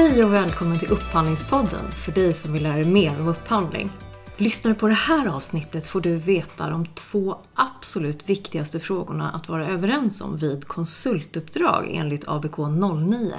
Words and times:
Hej 0.00 0.24
och 0.24 0.32
välkommen 0.32 0.78
till 0.78 0.90
Upphandlingspodden 0.90 1.92
för 1.92 2.12
dig 2.12 2.32
som 2.32 2.52
vill 2.52 2.62
lära 2.62 2.74
dig 2.74 2.84
mer 2.84 3.20
om 3.20 3.28
upphandling. 3.28 3.90
Lyssnar 4.36 4.72
du 4.72 4.78
på 4.78 4.88
det 4.88 4.94
här 4.94 5.26
avsnittet 5.26 5.86
får 5.86 6.00
du 6.00 6.16
veta 6.16 6.70
de 6.70 6.86
två 6.86 7.36
absolut 7.54 8.28
viktigaste 8.28 8.80
frågorna 8.80 9.30
att 9.30 9.48
vara 9.48 9.66
överens 9.66 10.20
om 10.20 10.36
vid 10.36 10.68
konsultuppdrag 10.68 11.90
enligt 11.90 12.28
ABK 12.28 12.56
09. 12.58 13.32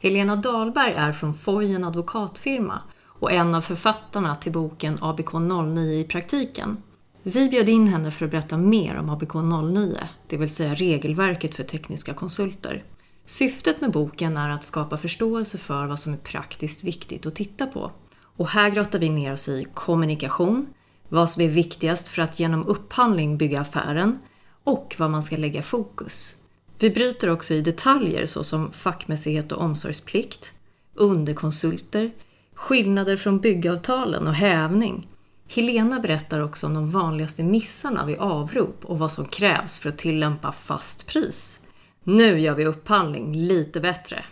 Helena 0.00 0.36
Dahlberg 0.36 0.92
är 0.92 1.12
från 1.12 1.34
Fojen 1.34 1.84
advokatfirma 1.84 2.78
och 3.06 3.32
en 3.32 3.54
av 3.54 3.60
författarna 3.60 4.34
till 4.34 4.52
boken 4.52 4.98
ABK 5.00 5.32
09 5.32 6.00
i 6.00 6.04
praktiken. 6.04 6.76
Vi 7.22 7.48
bjöd 7.48 7.68
in 7.68 7.88
henne 7.88 8.10
för 8.10 8.24
att 8.24 8.30
berätta 8.30 8.56
mer 8.56 8.96
om 8.96 9.10
ABK 9.10 9.34
09, 9.34 9.98
det 10.28 10.36
vill 10.36 10.54
säga 10.54 10.74
regelverket 10.74 11.54
för 11.54 11.62
tekniska 11.62 12.14
konsulter. 12.14 12.84
Syftet 13.26 13.80
med 13.80 13.90
boken 13.90 14.36
är 14.36 14.50
att 14.50 14.64
skapa 14.64 14.96
förståelse 14.96 15.58
för 15.58 15.86
vad 15.86 15.98
som 15.98 16.12
är 16.12 16.16
praktiskt 16.16 16.84
viktigt 16.84 17.26
att 17.26 17.34
titta 17.34 17.66
på. 17.66 17.92
Och 18.36 18.48
här 18.48 18.70
grottar 18.70 18.98
vi 18.98 19.08
ner 19.08 19.32
oss 19.32 19.48
i 19.48 19.66
kommunikation, 19.74 20.66
vad 21.08 21.30
som 21.30 21.42
är 21.42 21.48
viktigast 21.48 22.08
för 22.08 22.22
att 22.22 22.40
genom 22.40 22.66
upphandling 22.66 23.38
bygga 23.38 23.60
affären 23.60 24.18
och 24.64 24.94
vad 24.98 25.10
man 25.10 25.22
ska 25.22 25.36
lägga 25.36 25.62
fokus. 25.62 26.36
Vi 26.78 26.90
bryter 26.90 27.30
också 27.30 27.54
i 27.54 27.60
detaljer 27.60 28.26
såsom 28.26 28.72
fackmässighet 28.72 29.52
och 29.52 29.60
omsorgsplikt, 29.62 30.52
underkonsulter, 30.94 32.10
skillnader 32.54 33.16
från 33.16 33.40
byggavtalen 33.40 34.26
och 34.26 34.34
hävning. 34.34 35.08
Helena 35.48 36.00
berättar 36.00 36.40
också 36.40 36.66
om 36.66 36.74
de 36.74 36.90
vanligaste 36.90 37.42
missarna 37.42 38.06
vid 38.06 38.18
avrop 38.18 38.84
och 38.84 38.98
vad 38.98 39.12
som 39.12 39.24
krävs 39.26 39.78
för 39.78 39.88
att 39.88 39.98
tillämpa 39.98 40.52
fast 40.52 41.06
pris. 41.06 41.60
Nu 42.06 42.38
gör 42.38 42.54
vi 42.54 42.64
upphandling 42.64 43.36
lite 43.36 43.80
bättre. 43.80 44.24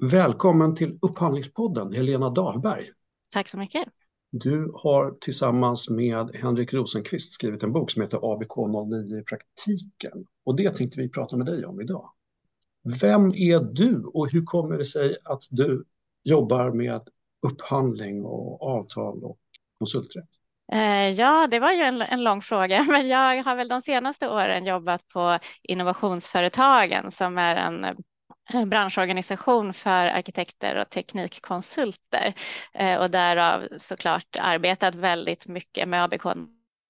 Välkommen 0.00 0.74
till 0.74 0.98
Upphandlingspodden, 1.02 1.92
Helena 1.92 2.30
Dahlberg. 2.30 2.84
Tack 3.32 3.48
så 3.48 3.58
mycket. 3.58 3.88
Du 4.30 4.72
har 4.74 5.10
tillsammans 5.20 5.90
med 5.90 6.36
Henrik 6.36 6.74
Rosenqvist 6.74 7.32
skrivit 7.32 7.62
en 7.62 7.72
bok 7.72 7.90
som 7.90 8.02
heter 8.02 8.32
ABK 8.32 8.56
09 8.90 9.20
i 9.20 9.24
praktiken. 9.24 10.26
Och 10.44 10.56
det 10.56 10.76
tänkte 10.76 11.00
vi 11.00 11.08
prata 11.08 11.36
med 11.36 11.46
dig 11.46 11.66
om 11.66 11.80
idag. 11.80 12.10
Vem 13.00 13.26
är 13.26 13.60
du 13.74 14.04
och 14.04 14.32
hur 14.32 14.44
kommer 14.44 14.78
det 14.78 14.84
sig 14.84 15.16
att 15.24 15.42
du 15.50 15.84
jobbar 16.24 16.72
med 16.72 17.00
upphandling 17.46 18.24
och 18.24 18.62
avtal 18.62 19.24
och 19.24 19.38
konsulträtt? 19.78 20.39
Eh, 20.72 21.10
ja, 21.10 21.46
det 21.46 21.58
var 21.58 21.72
ju 21.72 21.82
en, 21.82 22.02
en, 22.02 22.24
lång 22.24 22.42
fråga, 22.42 22.82
men 22.88 23.08
jag 23.08 23.44
har 23.44 23.56
väl 23.56 23.68
de 23.68 23.82
senaste 23.82 24.28
åren 24.28 24.64
jobbat 24.64 25.08
på 25.08 25.38
Innovationsföretagen 25.62 27.10
som 27.10 27.38
är 27.38 27.56
en 27.56 27.84
eh, 27.84 28.64
branschorganisation 28.64 29.74
för 29.74 30.06
arkitekter 30.06 30.76
och 30.76 30.90
teknikkonsulter 30.90 32.34
eh, 32.74 33.00
och 33.00 33.10
därav 33.10 33.68
såklart 33.76 34.36
arbetat 34.40 34.94
väldigt 34.94 35.46
mycket 35.46 35.88
med 35.88 36.04
ABK 36.04 36.22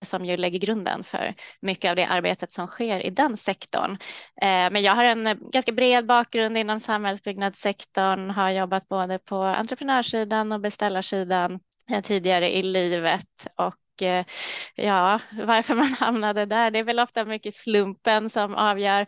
som 0.05 0.25
ju 0.25 0.37
lägger 0.37 0.59
grunden 0.59 1.05
för 1.05 1.35
mycket 1.61 1.91
av 1.91 1.97
det 1.97 2.07
arbetet 2.07 2.53
som 2.53 2.67
sker 2.67 3.07
i 3.07 3.11
den 3.11 3.37
sektorn. 3.37 3.99
Men 4.43 4.83
jag 4.83 4.95
har 4.95 5.05
en 5.05 5.51
ganska 5.53 5.73
bred 5.73 6.07
bakgrund 6.07 6.59
inom 6.59 6.81
samhällsbyggnadssektorn, 6.81 8.31
har 8.31 8.51
jobbat 8.51 8.89
både 8.89 9.19
på 9.19 9.37
entreprenörssidan 9.37 10.53
och 10.53 10.61
beställarsidan 10.61 11.61
tidigare 12.03 12.57
i 12.57 12.63
livet 12.63 13.47
och 13.57 14.03
eh, 14.03 14.25
ja, 14.75 15.21
varför 15.33 15.75
man 15.75 15.95
hamnade 16.01 16.47
där, 16.47 16.71
det 16.71 16.79
är 16.79 16.85
väl 16.85 17.01
ofta 17.01 17.25
mycket 17.25 17.55
slumpen 17.55 18.31
som 18.31 18.55
avgör. 18.55 19.01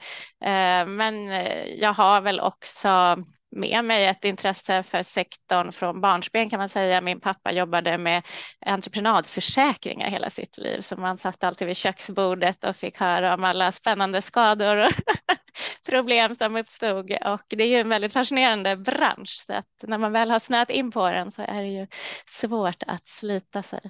Eh, 0.44 0.86
men 0.86 1.30
eh, 1.30 1.64
jag 1.66 1.92
har 1.92 2.20
väl 2.20 2.40
också 2.40 3.16
med 3.56 3.84
mig 3.84 4.06
ett 4.06 4.24
intresse 4.24 4.82
för 4.82 5.02
sektorn 5.02 5.72
från 5.72 6.00
barnsben 6.00 6.50
kan 6.50 6.58
man 6.58 6.68
säga. 6.68 7.00
Min 7.00 7.20
pappa 7.20 7.52
jobbade 7.52 7.98
med 7.98 8.22
entreprenadförsäkringar 8.66 10.10
hela 10.10 10.30
sitt 10.30 10.58
liv, 10.58 10.80
så 10.80 10.96
man 10.96 11.18
satt 11.18 11.44
alltid 11.44 11.66
vid 11.66 11.76
köksbordet 11.76 12.64
och 12.64 12.76
fick 12.76 12.98
höra 12.98 13.34
om 13.34 13.44
alla 13.44 13.72
spännande 13.72 14.22
skador 14.22 14.76
och 14.76 14.90
problem 15.86 16.34
som 16.34 16.56
uppstod. 16.56 17.12
Och 17.24 17.44
det 17.48 17.64
är 17.64 17.68
ju 17.68 17.80
en 17.80 17.88
väldigt 17.88 18.12
fascinerande 18.12 18.76
bransch, 18.76 19.42
så 19.46 19.52
att 19.52 19.66
när 19.82 19.98
man 19.98 20.12
väl 20.12 20.30
har 20.30 20.38
snöat 20.38 20.70
in 20.70 20.90
på 20.90 21.10
den 21.10 21.30
så 21.30 21.42
är 21.42 21.62
det 21.62 21.68
ju 21.68 21.86
svårt 22.26 22.82
att 22.86 23.06
slita 23.06 23.62
sig. 23.62 23.80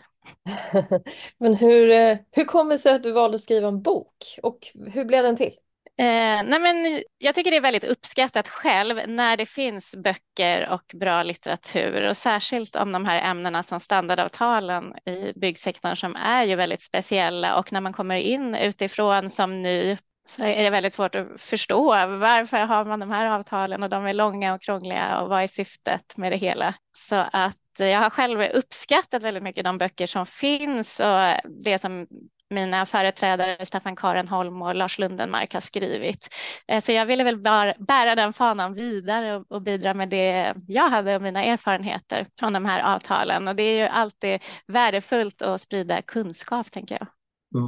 Men 1.39 1.55
hur, 1.55 1.91
eh, 1.91 2.19
hur 2.31 2.45
kommer 2.45 2.75
det 2.75 2.79
sig 2.79 2.95
att 2.95 3.03
du 3.03 3.13
valde 3.13 3.35
att 3.35 3.41
skriva 3.41 3.69
en 3.69 3.83
bok 3.83 4.39
och 4.43 4.59
hur 4.93 5.05
blev 5.05 5.23
den 5.23 5.37
till? 5.37 5.53
Eh, 5.99 6.43
nej 6.45 6.59
men 6.61 7.03
jag 7.19 7.35
tycker 7.35 7.51
det 7.51 7.57
är 7.57 7.61
väldigt 7.61 7.85
uppskattat 7.85 8.49
själv 8.49 9.01
när 9.07 9.37
det 9.37 9.47
finns 9.47 9.97
böcker 9.97 10.69
och 10.69 10.95
bra 10.95 11.23
litteratur 11.23 12.09
och 12.09 12.17
särskilt 12.17 12.77
om 12.77 12.93
de 12.93 13.05
här 13.05 13.31
ämnena 13.31 13.63
som 13.63 13.81
standardavtalen 13.81 14.95
i 15.07 15.33
byggsektorn 15.37 15.97
som 15.97 16.17
är 16.17 16.45
ju 16.45 16.57
väldigt 16.57 16.83
speciella 16.83 17.59
och 17.59 17.73
när 17.73 17.81
man 17.81 17.93
kommer 17.93 18.17
in 18.17 18.55
utifrån 18.55 19.31
som 19.31 19.63
ny 19.63 19.97
så 20.29 20.43
är 20.43 20.63
det 20.63 20.71
väldigt 20.71 20.95
svårt 20.95 21.15
att 21.15 21.41
förstå 21.41 21.85
varför 22.07 22.59
har 22.59 22.85
man 22.85 23.01
de 23.01 23.13
här 23.13 23.27
avtalen 23.27 23.83
och 23.83 23.91
de 23.91 24.07
är 24.07 24.15
långa 24.15 24.55
och 24.55 24.63
krångliga 24.63 25.21
och 25.21 25.29
vad 25.29 25.43
är 25.43 25.47
syftet 25.47 26.17
med 26.17 26.33
det 26.33 26.37
hela. 26.37 26.75
Så 26.97 27.17
att 27.33 27.57
jag 27.79 27.99
har 27.99 28.11
själv 28.11 28.41
uppskattat 28.41 29.23
väldigt 29.23 29.43
mycket 29.43 29.65
de 29.65 29.79
böcker 29.79 30.07
som 30.07 30.27
finns 30.27 31.01
och 31.01 31.51
det 31.65 31.79
som 31.79 32.07
mina 32.51 32.87
företrädare 32.87 33.67
Staffan 33.67 33.97
Karenholm 33.97 34.63
och 34.63 34.75
Lars 34.75 34.99
Lundenmark 34.99 35.55
har 35.55 35.61
skrivit. 35.61 36.29
Eh, 36.69 36.81
så 36.81 36.93
jag 36.93 37.07
ville 37.07 37.25
väl 37.25 37.39
bara 37.39 37.75
bära 37.79 38.15
den 38.15 38.33
fanan 38.33 38.75
vidare 38.75 39.45
och 39.49 39.63
bidra 39.63 39.95
med 39.95 40.09
det 40.09 40.55
jag 40.69 40.89
hade 40.89 41.17
och 41.17 41.23
mina 41.23 41.45
erfarenheter 41.45 42.27
från 42.39 42.53
de 42.53 42.65
här 42.65 42.95
avtalen. 42.95 43.49
Och 43.49 43.57
det 43.57 43.63
är 43.63 43.79
ju 43.79 43.87
alltid 43.87 44.43
värdefullt 44.67 45.43
att 45.43 45.61
sprida 45.61 46.03
kunskap, 46.03 46.71
tänker 46.71 46.99
jag. 47.01 47.07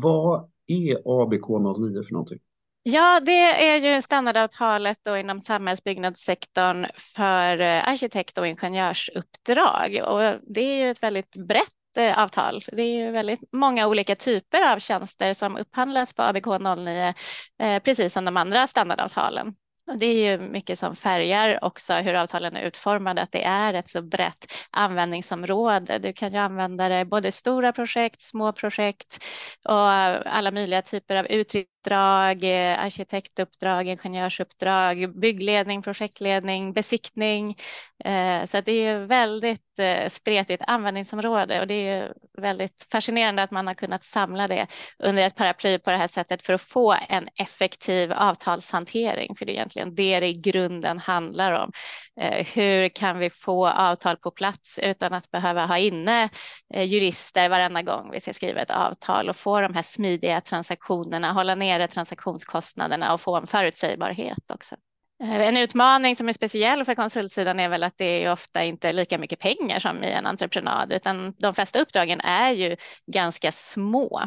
Vad 0.02 0.53
är 0.66 1.22
ABK 1.22 1.48
09 1.78 2.02
för 2.02 2.12
någonting? 2.12 2.38
Ja, 2.86 3.20
det 3.20 3.40
är 3.70 3.80
ju 3.80 4.02
standardavtalet 4.02 4.98
då 5.02 5.16
inom 5.16 5.40
samhällsbyggnadssektorn 5.40 6.86
för 6.96 7.60
eh, 7.60 7.88
arkitekt 7.88 8.38
och 8.38 8.46
ingenjörsuppdrag. 8.46 10.00
Och 10.04 10.40
det 10.54 10.60
är 10.60 10.84
ju 10.84 10.90
ett 10.90 11.02
väldigt 11.02 11.36
brett 11.36 11.96
eh, 11.96 12.18
avtal. 12.18 12.62
Det 12.72 12.82
är 12.82 12.96
ju 12.96 13.10
väldigt 13.10 13.40
många 13.52 13.88
olika 13.88 14.16
typer 14.16 14.72
av 14.72 14.78
tjänster 14.78 15.34
som 15.34 15.56
upphandlas 15.56 16.14
på 16.14 16.22
ABK 16.22 16.46
09, 16.76 17.14
eh, 17.58 17.82
precis 17.82 18.12
som 18.12 18.24
de 18.24 18.36
andra 18.36 18.66
standardavtalen. 18.66 19.54
Och 19.86 19.98
det 19.98 20.06
är 20.06 20.30
ju 20.30 20.38
mycket 20.48 20.78
som 20.78 20.96
färgar 20.96 21.64
också 21.64 21.94
hur 21.94 22.14
avtalen 22.14 22.56
är 22.56 22.62
utformade, 22.62 23.22
att 23.22 23.32
det 23.32 23.44
är 23.44 23.74
ett 23.74 23.88
så 23.88 24.02
brett 24.02 24.52
användningsområde. 24.70 25.98
Du 25.98 26.12
kan 26.12 26.32
ju 26.32 26.38
använda 26.38 26.88
det 26.88 27.04
både 27.04 27.32
stora 27.32 27.72
projekt, 27.72 28.20
små 28.22 28.52
projekt 28.52 29.24
och 29.64 29.88
alla 30.34 30.50
möjliga 30.50 30.82
typer 30.82 31.16
av 31.16 31.26
utdrag, 31.26 32.44
eh, 32.44 32.78
arkitektuppdrag, 32.80 33.86
ingenjörsuppdrag, 33.86 35.20
byggledning, 35.20 35.82
projektledning, 35.82 36.72
besiktning. 36.72 37.56
Eh, 38.04 38.44
så 38.44 38.60
det 38.60 38.72
är 38.72 38.98
ju 38.98 39.06
väldigt 39.06 39.78
eh, 39.78 40.08
spretigt 40.08 40.62
användningsområde 40.66 41.60
och 41.60 41.66
det 41.66 41.74
är 41.74 42.02
ju 42.02 42.12
väldigt 42.42 42.86
fascinerande 42.92 43.42
att 43.42 43.50
man 43.50 43.66
har 43.66 43.74
kunnat 43.74 44.04
samla 44.04 44.48
det 44.48 44.66
under 44.98 45.26
ett 45.26 45.36
paraply 45.36 45.78
på 45.78 45.90
det 45.90 45.96
här 45.96 46.06
sättet 46.06 46.42
för 46.42 46.52
att 46.52 46.62
få 46.62 46.96
en 47.08 47.28
effektiv 47.34 48.12
avtalshantering, 48.12 49.36
för 49.36 49.46
det 49.46 49.58
är 49.58 49.62
egentligen 49.76 49.94
det 49.94 50.20
det 50.20 50.26
i 50.26 50.32
grunden 50.32 50.98
handlar 50.98 51.52
om. 51.52 51.72
Eh, 52.20 52.46
hur 52.54 52.88
kan 52.88 53.18
vi 53.18 53.30
få 53.30 53.68
avtal 53.68 54.16
på 54.16 54.30
plats 54.30 54.78
utan 54.82 55.12
att 55.12 55.30
behöva 55.30 55.66
ha 55.66 55.78
inne 55.78 56.28
eh, 56.74 56.84
jurister 56.84 57.48
varenda 57.48 57.82
gång 57.82 58.10
vi 58.12 58.20
ska 58.20 58.32
skriva 58.32 58.60
ett 58.60 58.70
avtal 58.70 59.28
och 59.28 59.36
få 59.36 59.60
de 59.60 59.74
här 59.74 59.82
smidiga 59.82 60.40
transaktionerna, 60.40 61.32
hålla 61.32 61.54
nere 61.54 61.88
transaktionskostnaderna 61.88 63.14
och 63.14 63.20
få 63.20 63.36
en 63.36 63.46
förutsägbarhet 63.46 64.50
också. 64.50 64.76
Eh, 65.22 65.40
en 65.40 65.56
utmaning 65.56 66.16
som 66.16 66.28
är 66.28 66.32
speciell 66.32 66.84
för 66.84 66.94
konsultsidan 66.94 67.60
är 67.60 67.68
väl 67.68 67.82
att 67.82 67.98
det 67.98 68.24
är 68.24 68.32
ofta 68.32 68.64
inte 68.64 68.92
lika 68.92 69.18
mycket 69.18 69.38
pengar 69.38 69.78
som 69.78 70.04
i 70.04 70.10
en 70.10 70.26
entreprenad, 70.26 70.92
utan 70.92 71.34
de 71.38 71.54
flesta 71.54 71.80
uppdragen 71.80 72.20
är 72.20 72.50
ju 72.50 72.76
ganska 73.06 73.52
små. 73.52 74.20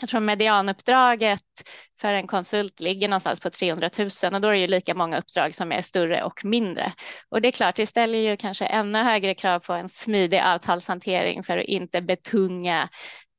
Jag 0.00 0.08
tror 0.10 0.20
medianuppdraget 0.20 1.42
för 2.00 2.12
en 2.12 2.26
konsult 2.26 2.80
ligger 2.80 3.08
någonstans 3.08 3.40
på 3.40 3.50
300 3.50 3.90
000 3.98 4.34
och 4.34 4.40
då 4.40 4.48
är 4.48 4.52
det 4.52 4.58
ju 4.58 4.66
lika 4.66 4.94
många 4.94 5.18
uppdrag 5.18 5.54
som 5.54 5.72
är 5.72 5.82
större 5.82 6.22
och 6.22 6.44
mindre. 6.44 6.92
Och 7.28 7.42
det 7.42 7.48
är 7.48 7.52
klart, 7.52 7.76
det 7.76 7.86
ställer 7.86 8.18
ju 8.18 8.36
kanske 8.36 8.66
ännu 8.66 8.98
högre 8.98 9.34
krav 9.34 9.60
på 9.60 9.72
en 9.72 9.88
smidig 9.88 10.40
avtalshantering 10.40 11.42
för 11.42 11.58
att 11.58 11.64
inte 11.64 12.02
betunga 12.02 12.88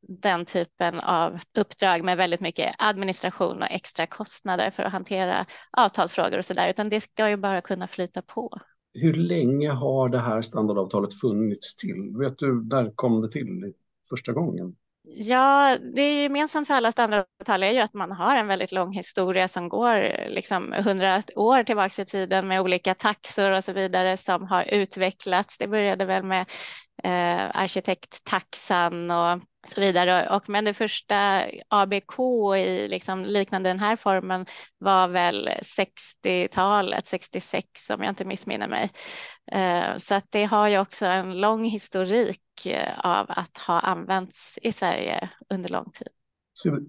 den 0.08 0.46
typen 0.46 1.00
av 1.00 1.40
uppdrag 1.58 2.04
med 2.04 2.18
väldigt 2.18 2.42
mycket 2.42 2.76
administration 2.78 3.62
och 3.62 3.72
extra 3.72 4.08
kostnader 4.08 4.72
för 4.72 4.84
att 4.84 4.92
hantera 4.92 5.46
avtalsfrågor 5.78 6.38
och 6.38 6.46
så 6.46 6.54
där, 6.54 6.70
utan 6.70 6.90
det 6.90 7.02
ska 7.02 7.30
ju 7.30 7.38
bara 7.38 7.62
kunna 7.62 7.88
flyta 7.88 8.22
på. 8.22 8.58
Hur 8.94 9.14
länge 9.14 9.70
har 9.70 10.10
det 10.10 10.20
här 10.20 10.42
standardavtalet 10.42 11.20
funnits 11.20 11.76
till? 11.76 12.14
Vet 12.20 12.38
du, 12.38 12.66
när 12.66 12.92
kom 12.96 13.22
det 13.22 13.32
till 13.32 13.74
första 14.10 14.32
gången? 14.32 14.76
Ja, 15.12 15.78
det 15.96 16.02
är 16.02 16.24
gemensamt 16.24 16.68
för 16.68 16.74
alla 16.74 16.92
standardavtal 16.92 17.64
är 17.64 17.72
ju 17.72 17.80
att 17.80 17.94
man 17.94 18.12
har 18.12 18.36
en 18.36 18.48
väldigt 18.48 18.72
lång 18.72 18.94
historia 18.94 19.48
som 19.48 19.70
går 19.70 20.30
liksom 20.30 20.74
hundra 20.74 21.22
år 21.36 21.64
tillbaka 21.64 22.02
i 22.02 22.06
tiden 22.06 22.48
med 22.48 22.62
olika 22.62 22.96
taxor 22.96 23.52
och 23.52 23.64
så 23.64 23.74
vidare 23.74 24.18
som 24.18 24.48
har 24.48 24.64
utvecklats. 24.64 25.58
Det 25.58 25.68
började 25.68 26.06
väl 26.06 26.24
med 26.24 26.46
eh, 27.04 27.50
arkitekttaxan 27.54 29.12
och 29.12 29.42
så 29.68 29.82
vidare. 29.82 30.36
Och, 30.36 30.50
men 30.50 30.66
det 30.66 30.74
första 30.74 31.44
ABK 31.68 32.20
i 32.58 32.88
liksom 32.88 33.26
liknande 33.26 33.70
den 33.70 33.80
här 33.80 33.96
formen 33.96 34.46
var 34.78 35.08
väl 35.08 35.50
60-talet, 35.62 37.06
66 37.06 37.90
om 37.90 38.04
jag 38.04 38.12
inte 38.12 38.26
missminner 38.26 38.68
mig. 38.68 38.92
Eh, 39.52 39.98
så 39.98 40.16
att 40.16 40.26
det 40.30 40.44
har 40.44 40.68
ju 40.68 40.80
också 40.80 41.06
en 41.06 41.42
lång 41.42 41.66
historik 41.66 42.66
eh, 42.66 42.94
av 42.98 43.26
att 43.30 43.58
ha 43.58 43.80
använts 43.80 44.60
i 44.62 44.72
Sverige 44.72 45.30
under 45.50 45.70
lång 45.70 45.92
tid. 45.92 46.08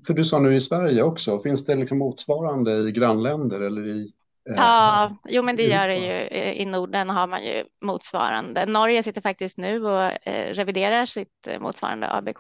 För 0.06 0.14
du 0.14 0.24
sa 0.24 0.38
nu 0.38 0.54
i 0.54 0.60
Sverige 0.60 1.02
också, 1.02 1.38
finns 1.38 1.64
det 1.64 1.74
liksom 1.74 1.98
motsvarande 1.98 2.88
i 2.88 2.92
grannländer 2.92 3.60
eller 3.60 3.88
i 3.88 4.12
ja, 4.56 5.16
jo 5.28 5.42
men 5.42 5.56
det 5.56 5.62
gör 5.62 5.88
det 5.88 5.96
ju. 5.96 6.40
I 6.54 6.64
Norden 6.64 7.10
har 7.10 7.26
man 7.26 7.44
ju 7.44 7.64
motsvarande. 7.84 8.66
Norge 8.66 9.02
sitter 9.02 9.20
faktiskt 9.20 9.58
nu 9.58 9.84
och 9.84 10.28
eh, 10.28 10.54
reviderar 10.54 11.04
sitt 11.04 11.46
eh, 11.46 11.60
motsvarande 11.60 12.12
ABK. 12.12 12.38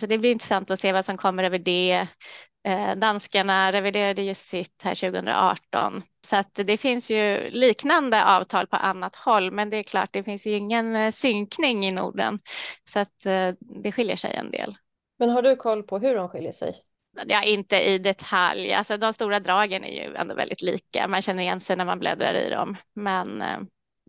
Så 0.00 0.06
det 0.06 0.18
blir 0.18 0.32
intressant 0.32 0.70
att 0.70 0.80
se 0.80 0.92
vad 0.92 1.04
som 1.04 1.16
kommer 1.16 1.44
över 1.44 1.58
det. 1.58 2.06
Danskarna 2.96 3.72
reviderade 3.72 4.22
ju 4.22 4.34
sitt 4.34 4.82
här 4.82 4.94
2018. 4.94 6.02
Så 6.26 6.36
att 6.36 6.54
det 6.54 6.76
finns 6.76 7.10
ju 7.10 7.50
liknande 7.50 8.24
avtal 8.24 8.66
på 8.66 8.76
annat 8.76 9.16
håll, 9.16 9.50
men 9.50 9.70
det 9.70 9.76
är 9.76 9.82
klart, 9.82 10.12
det 10.12 10.22
finns 10.22 10.46
ju 10.46 10.50
ingen 10.50 11.12
synkning 11.12 11.86
i 11.86 11.90
Norden. 11.90 12.38
Så 12.90 12.98
att 12.98 13.20
det 13.82 13.92
skiljer 13.92 14.16
sig 14.16 14.34
en 14.34 14.50
del. 14.50 14.74
Men 15.18 15.30
har 15.30 15.42
du 15.42 15.56
koll 15.56 15.82
på 15.82 15.98
hur 15.98 16.14
de 16.14 16.28
skiljer 16.28 16.52
sig? 16.52 16.82
Ja, 17.26 17.42
inte 17.42 17.76
i 17.80 17.98
detalj. 17.98 18.72
Alltså 18.72 18.96
de 18.96 19.12
stora 19.12 19.40
dragen 19.40 19.84
är 19.84 20.08
ju 20.08 20.14
ändå 20.14 20.34
väldigt 20.34 20.62
lika. 20.62 21.08
Man 21.08 21.22
känner 21.22 21.42
igen 21.42 21.60
sig 21.60 21.76
när 21.76 21.84
man 21.84 21.98
bläddrar 21.98 22.34
i 22.34 22.50
dem. 22.50 22.76
Men 22.94 23.42
eh, 23.42 23.58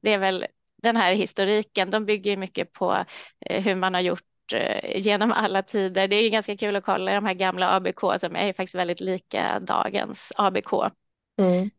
det 0.02 0.14
är 0.14 0.18
väl 0.18 0.46
den 0.82 0.98
här 0.98 1.14
historiken. 1.14 1.92
De 1.92 2.06
bygger 2.06 2.38
mycket 2.38 2.74
på 2.74 3.06
eh, 3.46 3.64
hur 3.64 3.76
man 3.76 3.94
har 3.94 4.02
gjort 4.02 4.54
eh, 4.54 5.00
genom 5.02 5.32
alla 5.32 5.64
tider. 5.64 6.08
Det 6.08 6.16
är 6.16 6.30
ganska 6.30 6.58
kul 6.58 6.76
att 6.76 6.84
kolla 6.84 7.14
de 7.14 7.26
här 7.26 7.34
gamla 7.34 7.70
ABK 7.76 8.00
som 8.00 8.36
är 8.36 8.54
faktiskt 8.54 8.76
väldigt 8.76 9.02
lika 9.02 9.60
dagens 9.60 10.32
ABK. 10.36 10.74
Mm. 11.42 11.70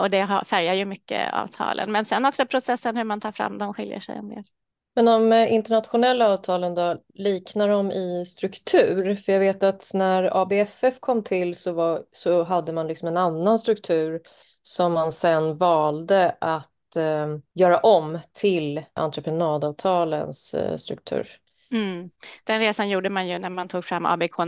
Och 0.00 0.10
det 0.10 0.44
färgar 0.46 0.74
ju 0.74 0.84
mycket 0.84 1.32
avtalen. 1.32 1.92
Men 1.92 2.04
sen 2.04 2.24
också 2.24 2.46
processen 2.46 2.96
hur 2.96 3.04
man 3.04 3.20
tar 3.20 3.32
fram 3.32 3.58
dem 3.58 3.74
skiljer 3.74 4.00
sig 4.00 4.16
en 4.16 4.28
del. 4.28 4.44
Men 4.94 5.04
de 5.04 5.32
eh, 5.32 5.52
internationella 5.52 6.28
avtalen 6.28 6.74
då, 6.74 6.96
liknar 7.14 7.68
de 7.68 7.92
i 7.92 8.24
struktur? 8.26 9.14
För 9.14 9.32
jag 9.32 9.40
vet 9.40 9.62
att 9.62 9.90
när 9.94 10.42
ABFF 10.42 11.00
kom 11.00 11.24
till 11.24 11.54
så, 11.54 11.72
var, 11.72 12.02
så 12.12 12.44
hade 12.44 12.72
man 12.72 12.88
liksom 12.88 13.08
en 13.08 13.16
annan 13.16 13.58
struktur 13.58 14.20
som 14.62 14.92
man 14.92 15.12
sen 15.12 15.56
valde 15.56 16.36
att 16.40 16.96
eh, 16.96 17.26
göra 17.54 17.78
om 17.78 18.18
till 18.32 18.82
entreprenadavtalens 18.94 20.54
eh, 20.54 20.76
struktur. 20.76 21.28
Mm. 21.72 22.10
Den 22.44 22.60
resan 22.60 22.88
gjorde 22.88 23.10
man 23.10 23.28
ju 23.28 23.38
när 23.38 23.50
man 23.50 23.68
tog 23.68 23.84
fram 23.84 24.06
ABK 24.06 24.38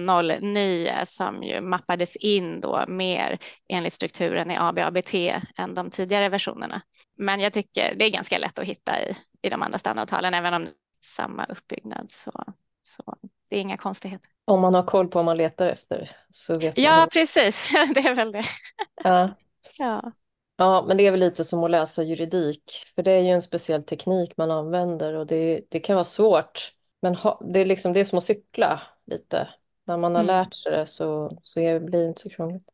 09 0.40 0.92
som 1.04 1.42
ju 1.42 1.60
mappades 1.60 2.16
in 2.16 2.60
då 2.60 2.84
mer 2.88 3.38
enligt 3.68 3.92
strukturen 3.92 4.50
i 4.50 4.56
ABABT 4.58 5.14
än 5.56 5.74
de 5.74 5.90
tidigare 5.90 6.28
versionerna. 6.28 6.82
Men 7.18 7.40
jag 7.40 7.52
tycker 7.52 7.94
det 7.94 8.04
är 8.04 8.10
ganska 8.10 8.38
lätt 8.38 8.58
att 8.58 8.64
hitta 8.64 9.02
i, 9.02 9.14
i 9.42 9.48
de 9.48 9.62
andra 9.62 9.78
standardavtalen, 9.78 10.34
även 10.34 10.54
om 10.54 10.68
samma 11.04 11.44
uppbyggnad 11.44 12.06
så, 12.10 12.44
så 12.82 13.14
det 13.50 13.56
är 13.56 13.60
inga 13.60 13.76
konstigheter. 13.76 14.30
Om 14.44 14.60
man 14.60 14.74
har 14.74 14.82
koll 14.82 15.08
på 15.08 15.18
vad 15.18 15.24
man 15.24 15.36
letar 15.36 15.66
efter 15.66 16.10
så 16.30 16.58
vet 16.58 16.78
ja, 16.78 16.90
man. 16.90 16.98
Ja, 17.00 17.08
precis. 17.12 17.70
det 17.94 18.00
är 18.00 18.14
väl 18.14 18.32
det. 18.32 18.44
Ja. 19.04 19.30
ja. 19.78 20.12
Ja, 20.56 20.84
men 20.88 20.96
det 20.96 21.06
är 21.06 21.10
väl 21.10 21.20
lite 21.20 21.44
som 21.44 21.64
att 21.64 21.70
läsa 21.70 22.02
juridik, 22.02 22.72
för 22.94 23.02
det 23.02 23.10
är 23.10 23.20
ju 23.20 23.28
en 23.28 23.42
speciell 23.42 23.82
teknik 23.82 24.36
man 24.36 24.50
använder 24.50 25.14
och 25.14 25.26
det, 25.26 25.60
det 25.68 25.80
kan 25.80 25.94
vara 25.94 26.04
svårt 26.04 26.72
men 27.02 27.14
ha, 27.14 27.40
det, 27.44 27.60
är 27.60 27.64
liksom, 27.64 27.92
det 27.92 28.00
är 28.00 28.04
som 28.04 28.18
att 28.18 28.24
cykla 28.24 28.82
lite. 29.06 29.48
När 29.84 29.96
man 29.96 30.14
har 30.14 30.22
mm. 30.22 30.26
lärt 30.26 30.54
sig 30.54 30.72
det 30.72 30.86
så, 30.86 31.38
så 31.42 31.60
blir 31.60 32.00
det 32.00 32.04
inte 32.04 32.20
så 32.20 32.30
krångligt. 32.30 32.68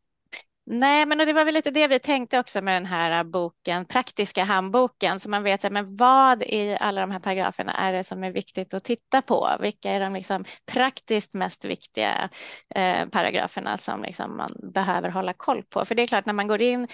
Nej, 0.71 1.07
men 1.07 1.19
det 1.19 1.33
var 1.33 1.45
väl 1.45 1.55
lite 1.55 1.71
det 1.71 1.89
vi 1.89 1.99
tänkte 1.99 2.39
också 2.39 2.63
med 2.63 2.75
den 2.75 2.87
här 2.87 3.19
äh, 3.19 3.23
boken, 3.23 3.85
praktiska 3.85 4.45
handboken, 4.45 5.21
så 5.21 5.31
man 5.31 5.43
vet 5.43 5.73
men 5.73 5.97
vad 5.97 6.43
i 6.43 6.77
alla 6.81 7.01
de 7.01 7.11
här 7.11 7.19
paragraferna 7.19 7.73
är 7.73 7.93
det 7.93 8.05
som 8.05 8.25
är 8.25 8.31
viktigt 8.31 8.75
att 8.75 8.85
titta 8.85 9.23
på? 9.23 9.57
Vilka 9.61 9.91
är 9.91 10.01
de 10.01 10.13
liksom 10.13 10.45
praktiskt 10.73 11.35
mest 11.35 11.65
viktiga 11.65 12.31
eh, 12.75 13.09
paragraferna 13.09 13.77
som 13.77 14.03
liksom 14.03 14.37
man 14.37 14.51
behöver 14.73 15.09
hålla 15.09 15.33
koll 15.33 15.63
på? 15.63 15.85
För 15.85 15.95
det 15.95 16.03
är 16.03 16.07
klart, 16.07 16.27
när 16.27 16.33
man 16.35 16.49
går 16.49 16.63
in 16.63 16.89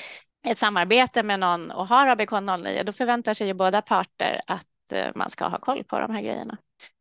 i 0.47 0.50
ett 0.50 0.59
samarbete 0.59 1.23
med 1.23 1.41
någon 1.41 1.71
och 1.71 1.88
har 1.88 2.06
ABK 2.06 2.31
09, 2.31 2.82
då 2.82 2.93
förväntar 2.93 3.35
sig 3.35 3.47
ju 3.47 3.55
båda 3.55 3.82
parter 3.82 4.41
att 4.47 4.93
äh, 4.93 5.09
man 5.15 5.31
ska 5.31 5.49
ha 5.49 5.59
koll 5.59 5.85
på 5.85 5.99
de 5.99 6.11
här 6.11 6.23
grejerna. 6.23 6.56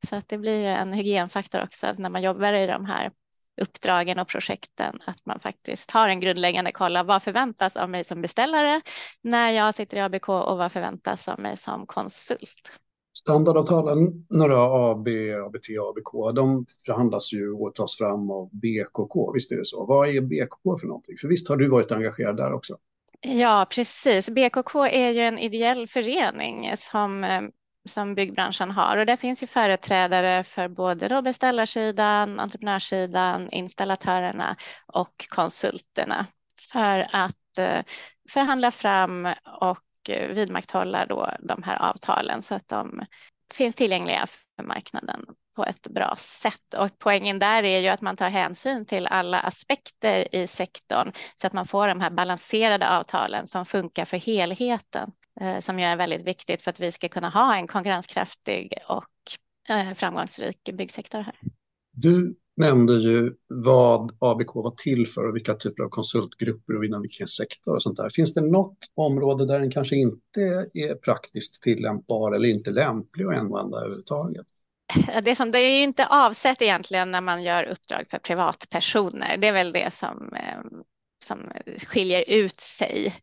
Så 0.09 0.15
att 0.15 0.29
det 0.29 0.37
blir 0.37 0.59
ju 0.59 0.67
en 0.67 0.93
hygienfaktor 0.93 1.63
också 1.63 1.93
när 1.97 2.09
man 2.09 2.21
jobbar 2.21 2.53
i 2.53 2.67
de 2.67 2.85
här 2.85 3.11
uppdragen 3.61 4.19
och 4.19 4.27
projekten 4.27 4.99
att 5.05 5.25
man 5.25 5.39
faktiskt 5.39 5.91
har 5.91 6.07
en 6.09 6.19
grundläggande 6.19 6.71
koll 6.71 6.97
av 6.97 7.05
vad 7.05 7.23
förväntas 7.23 7.75
av 7.75 7.89
mig 7.89 8.03
som 8.03 8.21
beställare 8.21 8.81
när 9.21 9.51
jag 9.51 9.75
sitter 9.75 9.97
i 9.97 9.99
ABK 9.99 10.29
och 10.29 10.57
vad 10.57 10.71
förväntas 10.71 11.27
av 11.27 11.39
mig 11.39 11.57
som 11.57 11.85
konsult. 11.85 12.71
Standardavtalen, 13.17 14.25
några 14.29 14.91
AB, 14.91 15.07
ABT, 15.45 15.67
ABK, 15.89 16.35
de 16.35 16.65
förhandlas 16.85 17.33
ju 17.33 17.51
och 17.51 17.75
tas 17.75 17.97
fram 17.97 18.31
av 18.31 18.49
BKK, 18.51 19.33
visst 19.33 19.51
är 19.51 19.57
det 19.57 19.65
så? 19.65 19.85
Vad 19.85 20.09
är 20.09 20.21
BKK 20.21 20.79
för 20.79 20.87
någonting? 20.87 21.15
För 21.21 21.27
visst 21.27 21.49
har 21.49 21.57
du 21.57 21.69
varit 21.69 21.91
engagerad 21.91 22.37
där 22.37 22.53
också? 22.53 22.77
Ja, 23.21 23.67
precis. 23.75 24.29
BKK 24.29 24.75
är 24.75 25.09
ju 25.09 25.21
en 25.21 25.39
ideell 25.39 25.87
förening 25.87 26.71
som 26.77 27.23
eh, 27.23 27.41
som 27.85 28.15
byggbranschen 28.15 28.71
har 28.71 28.97
och 28.97 29.05
där 29.05 29.15
finns 29.15 29.43
ju 29.43 29.47
företrädare 29.47 30.43
för 30.43 30.67
både 30.67 31.07
då 31.07 31.21
beställarsidan, 31.21 32.39
entreprenörssidan, 32.39 33.49
installatörerna 33.49 34.55
och 34.87 35.25
konsulterna 35.29 36.25
för 36.71 37.07
att 37.11 37.57
eh, 37.57 37.83
förhandla 38.29 38.71
fram 38.71 39.25
och 39.61 40.09
eh, 40.09 40.27
vidmakthålla 40.33 41.05
då 41.05 41.29
de 41.39 41.63
här 41.63 41.81
avtalen 41.81 42.41
så 42.41 42.55
att 42.55 42.67
de 42.67 43.05
finns 43.53 43.75
tillgängliga 43.75 44.25
för 44.55 44.63
marknaden 44.63 45.25
på 45.55 45.65
ett 45.65 45.87
bra 45.87 46.15
sätt. 46.17 46.73
Och 46.77 46.89
poängen 46.99 47.39
där 47.39 47.63
är 47.63 47.79
ju 47.79 47.87
att 47.87 48.01
man 48.01 48.17
tar 48.17 48.29
hänsyn 48.29 48.85
till 48.85 49.07
alla 49.07 49.39
aspekter 49.39 50.35
i 50.35 50.47
sektorn 50.47 51.11
så 51.35 51.47
att 51.47 51.53
man 51.53 51.67
får 51.67 51.87
de 51.87 52.01
här 52.01 52.09
balanserade 52.09 52.89
avtalen 52.89 53.47
som 53.47 53.65
funkar 53.65 54.05
för 54.05 54.17
helheten. 54.17 55.11
Eh, 55.41 55.59
som 55.59 55.79
ju 55.79 55.85
är 55.85 55.95
väldigt 55.95 56.27
viktigt 56.27 56.61
för 56.61 56.71
att 56.71 56.79
vi 56.79 56.91
ska 56.91 57.09
kunna 57.09 57.29
ha 57.29 57.55
en 57.55 57.67
konkurrenskraftig 57.67 58.73
och 58.89 59.73
eh, 59.75 59.93
framgångsrik 59.93 60.69
byggsektor 60.73 61.19
här. 61.19 61.35
Du 61.91 62.35
nämnde 62.57 62.93
ju 62.93 63.31
vad 63.47 64.17
ABK 64.19 64.55
var 64.55 64.75
till 64.75 65.07
för 65.07 65.29
och 65.29 65.35
vilka 65.35 65.53
typer 65.53 65.83
av 65.83 65.89
konsultgrupper 65.89 66.77
och 66.77 66.85
inom 66.85 67.01
vilken 67.01 67.27
sektor 67.27 67.75
och 67.75 67.83
sånt 67.83 67.97
där. 67.97 68.09
Finns 68.09 68.33
det 68.33 68.41
något 68.41 68.77
område 68.95 69.45
där 69.45 69.59
den 69.59 69.71
kanske 69.71 69.95
inte 69.95 70.41
är 70.73 70.95
praktiskt 70.95 71.61
tillämpbar 71.61 72.31
eller 72.31 72.49
inte 72.49 72.71
lämplig 72.71 73.25
att 73.25 73.37
använda 73.37 73.77
överhuvudtaget? 73.77 74.45
Det, 75.23 75.35
som, 75.35 75.51
det 75.51 75.59
är 75.59 75.77
ju 75.77 75.83
inte 75.83 76.07
avsett 76.07 76.61
egentligen 76.61 77.11
när 77.11 77.21
man 77.21 77.43
gör 77.43 77.63
uppdrag 77.63 78.07
för 78.07 78.17
privatpersoner. 78.17 79.37
Det 79.37 79.47
är 79.47 79.53
väl 79.53 79.71
det 79.71 79.93
som, 79.93 80.33
eh, 80.33 80.81
som 81.25 81.39
skiljer 81.87 82.29
ut 82.29 82.61
sig 82.61 83.13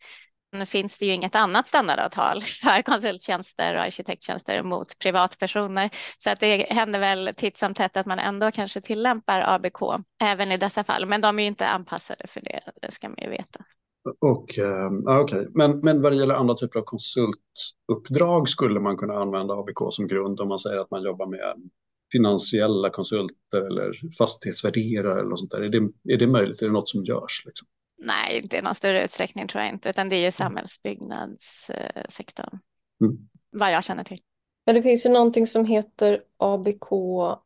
finns 0.66 0.98
det 0.98 1.06
ju 1.06 1.12
inget 1.12 1.34
annat 1.34 1.68
standardavtal 1.68 2.40
för 2.62 2.82
konsulttjänster 2.82 3.74
och 3.74 3.80
arkitekttjänster 3.80 4.62
mot 4.62 4.98
privatpersoner. 4.98 5.90
Så 6.18 6.30
att 6.30 6.40
det 6.40 6.66
händer 6.70 7.00
väl 7.00 7.30
titt 7.36 7.58
som 7.58 7.74
tätt 7.74 7.96
att 7.96 8.06
man 8.06 8.18
ändå 8.18 8.50
kanske 8.50 8.80
tillämpar 8.80 9.42
ABK 9.46 10.04
även 10.22 10.52
i 10.52 10.56
dessa 10.56 10.84
fall. 10.84 11.06
Men 11.06 11.20
de 11.20 11.38
är 11.38 11.42
ju 11.42 11.48
inte 11.48 11.66
anpassade 11.66 12.26
för 12.28 12.40
det, 12.40 12.60
det 12.82 12.90
ska 12.90 13.08
man 13.08 13.18
ju 13.22 13.30
veta. 13.30 13.64
Och, 14.20 14.58
ehm, 14.58 15.06
okay. 15.22 15.46
men, 15.54 15.78
men 15.78 16.02
vad 16.02 16.12
det 16.12 16.16
gäller 16.16 16.34
andra 16.34 16.54
typer 16.54 16.80
av 16.80 16.84
konsultuppdrag 16.84 18.48
skulle 18.48 18.80
man 18.80 18.96
kunna 18.96 19.14
använda 19.14 19.54
ABK 19.54 19.78
som 19.90 20.08
grund 20.08 20.40
om 20.40 20.48
man 20.48 20.58
säger 20.58 20.78
att 20.78 20.90
man 20.90 21.02
jobbar 21.02 21.26
med 21.26 21.70
finansiella 22.12 22.90
konsulter 22.90 23.66
eller 23.66 23.92
fastighetsvärderare 24.18 25.20
eller 25.20 25.30
något 25.30 25.38
sånt 25.38 25.50
där. 25.50 25.60
Är 25.60 25.68
det, 25.68 26.12
är 26.14 26.16
det 26.16 26.26
möjligt? 26.26 26.62
Är 26.62 26.66
det 26.66 26.72
något 26.72 26.88
som 26.88 27.04
görs? 27.04 27.42
Liksom? 27.46 27.68
Nej, 28.00 28.40
inte 28.42 28.56
i 28.56 28.62
någon 28.62 28.74
större 28.74 29.04
utsträckning 29.04 29.48
tror 29.48 29.64
jag 29.64 29.72
inte, 29.72 29.90
utan 29.90 30.08
det 30.08 30.16
är 30.16 30.18
ju 30.18 30.24
mm. 30.24 30.32
samhällsbyggnadssektorn. 30.32 32.58
Mm. 33.04 33.28
Vad 33.50 33.72
jag 33.72 33.84
känner 33.84 34.04
till. 34.04 34.18
Men 34.66 34.74
det 34.74 34.82
finns 34.82 35.06
ju 35.06 35.10
någonting 35.10 35.46
som 35.46 35.64
heter 35.64 36.22
ABKU, 36.36 37.36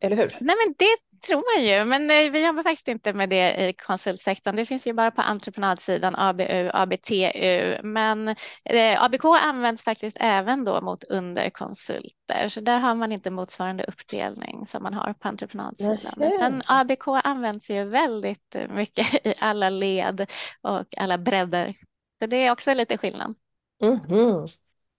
eller 0.00 0.16
hur? 0.16 0.36
Nej, 0.40 0.56
men 0.66 0.74
det 0.78 0.96
tror 1.22 1.56
man 1.56 1.64
ju, 1.64 1.84
men 1.84 2.10
eh, 2.10 2.30
vi 2.30 2.46
jobbar 2.46 2.62
faktiskt 2.62 2.88
inte 2.88 3.12
med 3.12 3.28
det 3.28 3.68
i 3.68 3.72
konsultsektorn. 3.72 4.56
Det 4.56 4.66
finns 4.66 4.86
ju 4.86 4.92
bara 4.92 5.10
på 5.10 5.22
entreprenadsidan, 5.22 6.14
ABU, 6.16 6.70
ABTU, 6.74 7.76
men 7.82 8.28
eh, 8.64 9.04
ABK 9.04 9.24
används 9.24 9.82
faktiskt 9.82 10.16
även 10.20 10.64
då 10.64 10.80
mot 10.80 11.04
underkonsulter, 11.04 12.48
så 12.48 12.60
där 12.60 12.78
har 12.78 12.94
man 12.94 13.12
inte 13.12 13.30
motsvarande 13.30 13.84
uppdelning 13.84 14.66
som 14.66 14.82
man 14.82 14.94
har 14.94 15.12
på 15.12 15.28
entreprenadsidan. 15.28 16.14
Men 16.16 16.62
ABK 16.66 17.08
används 17.24 17.70
ju 17.70 17.84
väldigt 17.84 18.56
mycket 18.68 19.26
i 19.26 19.34
alla 19.38 19.70
led 19.70 20.26
och 20.60 20.86
alla 20.96 21.18
bredder, 21.18 21.74
så 22.20 22.26
det 22.26 22.36
är 22.36 22.52
också 22.52 22.74
lite 22.74 22.98
skillnad. 22.98 23.34
Mm. 23.82 24.46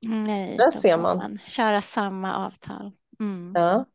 Nej, 0.05 0.57
där 0.57 0.71
ser 0.71 0.97
man. 0.97 1.17
man. 1.17 1.39
Köra 1.45 1.81
samma 1.81 2.35
avtal. 2.35 2.91
Mm. 3.19 3.53
Ja. 3.55 3.85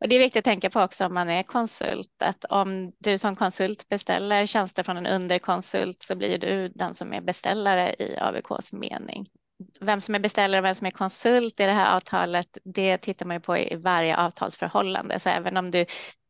Och 0.00 0.08
det 0.08 0.14
är 0.14 0.18
viktigt 0.18 0.40
att 0.40 0.44
tänka 0.44 0.70
på 0.70 0.80
också 0.80 1.06
om 1.06 1.14
man 1.14 1.30
är 1.30 1.42
konsult, 1.42 2.22
att 2.22 2.44
om 2.44 2.92
du 2.98 3.18
som 3.18 3.36
konsult 3.36 3.88
beställer 3.88 4.46
tjänster 4.46 4.82
från 4.82 4.96
en 4.96 5.06
underkonsult 5.06 6.02
så 6.02 6.16
blir 6.16 6.38
du 6.38 6.68
den 6.68 6.94
som 6.94 7.14
är 7.14 7.20
beställare 7.20 7.94
i 7.98 8.16
AVKs 8.20 8.72
mening. 8.72 9.26
Vem 9.80 10.00
som 10.00 10.14
är 10.14 10.18
beställare 10.18 10.58
och 10.60 10.64
vem 10.64 10.74
som 10.74 10.86
är 10.86 10.90
konsult 10.90 11.60
i 11.60 11.66
det 11.66 11.72
här 11.72 11.96
avtalet, 11.96 12.58
det 12.64 12.98
tittar 12.98 13.26
man 13.26 13.36
ju 13.36 13.40
på 13.40 13.58
i 13.58 13.76
varje 13.76 14.16
avtalsförhållande. 14.16 15.20
Så 15.20 15.28
även 15.28 15.56
om 15.56 15.70
du 15.70 15.86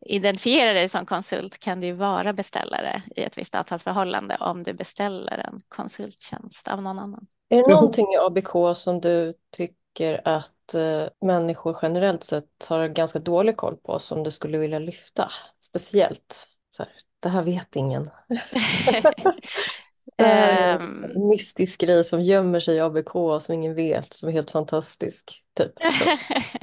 identifierar 0.07 0.75
dig 0.75 0.89
som 0.89 1.07
konsult 1.07 1.59
kan 1.59 1.81
du 1.81 1.93
vara 1.93 2.33
beställare 2.33 3.03
i 3.17 3.23
ett 3.23 3.39
visst 3.39 3.55
avtalsförhållande 3.55 4.37
om 4.41 4.63
du 4.63 4.73
beställer 4.73 5.39
en 5.39 5.61
konsulttjänst 5.69 6.69
av 6.69 6.83
någon 6.83 6.99
annan. 6.99 7.27
Är 7.49 7.57
det 7.57 7.75
någonting 7.75 8.07
i 8.15 8.17
ABK 8.17 8.77
som 8.77 9.01
du 9.01 9.35
tycker 9.57 9.86
att 10.25 10.75
eh, 10.75 11.09
människor 11.21 11.79
generellt 11.83 12.25
sett 12.25 12.67
har 12.69 12.89
ganska 12.89 13.19
dålig 13.19 13.57
koll 13.57 13.77
på 13.77 13.99
som 13.99 14.23
du 14.23 14.31
skulle 14.31 14.59
vilja 14.59 14.79
lyfta? 14.79 15.33
Speciellt, 15.61 16.49
så 16.71 16.83
här, 16.83 16.93
det 17.21 17.29
här 17.29 17.43
vet 17.43 17.77
ingen. 17.77 18.11
Um, 20.19 21.07
mystisk 21.29 21.81
grej 21.81 22.05
som 22.05 22.21
gömmer 22.21 22.61
sig 22.61 22.77
i 22.77 22.81
ABK 22.81 23.11
som 23.41 23.55
ingen 23.55 23.75
vet, 23.75 24.15
som 24.15 24.29
är 24.29 24.33
helt 24.33 24.51
fantastisk. 24.51 25.43
Typ. 25.57 25.73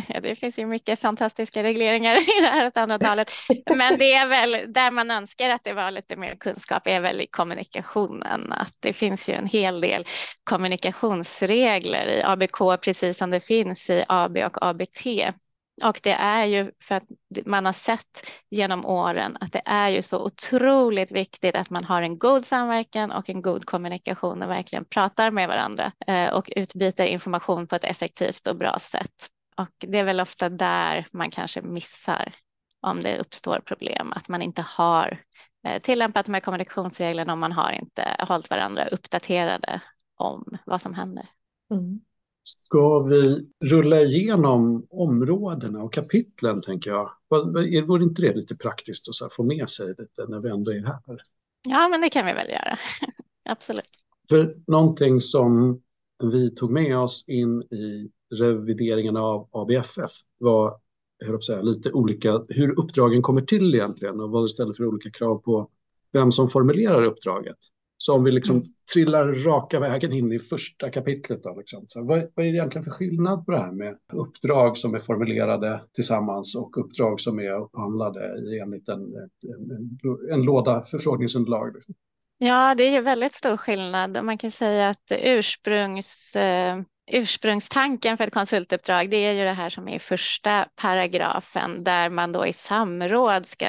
det 0.21 0.35
finns 0.35 0.59
ju 0.59 0.65
mycket 0.65 1.01
fantastiska 1.01 1.63
regleringar 1.63 2.15
i 2.37 2.41
det 2.41 2.47
här 2.47 2.69
standardavtalet. 2.69 3.31
Men 3.75 3.99
det 3.99 4.13
är 4.13 4.27
väl 4.27 4.73
där 4.73 4.91
man 4.91 5.11
önskar 5.11 5.49
att 5.49 5.63
det 5.63 5.73
var 5.73 5.91
lite 5.91 6.15
mer 6.15 6.35
kunskap 6.35 6.87
är 6.87 7.01
väl 7.01 7.21
i 7.21 7.27
kommunikationen. 7.27 8.51
Att 8.51 8.75
det 8.79 8.93
finns 8.93 9.29
ju 9.29 9.33
en 9.33 9.47
hel 9.47 9.81
del 9.81 10.05
kommunikationsregler 10.43 12.07
i 12.07 12.23
ABK 12.23 12.81
precis 12.81 13.17
som 13.17 13.29
det 13.29 13.39
finns 13.39 13.89
i 13.89 14.03
AB 14.07 14.37
och 14.37 14.65
ABT. 14.67 15.05
Och 15.81 15.99
det 16.03 16.13
är 16.13 16.45
ju 16.45 16.71
för 16.81 16.95
att 16.95 17.03
man 17.45 17.65
har 17.65 17.73
sett 17.73 18.31
genom 18.49 18.85
åren 18.85 19.37
att 19.39 19.51
det 19.51 19.61
är 19.65 19.89
ju 19.89 20.01
så 20.01 20.25
otroligt 20.25 21.11
viktigt 21.11 21.55
att 21.55 21.69
man 21.69 21.83
har 21.83 22.01
en 22.01 22.19
god 22.19 22.45
samverkan 22.45 23.11
och 23.11 23.29
en 23.29 23.41
god 23.41 23.65
kommunikation 23.65 24.43
och 24.43 24.49
verkligen 24.49 24.85
pratar 24.85 25.31
med 25.31 25.47
varandra 25.47 25.91
eh, 26.07 26.33
och 26.33 26.51
utbyter 26.55 27.05
information 27.05 27.67
på 27.67 27.75
ett 27.75 27.83
effektivt 27.83 28.47
och 28.47 28.55
bra 28.55 28.79
sätt. 28.79 29.29
Och 29.57 29.69
det 29.79 29.99
är 29.99 30.03
väl 30.03 30.21
ofta 30.21 30.49
där 30.49 31.05
man 31.11 31.31
kanske 31.31 31.61
missar 31.61 32.33
om 32.81 33.01
det 33.01 33.19
uppstår 33.19 33.59
problem, 33.65 34.13
att 34.15 34.29
man 34.29 34.41
inte 34.41 34.61
har 34.61 35.21
eh, 35.67 35.81
tillämpat 35.81 36.25
de 36.25 36.33
här 36.33 36.41
kommunikationsreglerna 36.41 37.33
och 37.33 37.39
man 37.39 37.51
har 37.51 37.71
inte 37.71 38.15
hållit 38.19 38.49
varandra 38.49 38.87
uppdaterade 38.87 39.81
om 40.15 40.57
vad 40.65 40.81
som 40.81 40.93
händer. 40.93 41.25
Mm. 41.71 42.01
Ska 42.43 42.99
vi 42.99 43.49
rulla 43.65 44.01
igenom 44.01 44.87
områdena 44.89 45.83
och 45.83 45.93
kapitlen, 45.93 46.61
tänker 46.61 46.91
jag? 46.91 47.09
Vore 47.87 48.03
inte 48.03 48.21
det 48.21 48.35
lite 48.35 48.55
praktiskt 48.55 49.09
att 49.09 49.15
så 49.15 49.29
få 49.29 49.43
med 49.43 49.69
sig 49.69 49.87
lite 49.87 50.25
när 50.27 50.41
vi 50.41 50.49
ändå 50.49 50.71
är 50.71 50.85
här? 50.85 51.21
Ja, 51.67 51.87
men 51.87 52.01
det 52.01 52.09
kan 52.09 52.25
vi 52.25 52.33
väl 52.33 52.49
göra. 52.49 52.77
Absolut. 53.49 53.89
För 54.29 54.55
någonting 54.67 55.21
som 55.21 55.81
vi 56.23 56.55
tog 56.55 56.71
med 56.71 56.97
oss 56.97 57.25
in 57.27 57.61
i 57.61 58.11
revideringen 58.35 59.17
av 59.17 59.49
ABFF 59.51 60.11
var 60.37 60.79
jag 61.25 61.43
säga, 61.43 61.61
lite 61.61 61.91
olika, 61.91 62.45
hur 62.47 62.79
uppdragen 62.79 63.21
kommer 63.21 63.41
till 63.41 63.75
egentligen 63.75 64.19
och 64.19 64.31
vad 64.31 64.43
det 64.43 64.49
ställer 64.49 64.73
för 64.73 64.85
olika 64.85 65.11
krav 65.11 65.37
på 65.37 65.69
vem 66.11 66.31
som 66.31 66.49
formulerar 66.49 67.03
uppdraget. 67.03 67.57
Så 68.05 68.13
om 68.13 68.23
vi 68.23 68.31
liksom 68.31 68.55
mm. 68.55 68.67
trillar 68.93 69.33
raka 69.33 69.79
vägen 69.79 70.13
in 70.13 70.31
i 70.31 70.39
första 70.39 70.89
kapitlet. 70.89 71.43
Då, 71.43 71.55
liksom. 71.57 71.83
så 71.87 71.99
vad, 71.99 72.19
vad 72.35 72.45
är 72.45 72.51
det 72.51 72.57
egentligen 72.57 72.83
för 72.83 72.91
skillnad 72.91 73.45
på 73.45 73.51
det 73.51 73.57
här 73.57 73.71
med 73.71 73.97
uppdrag 74.13 74.77
som 74.77 74.95
är 74.95 74.99
formulerade 74.99 75.81
tillsammans 75.95 76.55
och 76.55 76.77
uppdrag 76.77 77.19
som 77.19 77.39
är 77.39 77.61
upphandlade 77.61 78.19
enligt 78.61 78.89
en, 78.89 78.99
en, 78.99 79.29
en, 79.71 80.33
en 80.33 80.41
låda 80.41 80.81
förfrågningsunderlag? 80.81 81.73
Liksom? 81.73 81.95
Ja, 82.37 82.75
det 82.75 82.83
är 82.83 82.91
ju 82.91 83.01
väldigt 83.01 83.33
stor 83.33 83.57
skillnad. 83.57 84.23
Man 84.23 84.37
kan 84.37 84.51
säga 84.51 84.89
att 84.89 85.11
ursprungs 85.23 86.35
eh, 86.35 86.81
ursprungstanken 87.11 88.17
för 88.17 88.23
ett 88.23 88.33
konsultuppdrag, 88.33 89.09
det 89.09 89.17
är 89.17 89.33
ju 89.33 89.43
det 89.43 89.53
här 89.53 89.69
som 89.69 89.87
är 89.87 89.95
i 89.95 89.99
första 89.99 90.65
paragrafen 90.81 91.83
där 91.83 92.09
man 92.09 92.31
då 92.31 92.45
i 92.47 92.53
samråd 92.53 93.45
ska 93.45 93.65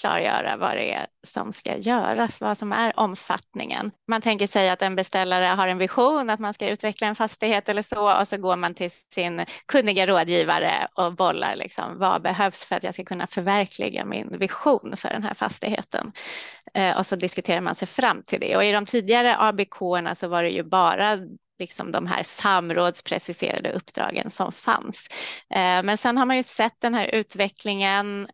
klargöra 0.00 0.56
vad 0.56 0.76
det 0.76 0.92
är 0.92 1.06
som 1.26 1.52
ska 1.52 1.76
göras, 1.76 2.40
vad 2.40 2.58
som 2.58 2.72
är 2.72 3.00
omfattningen. 3.00 3.90
Man 4.08 4.22
tänker 4.22 4.46
sig 4.46 4.68
att 4.68 4.82
en 4.82 4.96
beställare 4.96 5.44
har 5.44 5.68
en 5.68 5.78
vision 5.78 6.30
att 6.30 6.40
man 6.40 6.54
ska 6.54 6.68
utveckla 6.68 7.06
en 7.06 7.14
fastighet 7.14 7.68
eller 7.68 7.82
så 7.82 8.20
och 8.20 8.28
så 8.28 8.36
går 8.36 8.56
man 8.56 8.74
till 8.74 8.90
sin 8.90 9.44
kunniga 9.66 10.06
rådgivare 10.06 10.88
och 10.94 11.14
bollar 11.14 11.56
liksom, 11.56 11.98
vad 11.98 12.22
behövs 12.22 12.64
för 12.64 12.76
att 12.76 12.84
jag 12.84 12.94
ska 12.94 13.04
kunna 13.04 13.26
förverkliga 13.26 14.04
min 14.04 14.38
vision 14.38 14.94
för 14.96 15.08
den 15.08 15.22
här 15.22 15.34
fastigheten. 15.34 16.12
Eh, 16.74 16.98
och 16.98 17.06
så 17.06 17.16
diskuterar 17.16 17.60
man 17.60 17.74
sig 17.74 17.88
fram 17.88 18.22
till 18.22 18.40
det 18.40 18.56
och 18.56 18.64
i 18.64 18.72
de 18.72 18.86
tidigare 18.86 19.36
ABK 19.38 19.76
så 20.14 20.28
var 20.28 20.42
det 20.42 20.50
ju 20.50 20.62
bara 20.62 21.18
liksom 21.58 21.92
de 21.92 22.06
här 22.06 22.22
samrådspreciserade 22.22 23.72
uppdragen 23.72 24.30
som 24.30 24.52
fanns. 24.52 25.08
Eh, 25.50 25.82
men 25.82 25.98
sen 25.98 26.18
har 26.18 26.26
man 26.26 26.36
ju 26.36 26.42
sett 26.42 26.80
den 26.80 26.94
här 26.94 27.06
utvecklingen 27.06 28.28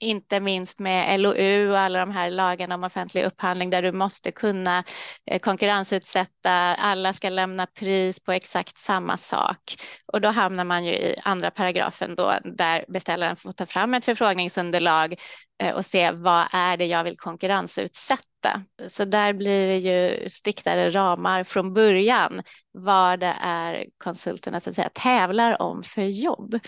inte 0.00 0.40
minst 0.40 0.78
med 0.78 1.20
LOU 1.20 1.70
och 1.70 1.78
alla 1.78 1.98
de 1.98 2.10
här 2.10 2.30
lagarna 2.30 2.74
om 2.74 2.84
offentlig 2.84 3.24
upphandling 3.24 3.70
där 3.70 3.82
du 3.82 3.92
måste 3.92 4.32
kunna 4.32 4.84
eh, 5.26 5.38
konkurrensutsätta, 5.38 6.50
alla 6.74 7.12
ska 7.12 7.28
lämna 7.28 7.66
pris 7.66 8.20
på 8.20 8.32
exakt 8.32 8.78
samma 8.78 9.16
sak. 9.16 9.74
Och 10.06 10.20
då 10.20 10.28
hamnar 10.28 10.64
man 10.64 10.84
ju 10.84 10.92
i 10.92 11.16
andra 11.22 11.50
paragrafen 11.50 12.14
då 12.14 12.38
där 12.44 12.84
beställaren 12.88 13.36
får 13.36 13.52
ta 13.52 13.66
fram 13.66 13.94
ett 13.94 14.04
förfrågningsunderlag 14.04 15.14
eh, 15.62 15.74
och 15.74 15.86
se 15.86 16.10
vad 16.10 16.46
är 16.52 16.76
det 16.76 16.86
jag 16.86 17.04
vill 17.04 17.16
konkurrensutsätta 17.16 18.33
så 18.86 19.04
där 19.04 19.32
blir 19.32 19.68
det 19.68 19.76
ju 19.78 20.28
striktare 20.28 20.90
ramar 20.90 21.44
från 21.44 21.74
början 21.74 22.42
vad 22.72 23.20
det 23.20 23.36
är 23.40 23.86
konsulterna 23.98 24.60
så 24.60 24.70
att 24.70 24.76
säga, 24.76 24.90
tävlar 24.94 25.62
om 25.62 25.82
för 25.82 26.02
jobb. 26.02 26.58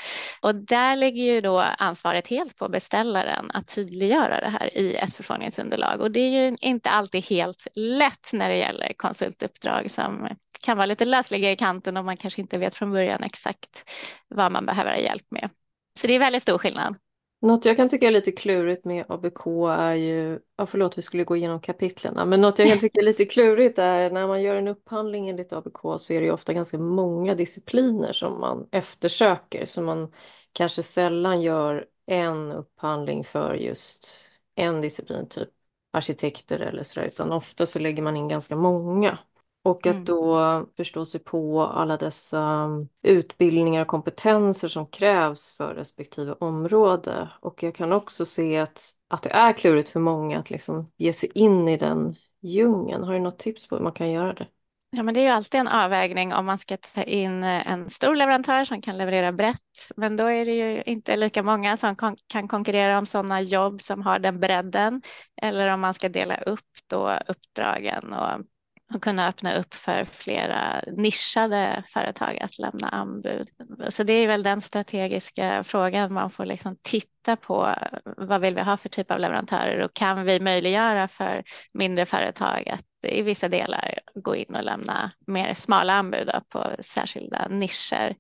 Och 0.40 0.54
där 0.54 0.97
ligger 0.97 1.23
ju 1.23 1.40
då 1.40 1.59
ansvaret 1.59 2.28
helt 2.28 2.56
på 2.56 2.68
beställaren 2.68 3.50
att 3.54 3.75
tydliggöra 3.75 4.40
det 4.40 4.49
här 4.49 4.78
i 4.78 4.95
ett 4.95 5.14
förfrågningsunderlag. 5.14 6.00
Och 6.00 6.11
det 6.11 6.21
är 6.21 6.30
ju 6.30 6.56
inte 6.61 6.90
alltid 6.90 7.25
helt 7.25 7.66
lätt 7.75 8.30
när 8.33 8.49
det 8.49 8.56
gäller 8.56 8.92
konsultuppdrag 8.97 9.90
som 9.90 10.28
kan 10.62 10.76
vara 10.76 10.87
lite 10.87 11.04
lösliga 11.04 11.52
i 11.52 11.56
kanten 11.56 11.97
och 11.97 12.04
man 12.04 12.16
kanske 12.16 12.40
inte 12.40 12.59
vet 12.59 12.75
från 12.75 12.92
början 12.92 13.23
exakt 13.23 13.90
vad 14.28 14.52
man 14.52 14.66
behöver 14.66 14.97
hjälp 14.97 15.26
med. 15.30 15.50
Så 15.99 16.06
det 16.06 16.14
är 16.14 16.18
väldigt 16.18 16.42
stor 16.42 16.59
skillnad. 16.59 16.97
Något 17.40 17.64
jag 17.64 17.76
kan 17.76 17.88
tycka 17.88 18.07
är 18.07 18.11
lite 18.11 18.33
klurigt 18.33 18.85
med 18.85 19.05
ABK 19.09 19.47
är 19.71 19.95
ju, 19.95 20.40
ja 20.57 20.66
förlåt 20.66 20.99
vi 20.99 21.02
skulle 21.02 21.25
gå 21.25 21.37
igenom 21.37 21.61
kapitlerna, 21.61 22.25
men 22.25 22.40
något 22.40 22.59
jag 22.59 22.69
kan 22.69 22.78
tycka 22.78 23.00
är 23.00 23.05
lite 23.05 23.25
klurigt 23.26 23.78
är 23.78 24.11
när 24.11 24.26
man 24.26 24.43
gör 24.43 24.57
en 24.57 24.69
upphandling 24.69 25.28
enligt 25.28 25.52
ABK 25.52 26.00
så 26.00 26.12
är 26.12 26.21
det 26.21 26.26
ju 26.26 26.33
ofta 26.33 26.52
ganska 26.52 26.78
många 26.78 27.35
discipliner 27.35 28.12
som 28.12 28.40
man 28.40 28.69
eftersöker, 28.73 29.66
så 29.66 29.83
man 29.83 30.12
kanske 30.52 30.83
sällan 30.83 31.43
gör 31.43 31.87
en 32.07 32.52
upphandling 32.52 33.25
för 33.25 33.55
just 33.55 34.14
en 34.55 34.81
disciplin, 34.81 35.28
typ 35.28 35.49
arkitekter 35.93 36.59
eller 36.61 36.83
sådär, 36.83 37.07
utan 37.07 37.33
ofta 37.33 37.66
så 37.66 37.78
lägger 37.78 38.02
man 38.02 38.16
in 38.16 38.28
ganska 38.28 38.57
många. 38.57 39.19
Och 39.67 39.87
att 39.87 39.95
mm. 39.95 40.05
då 40.05 40.67
förstå 40.77 41.05
sig 41.05 41.21
på 41.21 41.63
alla 41.63 41.97
dessa 41.97 42.69
utbildningar 43.03 43.83
och 43.83 43.89
kompetenser 43.89 44.69
som 44.69 44.87
krävs 44.87 45.57
för 45.57 45.75
respektive 45.75 46.33
område. 46.33 47.29
Och 47.41 47.63
jag 47.63 47.75
kan 47.75 47.93
också 47.93 48.27
se 48.27 48.59
att, 48.59 48.91
att 49.09 49.23
det 49.23 49.31
är 49.31 49.53
klurigt 49.53 49.89
för 49.89 50.01
många 50.01 50.39
att 50.39 50.51
liksom 50.51 50.91
ge 50.97 51.13
sig 51.13 51.31
in 51.35 51.69
i 51.69 51.77
den 51.77 52.15
djungeln. 52.43 53.05
Har 53.05 53.13
du 53.13 53.21
något 53.21 53.39
tips 53.39 53.69
på 53.69 53.77
hur 53.77 53.83
man 53.83 53.93
kan 53.93 54.11
göra 54.11 54.33
det? 54.33 54.47
Ja, 54.91 55.03
men 55.03 55.15
det 55.15 55.21
är 55.21 55.25
ju 55.25 55.31
alltid 55.31 55.61
en 55.61 55.69
avvägning 55.69 56.35
om 56.35 56.47
man 56.47 56.59
ska 56.59 56.77
ta 56.77 57.03
in 57.03 57.45
en 57.45 57.91
stor 57.91 58.15
leverantör 58.15 58.65
som 58.65 58.83
kan 58.83 58.99
leverera 58.99 59.33
brett. 59.33 59.91
Men 59.97 60.17
då 60.17 60.25
är 60.27 60.45
det 60.45 60.55
ju 60.55 60.83
inte 60.83 61.17
lika 61.17 61.43
många 61.43 61.77
som 61.77 61.97
kon 61.97 62.17
kan 62.27 62.49
konkurrera 62.49 62.99
om 62.99 63.07
sådana 63.07 63.41
jobb 63.41 63.81
som 63.81 64.03
har 64.03 64.19
den 64.19 64.41
bredden. 64.41 65.03
Eller 65.43 65.69
om 65.69 65.81
man 65.81 65.95
ska 65.95 66.09
dela 66.09 66.37
upp 66.37 66.71
då 66.91 67.19
uppdragen 67.29 68.13
och 68.13 68.47
och 68.95 69.02
kunna 69.02 69.28
öppna 69.28 69.55
upp 69.55 69.75
för 69.75 70.05
flera 70.05 70.83
nischade 70.93 71.83
företag 71.87 72.38
att 72.43 72.59
lämna 72.59 72.88
anbud. 72.88 73.49
Så 73.88 74.02
det 74.02 74.12
är 74.12 74.26
väl 74.26 74.43
den 74.43 74.61
strategiska 74.61 75.64
frågan 75.64 76.12
man 76.12 76.31
får 76.31 76.45
liksom 76.45 76.76
titta 76.83 77.37
på. 77.37 77.75
Vad 78.16 78.40
vill 78.40 78.55
vi 78.55 78.61
ha 78.61 78.76
för 78.76 78.88
typ 78.88 79.11
av 79.11 79.19
leverantörer 79.19 79.81
och 79.81 79.95
kan 79.95 80.25
vi 80.25 80.40
möjliggöra 80.40 81.09
för 81.09 81.43
mindre 81.73 82.07
företag 82.07 82.69
att 82.69 83.12
i 83.12 83.23
vissa 83.23 83.49
delar 83.49 83.99
gå 84.14 84.37
in 84.37 84.55
och 84.57 84.64
lämna 84.64 85.12
mer 85.26 85.55
smala 85.55 85.93
anbud 85.93 86.31
på 86.49 86.71
särskilda 86.81 87.49
nischer? 87.49 88.16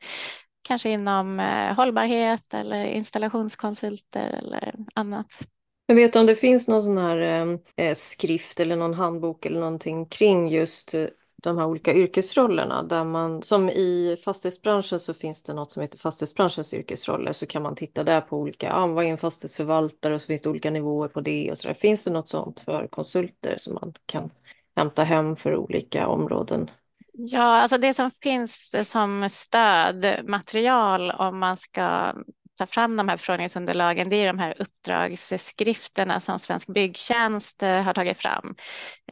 Kanske 0.62 0.90
inom 0.90 1.40
eh, 1.40 1.74
hållbarhet 1.76 2.54
eller 2.54 2.84
installationskonsulter 2.84 4.30
eller 4.30 4.74
annat. 4.94 5.46
Jag 5.86 5.96
vet 5.96 6.16
om 6.16 6.26
det 6.26 6.34
finns 6.34 6.68
någon 6.68 6.82
sån 6.82 6.98
här 6.98 7.16
ehm, 7.16 7.58
eh, 7.76 7.94
skrift 7.94 8.60
eller 8.60 8.76
någon 8.76 8.94
handbok 8.94 9.46
eller 9.46 9.60
någonting 9.60 10.06
kring 10.06 10.48
just 10.48 10.94
eh, 10.94 11.06
de 11.42 11.58
här 11.58 11.66
olika 11.66 11.94
yrkesrollerna 11.94 12.82
där 12.82 13.04
man 13.04 13.42
som 13.42 13.70
i 13.70 14.16
fastighetsbranschen 14.24 15.00
så 15.00 15.14
finns 15.14 15.42
det 15.42 15.54
något 15.54 15.72
som 15.72 15.82
heter 15.82 15.98
fastighetsbranschens 15.98 16.74
yrkesroller 16.74 17.32
så 17.32 17.46
kan 17.46 17.62
man 17.62 17.74
titta 17.74 18.04
där 18.04 18.20
på 18.20 18.38
olika, 18.38 18.66
ja, 18.66 18.86
vad 18.86 19.04
är 19.04 19.08
en 19.08 19.18
fastighetsförvaltare 19.18 20.14
och 20.14 20.20
så 20.20 20.26
finns 20.26 20.42
det 20.42 20.50
olika 20.50 20.70
nivåer 20.70 21.08
på 21.08 21.20
det 21.20 21.50
och 21.50 21.58
så 21.58 21.68
där. 21.68 21.74
Finns 21.74 22.04
det 22.04 22.10
något 22.10 22.28
sånt 22.28 22.60
för 22.60 22.86
konsulter 22.86 23.54
som 23.58 23.74
man 23.74 23.94
kan 24.06 24.30
hämta 24.76 25.04
hem 25.04 25.36
för 25.36 25.56
olika 25.56 26.08
områden? 26.08 26.70
Ja, 27.12 27.42
alltså 27.42 27.78
det 27.78 27.94
som 27.94 28.10
finns 28.10 28.74
som 28.84 29.28
stödmaterial 29.30 31.10
om 31.10 31.38
man 31.38 31.56
ska 31.56 32.14
ta 32.58 32.66
fram 32.66 32.96
de 32.96 33.08
här 33.08 33.16
förfrågningsunderlagen, 33.16 34.10
det 34.10 34.16
är 34.16 34.26
de 34.26 34.38
här 34.38 34.54
uppdragsskrifterna 34.58 36.20
som 36.20 36.38
Svensk 36.38 36.68
Byggtjänst 36.68 37.62
eh, 37.62 37.82
har 37.82 37.92
tagit 37.92 38.18
fram 38.18 38.54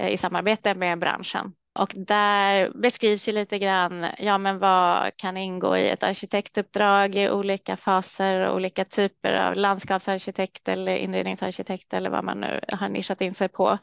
eh, 0.01 0.09
i 0.09 0.17
samarbete 0.17 0.75
med 0.75 0.99
branschen. 0.99 1.53
Och 1.79 1.93
där 1.97 2.71
beskrivs 2.83 3.29
ju 3.29 3.33
lite 3.33 3.59
grann, 3.59 4.07
ja 4.19 4.39
men 4.39 4.59
vad 4.59 5.17
kan 5.17 5.37
ingå 5.37 5.77
i 5.77 5.89
ett 5.89 6.03
arkitektuppdrag 6.03 7.15
i 7.15 7.31
olika 7.31 7.77
faser, 7.77 8.41
och 8.41 8.57
olika 8.57 8.85
typer 8.85 9.33
av 9.33 9.55
landskapsarkitekt 9.55 10.69
eller 10.69 10.97
inredningsarkitekt 10.97 11.95
eller 11.95 12.11
vad 12.11 12.25
man 12.25 12.41
nu 12.41 12.61
har 12.73 12.89
nischat 12.89 13.21
in 13.21 13.35
sig 13.35 13.49
på. 13.49 13.79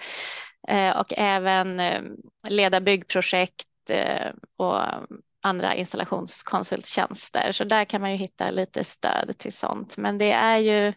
Eh, 0.68 1.00
och 1.00 1.14
även 1.18 1.82
leda 2.48 2.82
byggprojekt 2.82 3.68
och 4.58 4.82
andra 5.42 5.76
installationskonsulttjänster. 5.76 7.52
Så 7.52 7.64
där 7.64 7.86
kan 7.86 8.02
man 8.02 8.12
ju 8.12 8.18
hitta 8.18 8.52
lite 8.52 8.84
stöd 8.84 9.38
till 9.38 9.54
sånt. 9.54 9.98
Men 9.98 10.18
det 10.18 10.32
är 10.32 10.60
ju, 10.60 10.94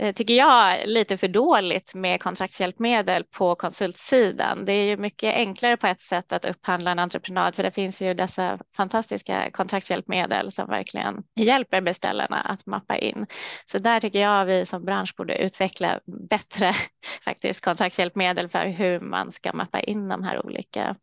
eh, 0.00 0.14
tycker 0.14 0.34
jag, 0.34 0.78
lite 0.86 1.16
för 1.16 1.28
dåligt 1.28 1.94
med 1.94 2.22
kontraktshjälpmedel 2.22 3.24
på 3.24 3.54
konsultsidan. 3.54 4.64
Det 4.64 4.72
är 4.72 4.84
ju 4.84 4.96
mycket 4.96 5.34
enklare 5.34 5.76
på 5.76 5.86
ett 5.86 6.02
sätt 6.02 6.32
att 6.32 6.44
upphandla 6.44 6.90
en 6.90 6.98
entreprenad 6.98 7.54
för 7.54 7.62
det 7.62 7.70
finns 7.70 8.02
ju 8.02 8.14
dessa 8.14 8.58
fantastiska 8.76 9.50
kontraktshjälpmedel 9.50 10.52
som 10.52 10.66
verkligen 10.68 11.22
hjälper 11.36 11.80
beställarna 11.80 12.40
att 12.40 12.66
mappa 12.66 12.98
in. 12.98 13.26
Så 13.66 13.78
där 13.78 14.00
tycker 14.00 14.20
jag 14.20 14.44
vi 14.44 14.66
som 14.66 14.84
bransch 14.84 15.14
borde 15.16 15.38
utveckla 15.38 16.00
bättre 16.30 16.72
faktiskt 17.24 17.64
kontraktshjälpmedel 17.64 18.48
för 18.48 18.66
hur 18.66 19.00
man 19.00 19.32
ska 19.32 19.52
mappa 19.52 19.80
in 19.80 20.08
de 20.08 20.22
här 20.22 20.46
olika 20.46 20.96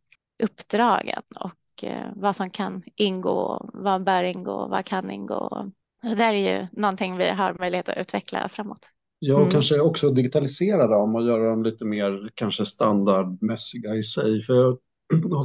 uppdragen 0.44 1.22
och 1.40 1.52
Eh, 1.84 2.12
vad 2.16 2.36
som 2.36 2.50
kan 2.50 2.84
ingå, 2.96 3.70
vad 3.74 4.04
bör 4.04 4.24
ingå, 4.24 4.68
vad 4.68 4.86
kan 4.86 5.12
ingå. 5.12 5.72
Det 6.02 6.16
där 6.16 6.34
är 6.34 6.60
ju 6.60 6.68
någonting 6.72 7.18
vi 7.18 7.30
har 7.30 7.56
möjlighet 7.60 7.90
att 7.90 7.98
utveckla 7.98 8.48
framåt. 8.48 8.90
Ja, 9.20 9.34
och 9.34 9.40
mm. 9.40 9.52
kanske 9.52 9.80
också 9.80 10.10
digitalisera 10.10 10.88
dem 10.88 11.16
och 11.16 11.26
göra 11.26 11.50
dem 11.50 11.64
lite 11.64 11.86
mer 11.86 12.30
kanske 12.36 12.66
standardmässiga 12.66 13.96
i 13.96 14.04
sig. 14.04 14.42
För 14.42 14.54
jag 14.54 14.78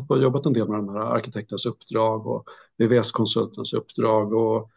har 0.09 0.19
jobbat 0.19 0.47
en 0.47 0.53
del 0.53 0.69
med 0.69 0.79
de 0.79 0.89
här 0.89 1.01
arkitektens 1.01 1.67
uppdrag 1.67 2.27
och 2.27 2.45
VVS-konsultens 2.79 3.73
uppdrag 3.73 4.33
och 4.33 4.71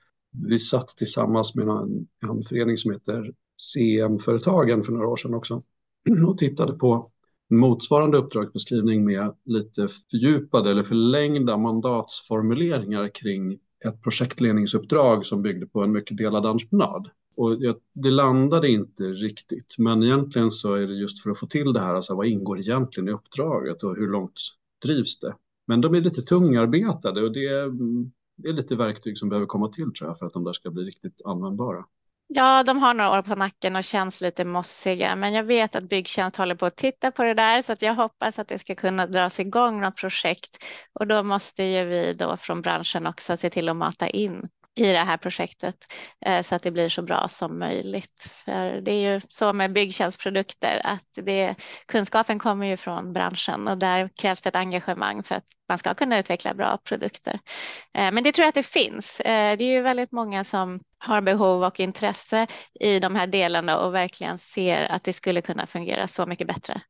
vi 0.47 0.59
satt 0.59 0.87
tillsammans 0.87 1.55
med 1.55 1.67
en, 1.67 2.07
en 2.29 2.43
förening 2.43 2.77
som 2.77 2.91
heter 2.91 3.33
CM-företagen 3.57 4.83
för 4.83 4.91
några 4.91 5.07
år 5.07 5.17
sedan 5.17 5.33
också 5.33 5.61
och 6.27 6.37
tittade 6.37 6.73
på 6.73 7.09
motsvarande 7.57 8.17
uppdragsbeskrivning 8.17 9.05
med 9.05 9.33
lite 9.45 9.87
fördjupade 9.87 10.71
eller 10.71 10.83
förlängda 10.83 11.57
mandatsformuleringar 11.57 13.09
kring 13.15 13.59
ett 13.85 14.01
projektledningsuppdrag 14.01 15.25
som 15.25 15.41
byggde 15.41 15.65
på 15.65 15.81
en 15.81 15.91
mycket 15.91 16.17
delad 16.17 16.45
entreprenad. 16.45 17.09
Och 17.37 17.57
det 17.93 18.11
landade 18.11 18.69
inte 18.69 19.03
riktigt, 19.03 19.75
men 19.77 20.03
egentligen 20.03 20.51
så 20.51 20.73
är 20.73 20.87
det 20.87 20.93
just 20.93 21.23
för 21.23 21.29
att 21.29 21.39
få 21.39 21.47
till 21.47 21.73
det 21.73 21.79
här, 21.79 21.95
alltså 21.95 22.15
vad 22.15 22.25
ingår 22.25 22.59
egentligen 22.59 23.09
i 23.09 23.11
uppdraget 23.11 23.83
och 23.83 23.95
hur 23.95 24.07
långt 24.07 24.39
drivs 24.85 25.19
det? 25.19 25.35
Men 25.67 25.81
de 25.81 25.95
är 25.95 26.01
lite 26.01 26.21
tungarbetade 26.21 27.21
och 27.21 27.31
det 27.31 27.47
är, 27.47 27.63
mm, 27.63 28.11
det 28.35 28.49
är 28.49 28.53
lite 28.53 28.75
verktyg 28.75 29.17
som 29.17 29.29
behöver 29.29 29.47
komma 29.47 29.67
till 29.67 29.93
tror 29.93 30.09
jag 30.09 30.19
för 30.19 30.25
att 30.25 30.33
de 30.33 30.43
där 30.43 30.53
ska 30.53 30.71
bli 30.71 30.83
riktigt 30.83 31.21
användbara. 31.25 31.85
Ja, 32.35 32.63
de 32.63 32.79
har 32.79 32.93
några 32.93 33.11
år 33.19 33.21
på 33.21 33.35
nacken 33.35 33.75
och 33.75 33.83
känns 33.83 34.21
lite 34.21 34.45
mossiga, 34.45 35.15
men 35.15 35.33
jag 35.33 35.43
vet 35.43 35.75
att 35.75 35.83
Byggtjänst 35.89 36.37
håller 36.37 36.55
på 36.55 36.65
att 36.65 36.77
titta 36.77 37.11
på 37.11 37.23
det 37.23 37.33
där 37.33 37.61
så 37.61 37.73
att 37.73 37.81
jag 37.81 37.95
hoppas 37.95 38.39
att 38.39 38.47
det 38.47 38.59
ska 38.59 38.75
kunna 38.75 39.07
dras 39.07 39.39
igång 39.39 39.81
något 39.81 39.95
projekt. 39.95 40.63
Och 40.93 41.07
då 41.07 41.23
måste 41.23 41.63
ju 41.63 41.85
vi 41.85 42.13
då 42.13 42.37
från 42.37 42.61
branschen 42.61 43.07
också 43.07 43.37
se 43.37 43.49
till 43.49 43.69
att 43.69 43.75
mata 43.75 44.07
in 44.07 44.49
i 44.75 44.91
det 44.91 44.99
här 44.99 45.17
projektet 45.17 45.75
eh, 46.25 46.41
så 46.41 46.55
att 46.55 46.63
det 46.63 46.71
blir 46.71 46.89
så 46.89 47.01
bra 47.01 47.27
som 47.27 47.59
möjligt. 47.59 48.41
För 48.45 48.81
det 48.81 48.91
är 48.91 49.13
ju 49.13 49.21
så 49.29 49.53
med 49.53 49.73
byggtjänstprodukter 49.73 50.81
att 50.83 51.09
det, 51.13 51.55
kunskapen 51.85 52.39
kommer 52.39 52.67
ju 52.67 52.77
från 52.77 53.13
branschen 53.13 53.67
och 53.67 53.77
där 53.77 54.09
krävs 54.15 54.41
det 54.41 54.49
ett 54.49 54.55
engagemang 54.55 55.23
för 55.23 55.35
att 55.35 55.45
man 55.69 55.77
ska 55.77 55.93
kunna 55.93 56.19
utveckla 56.19 56.53
bra 56.53 56.77
produkter. 56.77 57.39
Eh, 57.93 58.11
men 58.11 58.23
det 58.23 58.31
tror 58.31 58.43
jag 58.43 58.49
att 58.49 58.55
det 58.55 58.63
finns. 58.63 59.19
Eh, 59.19 59.57
det 59.57 59.63
är 59.63 59.71
ju 59.71 59.81
väldigt 59.81 60.11
många 60.11 60.43
som 60.43 60.79
har 60.97 61.21
behov 61.21 61.63
och 61.63 61.79
intresse 61.79 62.47
i 62.79 62.99
de 62.99 63.15
här 63.15 63.27
delarna 63.27 63.77
och 63.77 63.93
verkligen 63.95 64.37
ser 64.37 64.91
att 64.91 65.03
det 65.03 65.13
skulle 65.13 65.41
kunna 65.41 65.67
fungera 65.67 66.07
så 66.07 66.25
mycket 66.25 66.47
bättre. 66.47 66.81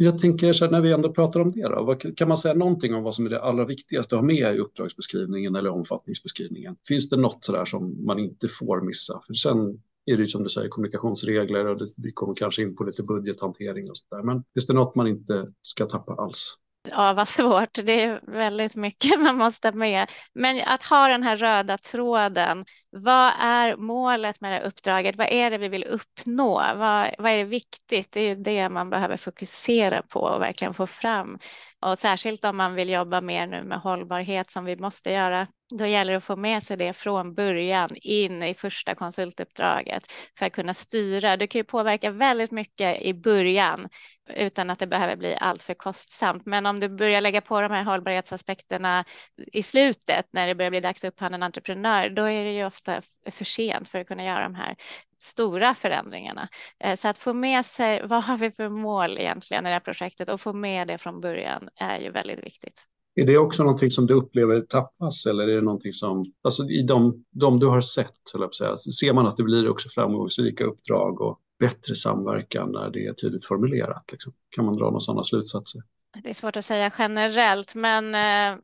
Jag 0.00 0.18
tänker 0.18 0.52
så 0.52 0.64
här, 0.64 0.72
när 0.72 0.80
vi 0.80 0.92
ändå 0.92 1.12
pratar 1.12 1.40
om 1.40 1.52
det, 1.52 1.62
då, 1.62 1.94
kan 1.94 2.28
man 2.28 2.38
säga 2.38 2.54
någonting 2.54 2.94
om 2.94 3.02
vad 3.02 3.14
som 3.14 3.26
är 3.26 3.30
det 3.30 3.42
allra 3.42 3.64
viktigaste 3.64 4.14
att 4.14 4.20
ha 4.20 4.26
med 4.26 4.54
i 4.54 4.58
uppdragsbeskrivningen 4.58 5.56
eller 5.56 5.70
omfattningsbeskrivningen? 5.70 6.76
Finns 6.88 7.08
det 7.08 7.16
något 7.16 7.44
sådär 7.44 7.64
som 7.64 8.06
man 8.06 8.18
inte 8.18 8.48
får 8.48 8.80
missa? 8.80 9.20
För 9.26 9.34
sen 9.34 9.80
är 10.06 10.16
det 10.16 10.22
ju 10.22 10.26
som 10.26 10.42
du 10.42 10.48
säger 10.48 10.68
kommunikationsregler 10.68 11.66
och 11.66 11.78
det, 11.78 11.86
vi 11.96 12.10
kommer 12.10 12.34
kanske 12.34 12.62
in 12.62 12.76
på 12.76 12.84
lite 12.84 13.02
budgethantering 13.02 13.90
och 13.90 13.96
sådär. 13.96 14.22
Men 14.22 14.44
finns 14.54 14.66
det 14.66 14.72
något 14.72 14.94
man 14.94 15.06
inte 15.06 15.52
ska 15.62 15.86
tappa 15.86 16.12
alls? 16.12 16.54
Ja, 16.82 17.12
vad 17.12 17.28
svårt. 17.28 17.74
Det 17.74 18.02
är 18.02 18.20
väldigt 18.26 18.74
mycket 18.74 19.20
man 19.22 19.36
måste 19.36 19.72
med. 19.72 20.10
Men 20.34 20.62
att 20.66 20.84
ha 20.84 21.08
den 21.08 21.22
här 21.22 21.36
röda 21.36 21.78
tråden. 21.78 22.64
Vad 22.90 23.32
är 23.40 23.76
målet 23.76 24.40
med 24.40 24.52
det 24.52 24.56
här 24.56 24.64
uppdraget? 24.64 25.16
Vad 25.16 25.26
är 25.26 25.50
det 25.50 25.58
vi 25.58 25.68
vill 25.68 25.84
uppnå? 25.84 26.54
Vad, 26.54 27.14
vad 27.18 27.32
är 27.32 27.36
det 27.36 27.44
viktigt? 27.44 28.12
Det 28.12 28.20
är 28.20 28.36
det 28.36 28.68
man 28.68 28.90
behöver 28.90 29.16
fokusera 29.16 30.02
på 30.02 30.20
och 30.20 30.42
verkligen 30.42 30.74
få 30.74 30.86
fram. 30.86 31.38
Och 31.80 31.98
särskilt 31.98 32.44
om 32.44 32.56
man 32.56 32.74
vill 32.74 32.90
jobba 32.90 33.20
mer 33.20 33.46
nu 33.46 33.62
med 33.62 33.78
hållbarhet 33.78 34.50
som 34.50 34.64
vi 34.64 34.76
måste 34.76 35.12
göra 35.12 35.46
då 35.74 35.86
gäller 35.86 36.12
det 36.12 36.16
att 36.16 36.24
få 36.24 36.36
med 36.36 36.62
sig 36.62 36.76
det 36.76 36.92
från 36.92 37.34
början 37.34 37.90
in 37.94 38.42
i 38.42 38.54
första 38.54 38.94
konsultuppdraget 38.94 40.12
för 40.38 40.46
att 40.46 40.52
kunna 40.52 40.74
styra. 40.74 41.36
Du 41.36 41.46
kan 41.46 41.58
ju 41.58 41.64
påverka 41.64 42.10
väldigt 42.10 42.50
mycket 42.50 43.02
i 43.02 43.14
början 43.14 43.88
utan 44.34 44.70
att 44.70 44.78
det 44.78 44.86
behöver 44.86 45.16
bli 45.16 45.36
alltför 45.36 45.74
kostsamt. 45.74 46.46
Men 46.46 46.66
om 46.66 46.80
du 46.80 46.88
börjar 46.88 47.20
lägga 47.20 47.40
på 47.40 47.60
de 47.60 47.72
här 47.72 47.84
hållbarhetsaspekterna 47.84 49.04
i 49.52 49.62
slutet 49.62 50.26
när 50.30 50.46
det 50.46 50.54
börjar 50.54 50.70
bli 50.70 50.80
dags 50.80 51.04
att 51.04 51.08
upphandla 51.08 51.36
en 51.36 51.42
entreprenör, 51.42 52.08
då 52.08 52.22
är 52.22 52.44
det 52.44 52.52
ju 52.52 52.66
ofta 52.66 53.02
för 53.30 53.44
sent 53.44 53.88
för 53.88 53.98
att 53.98 54.08
kunna 54.08 54.24
göra 54.24 54.42
de 54.42 54.54
här 54.54 54.76
stora 55.18 55.74
förändringarna. 55.74 56.48
Eh, 56.80 56.94
så 56.94 57.08
att 57.08 57.18
få 57.18 57.32
med 57.32 57.66
sig 57.66 58.06
vad 58.06 58.24
har 58.24 58.36
vi 58.36 58.50
för 58.50 58.68
mål 58.68 59.18
egentligen 59.18 59.66
i 59.66 59.68
det 59.68 59.74
här 59.74 59.80
projektet 59.80 60.28
och 60.28 60.40
få 60.40 60.52
med 60.52 60.88
det 60.88 60.98
från 60.98 61.20
början 61.20 61.68
är 61.76 61.98
ju 62.00 62.10
väldigt 62.10 62.46
viktigt. 62.46 62.84
Är 63.18 63.26
det 63.26 63.38
också 63.38 63.62
någonting 63.62 63.90
som 63.90 64.06
du 64.06 64.14
upplever 64.14 64.60
tappas 64.60 65.26
eller 65.26 65.48
är 65.48 65.54
det 65.54 65.62
någonting 65.62 65.92
som, 65.92 66.24
alltså 66.42 66.68
i 66.68 66.82
de, 66.82 67.24
de 67.30 67.60
du 67.60 67.66
har 67.66 67.80
sett, 67.80 68.12
jag 68.34 68.54
säga, 68.54 68.76
ser 68.76 69.12
man 69.12 69.26
att 69.26 69.36
det 69.36 69.42
blir 69.42 69.68
också 69.68 69.88
framgångsrika 69.88 70.64
uppdrag 70.64 71.20
och 71.20 71.38
bättre 71.58 71.94
samverkan 71.94 72.72
när 72.72 72.90
det 72.90 73.06
är 73.06 73.12
tydligt 73.12 73.44
formulerat? 73.44 74.04
Liksom? 74.12 74.32
Kan 74.50 74.64
man 74.64 74.76
dra 74.76 74.84
några 74.84 75.00
sådana 75.00 75.24
slutsatser? 75.24 75.82
Det 76.22 76.30
är 76.30 76.34
svårt 76.34 76.56
att 76.56 76.64
säga 76.64 76.92
generellt, 76.98 77.74
men 77.74 78.14
eh, 78.14 78.58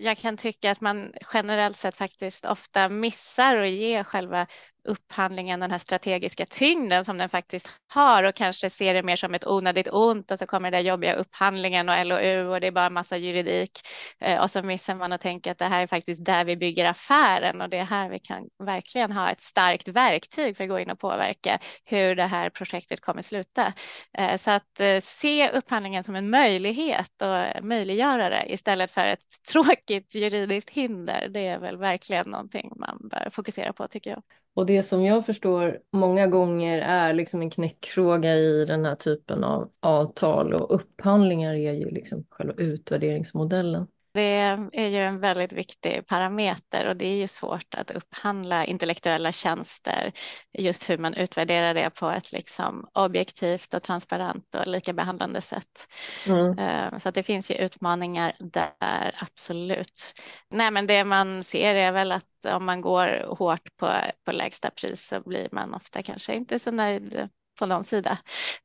jag 0.00 0.18
kan 0.18 0.36
tycka 0.36 0.70
att 0.70 0.80
man 0.80 1.12
generellt 1.32 1.76
sett 1.76 1.96
faktiskt 1.96 2.44
ofta 2.44 2.88
missar 2.88 3.56
att 3.56 3.70
ge 3.70 4.04
själva 4.04 4.46
upphandlingen 4.86 5.60
den 5.60 5.70
här 5.70 5.78
strategiska 5.78 6.46
tyngden 6.46 7.04
som 7.04 7.18
den 7.18 7.28
faktiskt 7.28 7.68
har 7.88 8.22
och 8.22 8.34
kanske 8.34 8.70
ser 8.70 8.94
det 8.94 9.02
mer 9.02 9.16
som 9.16 9.34
ett 9.34 9.46
onödigt 9.46 9.88
ont 9.92 10.30
och 10.30 10.38
så 10.38 10.46
kommer 10.46 10.70
den 10.70 10.84
jobbiga 10.84 11.14
upphandlingen 11.14 11.88
och 11.88 12.06
LOU 12.06 12.48
och 12.48 12.60
det 12.60 12.66
är 12.66 12.70
bara 12.70 12.90
massa 12.90 13.16
juridik 13.16 13.70
eh, 14.20 14.40
och 14.40 14.50
så 14.50 14.62
missar 14.62 14.94
man 14.94 15.12
att 15.12 15.20
tänka 15.20 15.50
att 15.50 15.58
det 15.58 15.64
här 15.64 15.82
är 15.82 15.86
faktiskt 15.86 16.24
där 16.24 16.44
vi 16.44 16.56
bygger 16.56 16.84
affären 16.84 17.60
och 17.60 17.68
det 17.68 17.76
är 17.76 17.84
här 17.84 18.10
vi 18.10 18.18
kan 18.18 18.48
verkligen 18.58 19.12
ha 19.12 19.30
ett 19.30 19.40
starkt 19.40 19.88
verktyg 19.88 20.56
för 20.56 20.64
att 20.64 20.70
gå 20.70 20.78
in 20.78 20.90
och 20.90 20.98
påverka 20.98 21.58
hur 21.84 22.14
det 22.14 22.26
här 22.26 22.50
projektet 22.50 23.00
kommer 23.00 23.22
sluta. 23.22 23.72
Eh, 24.18 24.36
så 24.36 24.50
att 24.50 24.80
eh, 24.80 25.00
se 25.00 25.50
upphandlingen 25.50 26.04
som 26.04 26.16
en 26.16 26.30
möjlighet 26.30 27.22
och 27.22 27.64
möjliggöra 27.64 28.28
det 28.28 28.52
istället 28.52 28.90
för 28.90 29.06
ett 29.06 29.24
tråkigt 29.52 30.14
juridiskt 30.14 30.70
hinder. 30.70 31.28
Det 31.28 31.46
är 31.46 31.58
väl 31.58 31.76
verkligen 31.76 32.30
någonting 32.30 32.72
man 32.76 33.08
bör 33.08 33.30
fokusera 33.30 33.72
på 33.72 33.88
tycker 33.88 34.10
jag. 34.10 34.22
Och 34.56 34.66
det 34.66 34.82
som 34.82 35.02
jag 35.02 35.26
förstår 35.26 35.80
många 35.92 36.26
gånger 36.26 36.78
är 36.78 37.12
liksom 37.12 37.42
en 37.42 37.50
knäckfråga 37.50 38.34
i 38.34 38.64
den 38.64 38.84
här 38.84 38.94
typen 38.96 39.44
av 39.44 39.70
avtal 39.80 40.54
och 40.54 40.74
upphandlingar 40.74 41.54
är 41.54 41.72
ju 41.72 41.90
liksom 41.90 42.26
själva 42.30 42.54
utvärderingsmodellen. 42.54 43.86
Det 44.16 44.56
är 44.72 44.88
ju 44.88 44.98
en 44.98 45.20
väldigt 45.20 45.52
viktig 45.52 46.06
parameter 46.06 46.88
och 46.88 46.96
det 46.96 47.06
är 47.06 47.16
ju 47.16 47.28
svårt 47.28 47.74
att 47.74 47.90
upphandla 47.90 48.64
intellektuella 48.64 49.32
tjänster, 49.32 50.12
just 50.58 50.90
hur 50.90 50.98
man 50.98 51.14
utvärderar 51.14 51.74
det 51.74 51.90
på 51.90 52.10
ett 52.10 52.32
liksom 52.32 52.88
objektivt 52.92 53.74
och 53.74 53.82
transparent 53.82 54.54
och 54.54 54.66
likabehandlande 54.66 55.40
sätt. 55.40 55.86
Mm. 56.26 56.58
Eh, 56.58 56.98
så 56.98 57.10
det 57.10 57.22
finns 57.22 57.50
ju 57.50 57.54
utmaningar 57.54 58.32
där, 58.38 59.14
absolut. 59.18 60.12
Nej, 60.50 60.70
men 60.70 60.86
det 60.86 61.04
man 61.04 61.44
ser 61.44 61.74
är 61.74 61.92
väl 61.92 62.12
att 62.12 62.44
om 62.52 62.64
man 62.64 62.80
går 62.80 63.36
hårt 63.38 63.76
på, 63.76 63.94
på 64.24 64.32
lägsta 64.32 64.70
pris 64.70 65.06
så 65.06 65.20
blir 65.20 65.48
man 65.52 65.74
ofta 65.74 66.02
kanske 66.02 66.34
inte 66.34 66.58
så 66.58 66.70
nöjd 66.70 67.28
på 67.58 67.66
någon 67.66 67.84
sida, 67.84 68.18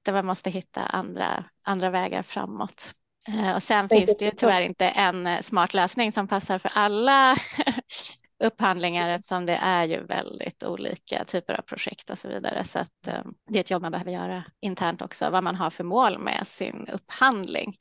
där 0.05 0.13
man 0.13 0.25
måste 0.25 0.49
hitta 0.49 0.81
andra, 0.81 1.43
andra 1.63 1.89
vägar 1.89 2.23
framåt. 2.23 2.93
Eh, 3.27 3.55
och 3.55 3.63
sen 3.63 3.89
finns 3.89 4.17
det 4.17 4.31
tyvärr 4.31 4.61
inte 4.61 4.87
en 4.87 5.27
eh, 5.27 5.41
smart 5.41 5.73
lösning 5.73 6.11
som 6.11 6.27
passar 6.27 6.57
för 6.57 6.71
alla 6.73 7.35
upphandlingar 8.43 9.09
eftersom 9.09 9.45
det 9.45 9.59
är 9.61 9.85
ju 9.85 10.03
väldigt 10.03 10.63
olika 10.63 11.25
typer 11.25 11.59
av 11.59 11.61
projekt 11.61 12.09
och 12.09 12.17
så 12.17 12.27
vidare. 12.27 12.63
Så 12.63 12.79
att 12.79 13.07
eh, 13.07 13.21
det 13.49 13.59
är 13.59 13.61
ett 13.61 13.71
jobb 13.71 13.81
man 13.81 13.91
behöver 13.91 14.11
göra 14.11 14.43
internt 14.61 15.01
också, 15.01 15.29
vad 15.29 15.43
man 15.43 15.55
har 15.55 15.69
för 15.69 15.83
mål 15.83 16.19
med 16.19 16.47
sin 16.47 16.87
upphandling. 16.93 17.77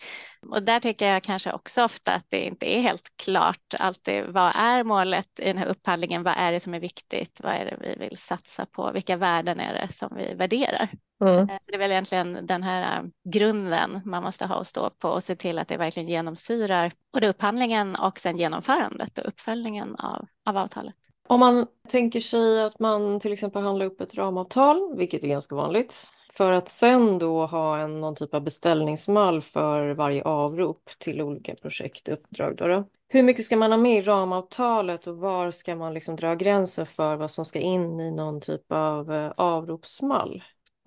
Och 0.50 0.62
där 0.62 0.80
tycker 0.80 1.08
jag 1.08 1.22
kanske 1.22 1.52
också 1.52 1.84
ofta 1.84 2.12
att 2.12 2.26
det 2.28 2.46
inte 2.46 2.76
är 2.76 2.80
helt 2.80 3.08
klart 3.24 3.74
alltid. 3.78 4.24
Vad 4.24 4.52
är 4.56 4.84
målet 4.84 5.38
i 5.38 5.44
den 5.44 5.58
här 5.58 5.66
upphandlingen? 5.66 6.22
Vad 6.22 6.34
är 6.36 6.52
det 6.52 6.60
som 6.60 6.74
är 6.74 6.80
viktigt? 6.80 7.40
Vad 7.40 7.54
är 7.54 7.64
det 7.64 7.76
vi 7.80 8.08
vill 8.08 8.16
satsa 8.16 8.66
på? 8.66 8.92
Vilka 8.92 9.16
värden 9.16 9.60
är 9.60 9.72
det 9.72 9.92
som 9.92 10.16
vi 10.16 10.34
värderar? 10.34 10.88
Mm. 11.20 11.38
Eh, 11.38 11.48
så 11.48 11.70
det 11.70 11.74
är 11.74 11.78
väl 11.78 11.90
egentligen 11.90 12.46
den 12.46 12.62
här 12.62 12.98
eh, 12.98 13.04
grunden 13.24 14.00
man 14.04 14.22
måste 14.22 14.46
ha 14.46 14.56
och 14.56 14.66
stå 14.66 14.90
på 14.90 15.08
och 15.08 15.22
se 15.22 15.36
till 15.36 15.58
att 15.58 15.68
det 15.68 15.76
verkligen 15.76 16.08
genomsyrar 16.08 16.92
både 17.12 17.28
upphandlingen 17.28 17.96
och 17.96 18.18
sen 18.18 18.36
genomförandet 18.36 19.18
och 19.18 19.28
uppföljningen 19.28 19.96
av, 19.96 20.26
av 20.44 20.56
avtalet. 20.56 20.94
Om 21.28 21.40
man 21.40 21.66
tänker 21.88 22.20
sig 22.20 22.62
att 22.62 22.78
man 22.78 23.20
till 23.20 23.32
exempel 23.32 23.62
handlar 23.62 23.86
upp 23.86 24.00
ett 24.00 24.14
ramavtal, 24.14 24.96
vilket 24.96 25.24
är 25.24 25.28
ganska 25.28 25.54
vanligt, 25.54 26.06
för 26.32 26.52
att 26.52 26.68
sen 26.68 27.18
då 27.18 27.46
ha 27.46 27.78
en, 27.78 28.00
någon 28.00 28.16
typ 28.16 28.34
av 28.34 28.42
beställningsmall 28.42 29.40
för 29.40 29.90
varje 29.90 30.22
avrop 30.22 30.90
till 30.98 31.22
olika 31.22 31.54
projektuppdrag. 31.54 32.56
Då, 32.56 32.66
då. 32.66 32.84
Hur 33.08 33.22
mycket 33.22 33.44
ska 33.44 33.56
man 33.56 33.72
ha 33.72 33.78
med 33.78 33.98
i 33.98 34.02
ramavtalet 34.02 35.06
och 35.06 35.16
var 35.16 35.50
ska 35.50 35.76
man 35.76 35.94
liksom 35.94 36.16
dra 36.16 36.34
gränsen 36.34 36.86
för 36.86 37.16
vad 37.16 37.30
som 37.30 37.44
ska 37.44 37.58
in 37.58 38.00
i 38.00 38.10
någon 38.10 38.40
typ 38.40 38.72
av 38.72 39.12
eh, 39.12 39.32
avropsmall? 39.36 40.42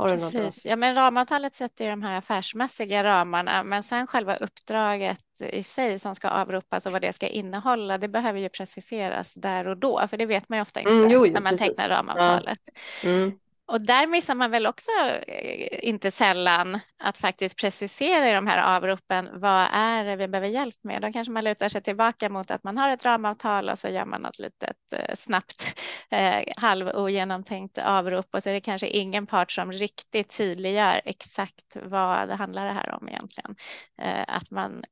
Precis, 0.09 0.65
ja, 0.65 0.75
men 0.75 0.95
ramavtalet 0.95 1.55
sätter 1.55 1.85
ju 1.85 1.91
de 1.91 2.03
här 2.03 2.17
affärsmässiga 2.17 3.03
ramarna, 3.03 3.63
men 3.63 3.83
sen 3.83 4.07
själva 4.07 4.35
uppdraget 4.35 5.41
i 5.51 5.63
sig 5.63 5.99
som 5.99 6.15
ska 6.15 6.29
avropas 6.29 6.85
och 6.85 6.91
vad 6.91 7.01
det 7.01 7.13
ska 7.13 7.27
innehålla, 7.27 7.97
det 7.97 8.07
behöver 8.07 8.39
ju 8.39 8.49
preciseras 8.49 9.33
där 9.33 9.67
och 9.67 9.77
då, 9.77 10.07
för 10.07 10.17
det 10.17 10.25
vet 10.25 10.49
man 10.49 10.57
ju 10.57 10.61
ofta 10.61 10.79
inte 10.79 10.91
mm, 10.91 11.09
jo, 11.09 11.25
när 11.25 11.41
man 11.41 11.43
precis. 11.43 11.67
tecknar 11.67 11.89
ramavtalet. 11.89 12.59
Ja. 13.03 13.09
Mm. 13.09 13.31
Och 13.73 13.81
där 13.81 14.07
missar 14.07 14.35
man 14.35 14.51
väl 14.51 14.67
också 14.67 14.91
eh, 15.27 15.87
inte 15.89 16.11
sällan 16.11 16.79
att 16.97 17.17
faktiskt 17.17 17.59
precisera 17.59 18.29
i 18.29 18.33
de 18.33 18.47
här 18.47 18.75
avropen 18.75 19.29
vad 19.33 19.67
är 19.71 20.03
det 20.03 20.15
vi 20.15 20.27
behöver 20.27 20.47
hjälp 20.47 20.75
med. 20.83 21.01
Då 21.01 21.11
kanske 21.11 21.31
man 21.31 21.43
lutar 21.43 21.69
sig 21.69 21.81
tillbaka 21.81 22.29
mot 22.29 22.51
att 22.51 22.63
man 22.63 22.77
har 22.77 22.89
ett 22.89 23.05
ramavtal 23.05 23.69
och 23.69 23.79
så 23.79 23.87
gör 23.87 24.05
man 24.05 24.21
något 24.21 24.39
litet 24.39 24.77
eh, 24.95 25.15
snabbt 25.15 25.81
eh, 26.09 26.43
halv 26.57 26.87
ogenomtänkt 26.87 27.77
avrop 27.77 28.35
och 28.35 28.43
så 28.43 28.49
är 28.49 28.53
det 28.53 28.61
kanske 28.61 28.87
ingen 28.87 29.27
part 29.27 29.51
som 29.51 29.71
riktigt 29.71 30.37
tydliggör 30.37 31.01
exakt 31.05 31.77
vad 31.83 32.27
det 32.27 32.35
handlar 32.35 32.65
det 32.65 32.73
här 32.73 32.91
om 32.91 33.09
egentligen. 33.09 33.55
Eh, 34.01 34.23
att 34.27 34.51
man 34.51 34.83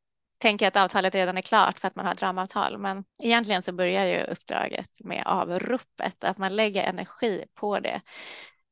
tänker 0.42 0.68
att 0.68 0.76
avtalet 0.76 1.16
redan 1.16 1.38
är 1.38 1.42
klart 1.42 1.80
för 1.80 1.88
att 1.88 1.96
man 1.96 2.06
har 2.06 2.14
ett 2.14 2.22
ramavtal. 2.22 2.78
Men 2.78 3.04
egentligen 3.24 3.64
så 3.64 3.72
börjar 3.72 4.06
ju 4.06 4.24
uppdraget 4.24 4.90
med 5.00 5.24
avropet, 5.26 6.24
att 6.24 6.38
man 6.38 6.56
lägger 6.56 6.84
energi 6.84 7.46
på 7.56 7.80
det 7.80 8.02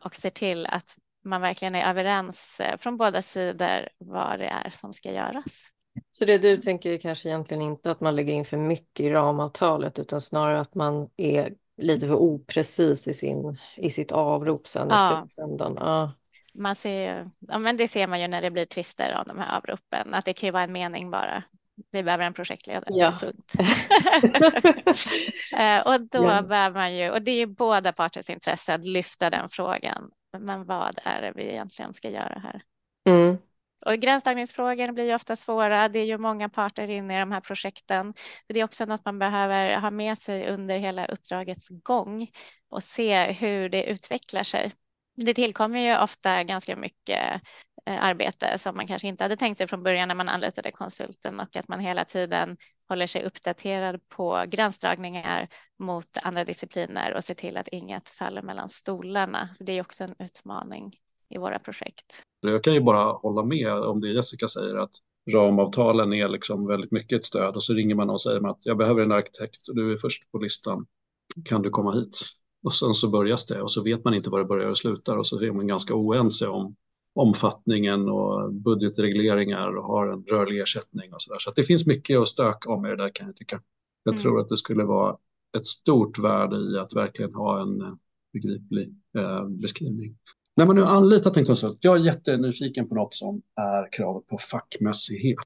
och 0.03 0.15
ser 0.15 0.29
till 0.29 0.65
att 0.65 0.97
man 1.23 1.41
verkligen 1.41 1.75
är 1.75 1.89
överens 1.89 2.59
eh, 2.59 2.77
från 2.77 2.97
båda 2.97 3.21
sidor 3.21 3.89
vad 3.97 4.39
det 4.39 4.45
är 4.45 4.69
som 4.69 4.93
ska 4.93 5.11
göras. 5.11 5.69
Så 6.11 6.25
det 6.25 6.37
du 6.37 6.57
tänker 6.57 6.91
är 6.91 6.97
kanske 6.97 7.29
egentligen 7.29 7.61
inte 7.61 7.91
att 7.91 8.01
man 8.01 8.15
lägger 8.15 8.33
in 8.33 8.45
för 8.45 8.57
mycket 8.57 9.05
i 9.05 9.09
ramavtalet 9.09 9.99
utan 9.99 10.21
snarare 10.21 10.59
att 10.59 10.75
man 10.75 11.09
är 11.17 11.53
lite 11.77 12.07
för 12.07 12.15
oprecis 12.15 13.07
i, 13.07 13.13
sin, 13.13 13.57
i 13.77 13.89
sitt 13.89 14.11
avrop 14.11 14.67
sen 14.67 14.87
ja. 14.89 15.25
i 15.25 15.29
slutändan. 15.29 15.73
Ja. 15.79 16.11
Man 16.53 16.75
ser, 16.75 17.25
ja, 17.39 17.59
men 17.59 17.77
det 17.77 17.87
ser 17.87 18.07
man 18.07 18.21
ju 18.21 18.27
när 18.27 18.41
det 18.41 18.51
blir 18.51 18.65
tvister 18.65 19.17
om 19.17 19.23
de 19.27 19.37
här 19.37 19.57
avropen, 19.57 20.13
att 20.13 20.25
det 20.25 20.33
kan 20.33 20.47
ju 20.47 20.51
vara 20.51 20.63
en 20.63 20.71
mening 20.71 21.11
bara. 21.11 21.43
Vi 21.91 22.03
behöver 22.03 22.25
en 22.25 22.33
projektledare, 22.33 22.85
ja. 22.87 23.17
punkt. 23.19 23.53
Eh, 25.57 25.79
och 25.79 26.01
då 26.01 26.23
ja. 26.23 26.41
behöver 26.41 26.79
man 26.79 26.95
ju, 26.95 27.09
och 27.09 27.21
det 27.21 27.31
är 27.31 27.45
båda 27.45 27.93
parters 27.93 28.29
intresse 28.29 28.73
att 28.73 28.85
lyfta 28.85 29.29
den 29.29 29.49
frågan. 29.49 30.11
Men 30.37 30.65
vad 30.65 30.99
är 31.03 31.21
det 31.21 31.31
vi 31.35 31.43
egentligen 31.43 31.93
ska 31.93 32.09
göra 32.09 32.39
här? 32.39 32.61
Mm. 33.09 33.37
Och 33.85 33.93
gränsdragningsfrågor 33.93 34.91
blir 34.91 35.05
ju 35.05 35.15
ofta 35.15 35.35
svåra. 35.35 35.89
Det 35.89 35.99
är 35.99 36.05
ju 36.05 36.17
många 36.17 36.49
parter 36.49 36.89
inne 36.89 37.17
i 37.17 37.19
de 37.19 37.31
här 37.31 37.41
projekten. 37.41 38.13
Det 38.47 38.59
är 38.59 38.63
också 38.63 38.85
något 38.85 39.05
man 39.05 39.19
behöver 39.19 39.79
ha 39.79 39.91
med 39.91 40.17
sig 40.17 40.49
under 40.49 40.77
hela 40.77 41.05
uppdragets 41.05 41.67
gång 41.69 42.27
och 42.69 42.83
se 42.83 43.31
hur 43.31 43.69
det 43.69 43.83
utvecklar 43.83 44.43
sig. 44.43 44.71
Det 45.15 45.33
tillkommer 45.33 45.79
ju 45.79 46.03
ofta 46.03 46.43
ganska 46.43 46.75
mycket 46.75 47.41
Eh, 47.85 48.03
arbete 48.03 48.57
som 48.57 48.75
man 48.75 48.87
kanske 48.87 49.07
inte 49.07 49.23
hade 49.23 49.37
tänkt 49.37 49.57
sig 49.57 49.67
från 49.67 49.83
början 49.83 50.07
när 50.07 50.15
man 50.15 50.29
anlitade 50.29 50.71
konsulten 50.71 51.39
och 51.39 51.55
att 51.55 51.67
man 51.67 51.79
hela 51.79 52.05
tiden 52.05 52.57
håller 52.89 53.07
sig 53.07 53.23
uppdaterad 53.23 54.09
på 54.09 54.43
gränsdragningar 54.47 55.47
mot 55.79 56.17
andra 56.23 56.45
discipliner 56.45 57.13
och 57.13 57.23
ser 57.23 57.35
till 57.35 57.57
att 57.57 57.67
inget 57.67 58.09
faller 58.09 58.41
mellan 58.41 58.69
stolarna. 58.69 59.49
Det 59.59 59.71
är 59.71 59.81
också 59.81 60.03
en 60.03 60.15
utmaning 60.19 60.93
i 61.29 61.37
våra 61.37 61.59
projekt. 61.59 62.23
Jag 62.41 62.63
kan 62.63 62.73
ju 62.73 62.81
bara 62.81 63.11
hålla 63.11 63.43
med 63.43 63.73
om 63.73 64.01
det 64.01 64.13
Jessica 64.13 64.47
säger 64.47 64.75
att 64.75 64.91
ramavtalen 65.33 66.13
är 66.13 66.29
liksom 66.29 66.67
väldigt 66.67 66.91
mycket 66.91 67.19
ett 67.19 67.25
stöd 67.25 67.55
och 67.55 67.63
så 67.63 67.73
ringer 67.73 67.95
man 67.95 68.09
och 68.09 68.21
säger 68.21 68.49
att 68.49 68.59
jag 68.61 68.77
behöver 68.77 69.01
en 69.01 69.11
arkitekt 69.11 69.67
och 69.67 69.75
du 69.75 69.93
är 69.93 69.97
först 69.97 70.31
på 70.31 70.37
listan. 70.37 70.85
Kan 71.45 71.61
du 71.61 71.69
komma 71.69 71.91
hit? 71.91 72.21
Och 72.63 72.73
sen 72.73 72.93
så 72.93 73.09
börjas 73.09 73.45
det 73.45 73.61
och 73.61 73.71
så 73.71 73.83
vet 73.83 74.03
man 74.03 74.13
inte 74.13 74.29
var 74.29 74.39
det 74.39 74.45
börjar 74.45 74.69
och 74.69 74.77
slutar 74.77 75.17
och 75.17 75.27
så 75.27 75.41
är 75.41 75.51
man 75.51 75.67
ganska 75.67 75.95
oense 75.95 76.47
om 76.47 76.75
omfattningen 77.19 78.09
och 78.09 78.53
budgetregleringar 78.53 79.77
och 79.77 79.83
har 79.83 80.07
en 80.07 80.23
rörlig 80.23 80.61
ersättning 80.61 81.13
och 81.13 81.21
så 81.21 81.31
där. 81.31 81.39
Så 81.39 81.51
det 81.55 81.63
finns 81.63 81.85
mycket 81.85 82.19
att 82.19 82.27
stöka 82.27 82.71
om 82.71 82.85
i 82.85 82.89
det 82.89 82.95
där 82.95 83.09
kan 83.13 83.27
jag 83.27 83.35
tycka. 83.35 83.61
Jag 84.03 84.11
mm. 84.11 84.21
tror 84.21 84.39
att 84.39 84.49
det 84.49 84.57
skulle 84.57 84.83
vara 84.83 85.17
ett 85.57 85.67
stort 85.67 86.19
värde 86.19 86.57
i 86.57 86.77
att 86.77 86.95
verkligen 86.95 87.33
ha 87.33 87.61
en 87.61 87.81
eh, 87.81 87.93
begriplig 88.33 88.95
eh, 89.17 89.47
beskrivning. 89.47 90.15
När 90.55 90.65
man 90.65 90.75
nu 90.75 90.83
anlitat 90.83 91.37
en 91.37 91.45
konsult, 91.45 91.77
jag 91.81 91.95
är 91.95 92.05
jättenyfiken 92.05 92.89
på 92.89 92.95
något 92.95 93.13
som 93.13 93.41
är 93.55 93.93
kravet 93.93 94.27
på 94.27 94.37
fackmässighet. 94.51 95.37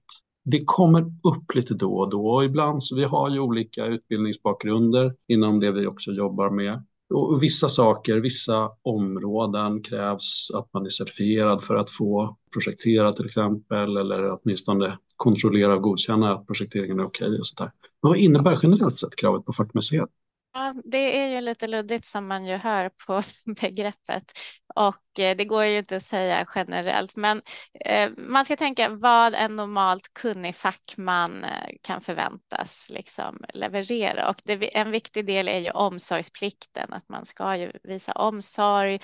Det 0.45 0.63
kommer 0.65 1.01
upp 1.01 1.55
lite 1.55 1.73
då 1.73 1.97
och 1.97 2.09
då 2.09 2.27
och 2.27 2.43
ibland, 2.43 2.83
så 2.83 2.95
vi 2.95 3.03
har 3.03 3.29
ju 3.29 3.39
olika 3.39 3.85
utbildningsbakgrunder 3.85 5.11
inom 5.27 5.59
det 5.59 5.71
vi 5.71 5.87
också 5.87 6.11
jobbar 6.11 6.49
med. 6.49 6.83
Och 7.13 7.43
vissa 7.43 7.69
saker, 7.69 8.17
vissa 8.17 8.69
områden 8.81 9.81
krävs 9.81 10.51
att 10.53 10.73
man 10.73 10.85
är 10.85 10.89
certifierad 10.89 11.63
för 11.63 11.75
att 11.75 11.89
få 11.89 12.37
projektera 12.53 13.13
till 13.13 13.25
exempel 13.25 13.97
eller 13.97 14.39
åtminstone 14.41 14.97
kontrollera 15.17 15.75
och 15.75 15.81
godkänna 15.81 16.33
att 16.33 16.47
projekteringen 16.47 16.99
är 16.99 17.03
okej 17.03 17.27
okay 17.27 17.39
och 17.39 17.47
sådär. 17.47 17.71
Men 18.01 18.09
vad 18.09 18.17
innebär 18.17 18.59
generellt 18.63 18.97
sett 18.97 19.15
kravet 19.15 19.45
på 19.45 19.53
fackmässighet? 19.53 20.09
Ja, 20.55 20.73
det 20.85 21.17
är 21.19 21.27
ju 21.27 21.41
lite 21.41 21.67
luddigt 21.67 22.05
som 22.05 22.27
man 22.27 22.45
ju 22.45 22.53
hör 22.55 22.89
på 23.07 23.21
begreppet. 23.61 24.31
Och 24.75 25.19
eh, 25.19 25.37
det 25.37 25.45
går 25.45 25.63
ju 25.65 25.77
inte 25.77 25.95
att 25.95 26.03
säga 26.03 26.45
generellt, 26.55 27.15
men 27.15 27.41
eh, 27.85 28.09
man 28.17 28.45
ska 28.45 28.55
tänka 28.55 28.89
vad 28.89 29.33
en 29.33 29.55
normalt 29.55 30.13
kunnig 30.13 30.55
fackman 30.55 31.43
eh, 31.43 31.69
kan 31.81 32.01
förväntas 32.01 32.87
liksom 32.89 33.45
leverera. 33.53 34.29
Och 34.29 34.41
det, 34.43 34.77
en 34.77 34.91
viktig 34.91 35.25
del 35.25 35.47
är 35.47 35.59
ju 35.59 35.69
omsorgsplikten, 35.71 36.93
att 36.93 37.09
man 37.09 37.25
ska 37.25 37.55
ju 37.57 37.71
visa 37.83 38.11
omsorg 38.11 38.99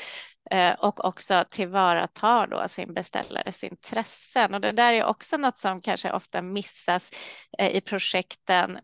och 0.78 1.06
också 1.06 1.46
tillvarata 1.50 2.48
då 2.48 2.68
sin 2.68 2.94
beställares 2.94 3.64
intressen. 3.64 4.54
Och 4.54 4.62
det 4.62 4.72
där 4.72 4.94
är 4.94 5.04
också 5.06 5.38
något 5.38 5.58
som 5.58 5.82
kanske 5.82 6.12
ofta 6.12 6.42
missas 6.42 7.12
i 7.72 7.82
projekten 7.82 8.80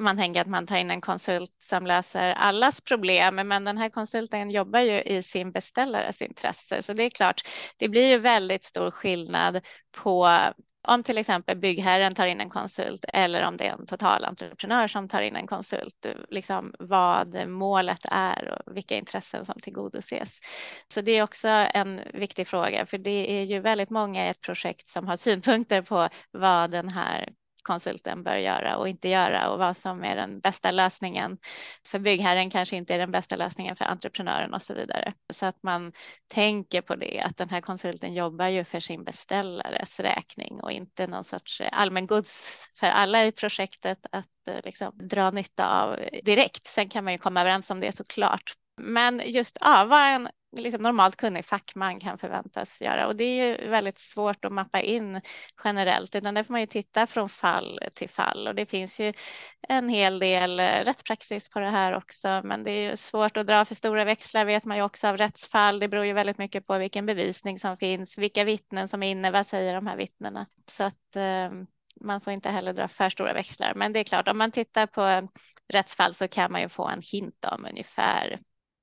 man 0.00 0.16
tänker 0.16 0.40
att 0.40 0.46
man 0.46 0.66
tar 0.66 0.76
in 0.76 0.90
en 0.90 1.00
konsult 1.00 1.56
som 1.62 1.86
löser 1.86 2.32
allas 2.32 2.80
problem, 2.80 3.34
men 3.34 3.64
den 3.64 3.78
här 3.78 3.88
konsulten 3.88 4.50
jobbar 4.50 4.80
ju 4.80 5.02
i 5.02 5.22
sin 5.22 5.52
beställares 5.52 6.22
intresse, 6.22 6.82
så 6.82 6.92
det 6.92 7.02
är 7.02 7.10
klart, 7.10 7.42
det 7.76 7.88
blir 7.88 8.08
ju 8.08 8.18
väldigt 8.18 8.64
stor 8.64 8.90
skillnad 8.90 9.60
på 9.92 10.40
om 10.88 11.02
till 11.02 11.18
exempel 11.18 11.56
byggherren 11.56 12.14
tar 12.14 12.26
in 12.26 12.40
en 12.40 12.50
konsult 12.50 13.04
eller 13.12 13.46
om 13.46 13.56
det 13.56 13.64
är 13.66 13.72
en 13.72 13.86
totalentreprenör 13.86 14.88
som 14.88 15.08
tar 15.08 15.20
in 15.20 15.36
en 15.36 15.46
konsult, 15.46 16.06
liksom 16.28 16.74
vad 16.78 17.48
målet 17.48 18.00
är 18.10 18.48
och 18.48 18.76
vilka 18.76 18.94
intressen 18.94 19.44
som 19.44 19.60
tillgodoses. 19.60 20.40
Så 20.88 21.00
det 21.00 21.12
är 21.12 21.22
också 21.22 21.48
en 21.48 22.00
viktig 22.14 22.46
fråga, 22.46 22.86
för 22.86 22.98
det 22.98 23.40
är 23.40 23.44
ju 23.44 23.60
väldigt 23.60 23.90
många 23.90 24.26
i 24.26 24.28
ett 24.28 24.40
projekt 24.40 24.88
som 24.88 25.06
har 25.06 25.16
synpunkter 25.16 25.82
på 25.82 26.08
vad 26.30 26.70
den 26.70 26.88
här 26.88 27.28
konsulten 27.66 28.22
bör 28.22 28.36
göra 28.36 28.76
och 28.76 28.88
inte 28.88 29.08
göra 29.08 29.50
och 29.50 29.58
vad 29.58 29.76
som 29.76 30.04
är 30.04 30.16
den 30.16 30.40
bästa 30.40 30.70
lösningen 30.70 31.38
för 31.86 31.98
byggherren 31.98 32.50
kanske 32.50 32.76
inte 32.76 32.94
är 32.94 32.98
den 32.98 33.10
bästa 33.10 33.36
lösningen 33.36 33.76
för 33.76 33.84
entreprenören 33.84 34.54
och 34.54 34.62
så 34.62 34.74
vidare. 34.74 35.12
Så 35.32 35.46
att 35.46 35.62
man 35.62 35.92
tänker 36.28 36.80
på 36.80 36.96
det, 36.96 37.20
att 37.20 37.36
den 37.36 37.50
här 37.50 37.60
konsulten 37.60 38.14
jobbar 38.14 38.48
ju 38.48 38.64
för 38.64 38.80
sin 38.80 39.04
beställares 39.04 40.00
räkning 40.00 40.60
och 40.60 40.72
inte 40.72 41.06
någon 41.06 41.24
sorts 41.24 41.62
allmängods 41.72 42.64
för 42.80 42.86
alla 42.86 43.26
i 43.26 43.32
projektet 43.32 43.98
att 44.12 44.48
eh, 44.48 44.64
liksom 44.64 44.92
dra 45.08 45.30
nytta 45.30 45.82
av 45.82 45.98
direkt. 46.22 46.66
Sen 46.66 46.88
kan 46.88 47.04
man 47.04 47.12
ju 47.12 47.18
komma 47.18 47.40
överens 47.40 47.70
om 47.70 47.80
det 47.80 47.92
såklart. 47.92 48.52
Men 48.80 49.22
just 49.26 49.58
ja, 49.60 49.84
vad 49.84 50.02
en 50.02 50.28
liksom 50.56 50.82
normalt 50.82 51.16
kunnig 51.16 51.44
fackman 51.44 52.00
kan 52.00 52.18
förväntas 52.18 52.82
göra. 52.82 53.06
Och 53.06 53.16
det 53.16 53.24
är 53.24 53.46
ju 53.46 53.68
väldigt 53.68 53.98
svårt 53.98 54.44
att 54.44 54.52
mappa 54.52 54.80
in 54.80 55.20
generellt, 55.64 56.14
utan 56.14 56.34
där 56.34 56.42
får 56.42 56.52
man 56.52 56.60
ju 56.60 56.66
titta 56.66 57.06
från 57.06 57.28
fall 57.28 57.80
till 57.94 58.08
fall. 58.08 58.48
Och 58.48 58.54
det 58.54 58.66
finns 58.66 59.00
ju 59.00 59.12
en 59.68 59.88
hel 59.88 60.18
del 60.18 60.60
eh, 60.60 60.84
rättspraxis 60.84 61.48
på 61.48 61.60
det 61.60 61.70
här 61.70 61.96
också, 61.96 62.40
men 62.44 62.62
det 62.64 62.70
är 62.70 62.90
ju 62.90 62.96
svårt 62.96 63.36
att 63.36 63.46
dra 63.46 63.64
för 63.64 63.74
stora 63.74 64.04
växlar 64.04 64.44
vet 64.44 64.64
man 64.64 64.76
ju 64.76 64.82
också 64.82 65.08
av 65.08 65.16
rättsfall. 65.16 65.78
Det 65.80 65.88
beror 65.88 66.04
ju 66.04 66.12
väldigt 66.12 66.38
mycket 66.38 66.66
på 66.66 66.78
vilken 66.78 67.06
bevisning 67.06 67.58
som 67.58 67.76
finns, 67.76 68.18
vilka 68.18 68.44
vittnen 68.44 68.88
som 68.88 69.02
är 69.02 69.10
inne, 69.10 69.30
vad 69.30 69.46
säger 69.46 69.74
de 69.74 69.86
här 69.86 69.96
vittnena? 69.96 70.46
Så 70.66 70.84
att 70.84 71.16
eh, 71.16 71.50
man 72.00 72.20
får 72.20 72.32
inte 72.32 72.50
heller 72.50 72.72
dra 72.72 72.88
för 72.88 73.10
stora 73.10 73.32
växlar. 73.32 73.72
Men 73.74 73.92
det 73.92 74.00
är 74.00 74.04
klart, 74.04 74.28
om 74.28 74.38
man 74.38 74.52
tittar 74.52 74.86
på 74.86 75.28
rättsfall 75.72 76.14
så 76.14 76.28
kan 76.28 76.52
man 76.52 76.60
ju 76.60 76.68
få 76.68 76.88
en 76.88 77.02
hint 77.12 77.44
om 77.44 77.66
ungefär 77.70 78.38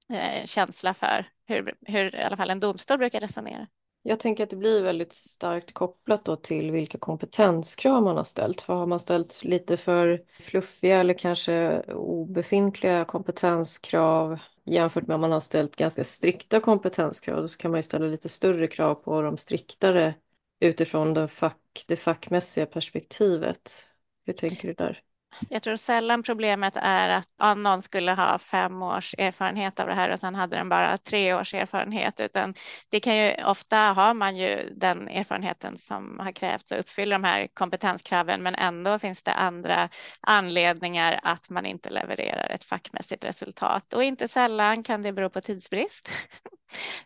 eh, 0.09 0.45
känsla 0.45 0.93
för 0.93 1.25
hur, 1.45 1.73
hur 1.81 2.15
i 2.15 2.23
alla 2.23 2.37
fall 2.37 2.49
en 2.49 2.59
domstol 2.59 2.97
brukar 2.97 3.19
resonera. 3.19 3.67
Jag 4.05 4.19
tänker 4.19 4.43
att 4.43 4.49
det 4.49 4.55
blir 4.55 4.83
väldigt 4.83 5.13
starkt 5.13 5.73
kopplat 5.73 6.25
då 6.25 6.35
till 6.35 6.71
vilka 6.71 6.97
kompetenskrav 6.97 8.03
man 8.03 8.17
har 8.17 8.23
ställt. 8.23 8.61
För 8.61 8.73
har 8.73 8.85
man 8.85 8.99
ställt 8.99 9.43
lite 9.43 9.77
för 9.77 10.23
fluffiga 10.39 10.99
eller 10.99 11.13
kanske 11.13 11.81
obefintliga 11.93 13.05
kompetenskrav 13.05 14.39
jämfört 14.63 15.07
med 15.07 15.15
om 15.15 15.21
man 15.21 15.31
har 15.31 15.39
ställt 15.39 15.75
ganska 15.75 16.03
strikta 16.03 16.59
kompetenskrav 16.59 17.47
så 17.47 17.57
kan 17.57 17.71
man 17.71 17.77
ju 17.77 17.83
ställa 17.83 18.05
lite 18.05 18.29
större 18.29 18.67
krav 18.67 18.95
på 18.95 19.21
de 19.21 19.37
striktare 19.37 20.13
utifrån 20.59 21.13
det, 21.13 21.27
fack, 21.27 21.85
det 21.87 21.95
fackmässiga 21.95 22.65
perspektivet. 22.65 23.89
Hur 24.25 24.33
tänker 24.33 24.67
du 24.67 24.73
där? 24.73 25.01
Alltså, 25.39 25.53
jag 25.53 25.63
tror 25.63 25.75
sällan 25.75 26.23
problemet 26.23 26.73
är 26.77 27.09
att 27.09 27.27
om 27.37 27.63
någon 27.63 27.81
skulle 27.81 28.11
ha 28.11 28.37
fem 28.37 28.81
års 28.81 29.15
erfarenhet 29.17 29.79
av 29.79 29.87
det 29.87 29.93
här 29.93 30.09
och 30.09 30.19
sen 30.19 30.35
hade 30.35 30.55
den 30.55 30.69
bara 30.69 30.97
tre 30.97 31.33
års 31.33 31.53
erfarenhet, 31.53 32.19
utan 32.19 32.53
det 32.89 32.99
kan 32.99 33.17
ju 33.17 33.43
ofta 33.43 33.77
har 33.77 34.13
man 34.13 34.37
ju 34.37 34.73
den 34.75 35.07
erfarenheten 35.07 35.77
som 35.77 36.19
har 36.19 36.31
krävts 36.31 36.71
och 36.71 36.79
uppfyller 36.79 37.15
de 37.15 37.23
här 37.23 37.47
kompetenskraven, 37.53 38.43
men 38.43 38.55
ändå 38.55 38.99
finns 38.99 39.23
det 39.23 39.33
andra 39.33 39.89
anledningar 40.21 41.19
att 41.23 41.49
man 41.49 41.65
inte 41.65 41.89
levererar 41.89 42.49
ett 42.49 42.63
fackmässigt 42.63 43.25
resultat 43.25 43.93
och 43.93 44.03
inte 44.03 44.27
sällan 44.27 44.83
kan 44.83 45.01
det 45.01 45.13
bero 45.13 45.29
på 45.29 45.41
tidsbrist. 45.41 46.09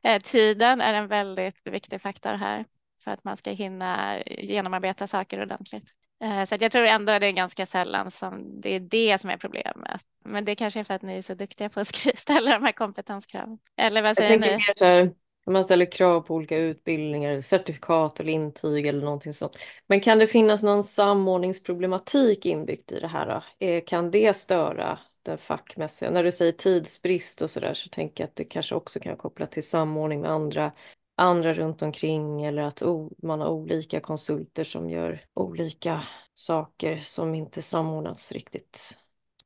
Eh, 0.04 0.22
tiden 0.22 0.82
är 0.82 0.94
en 0.94 1.08
väldigt 1.08 1.68
viktig 1.68 2.02
faktor 2.02 2.34
här 2.34 2.66
för 3.04 3.12
att 3.12 3.24
man 3.24 3.38
ska 3.38 3.52
hinna 3.52 4.24
genomarbeta 4.26 5.08
saker 5.08 5.42
ordentligt. 5.42 5.94
Eh, 6.24 6.44
så 6.44 6.56
jag 6.60 6.72
tror 6.72 6.86
ändå 6.86 7.12
att 7.12 7.22
det 7.22 7.28
är 7.28 7.32
ganska 7.32 7.66
sällan 7.66 8.12
som 8.12 8.62
det 8.62 8.76
är 8.76 8.80
det 8.80 9.18
som 9.22 9.30
är 9.30 9.38
problemet. 9.38 10.02
Men 10.26 10.46
det 10.46 10.56
kanske 10.56 10.80
är 10.80 10.84
för 10.84 10.94
att 10.94 11.02
ni 11.02 11.18
är 11.18 11.22
så 11.22 11.34
duktiga 11.34 11.70
på 11.70 11.80
att 11.80 11.88
ställa 12.16 12.52
de 12.52 12.64
här 12.64 12.72
kompetenskraven. 12.72 13.58
Eller 13.78 14.02
vad 14.02 14.16
säger 14.16 14.40
ni? 14.40 14.48
Mer 14.48 14.74
så 14.76 14.86
här, 14.86 15.12
man 15.52 15.64
ställer 15.64 15.92
krav 15.92 16.22
på 16.22 16.36
olika 16.36 16.58
utbildningar, 16.58 17.42
certifikat 17.42 18.20
eller 18.20 18.34
intyg 18.34 18.86
eller 18.86 19.02
någonting 19.02 19.34
sånt. 19.34 19.58
Men 19.88 20.02
kan 20.02 20.20
det 20.20 20.28
finnas 20.28 20.64
någon 20.64 20.84
samordningsproblematik 20.84 22.46
inbyggt 22.46 22.92
i 22.92 23.00
det 23.00 23.08
här? 23.08 23.28
Då? 23.60 23.66
Eh, 23.66 23.84
kan 23.86 24.12
det 24.12 24.36
störa 24.36 25.00
den 25.24 25.38
fackmässiga? 25.38 26.12
När 26.12 26.24
du 26.24 26.32
säger 26.32 26.52
tidsbrist 26.52 27.42
och 27.42 27.52
så 27.52 27.60
där 27.60 27.74
så 27.74 27.90
tänker 27.90 28.24
jag 28.24 28.28
att 28.28 28.36
det 28.36 28.44
kanske 28.44 28.76
också 28.76 29.00
kan 29.00 29.18
koppla 29.18 29.46
till 29.48 29.68
samordning 29.68 30.22
med 30.22 30.32
andra 30.32 30.72
andra 31.18 31.54
runt 31.54 31.82
omkring 31.82 32.44
eller 32.46 32.64
att 32.64 32.84
man 33.24 33.42
har 33.42 33.48
olika 33.48 34.00
konsulter 34.00 34.64
som 34.64 34.90
gör 34.90 35.22
olika 35.34 36.04
saker 36.34 36.98
som 36.98 37.36
inte 37.36 37.62
samordnas 37.62 38.32
riktigt. 38.32 38.98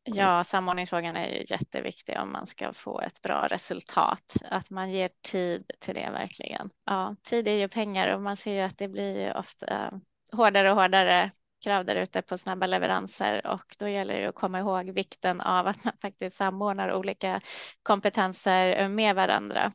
Ja, 0.03 0.43
samordningsfrågan 0.43 1.15
är 1.15 1.27
ju 1.27 1.45
jätteviktig 1.47 2.19
om 2.19 2.31
man 2.31 2.47
ska 2.47 2.73
få 2.73 3.01
ett 3.01 3.21
bra 3.21 3.47
resultat. 3.47 4.36
Att 4.49 4.69
man 4.69 4.91
ger 4.91 5.10
tid 5.31 5.71
till 5.79 5.95
det 5.95 6.10
verkligen. 6.12 6.69
Ja, 6.86 7.15
tid 7.23 7.47
är 7.47 7.55
ju 7.55 7.67
pengar 7.67 8.15
och 8.15 8.21
man 8.21 8.38
ser 8.38 8.53
ju 8.53 8.62
att 8.62 8.77
det 8.77 8.88
blir 8.88 9.25
ju 9.25 9.34
ofta 9.34 9.91
hårdare 10.31 10.71
och 10.71 10.75
hårdare 10.77 11.31
krav 11.63 11.86
där 11.86 11.95
ute 11.95 12.21
på 12.21 12.38
snabba 12.38 12.67
leveranser 12.67 13.47
och 13.47 13.75
då 13.79 13.88
gäller 13.88 14.21
det 14.21 14.27
att 14.27 14.36
komma 14.36 14.60
ihåg 14.60 14.89
vikten 14.89 15.41
av 15.41 15.67
att 15.67 15.86
man 15.86 15.93
faktiskt 16.01 16.38
samordnar 16.38 16.93
olika 16.93 17.41
kompetenser 17.84 18.88
med 18.88 19.15
varandra. 19.15 19.71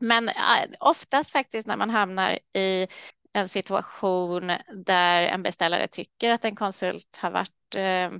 Men 0.00 0.28
äh, 0.28 0.64
oftast 0.80 1.30
faktiskt 1.30 1.68
när 1.68 1.76
man 1.76 1.90
hamnar 1.90 2.38
i 2.56 2.86
en 3.32 3.48
situation 3.48 4.52
där 4.72 5.22
en 5.22 5.42
beställare 5.42 5.88
tycker 5.88 6.30
att 6.30 6.44
en 6.44 6.56
konsult 6.56 7.18
har 7.22 7.30
varit 7.30 7.74
eh, 7.74 8.10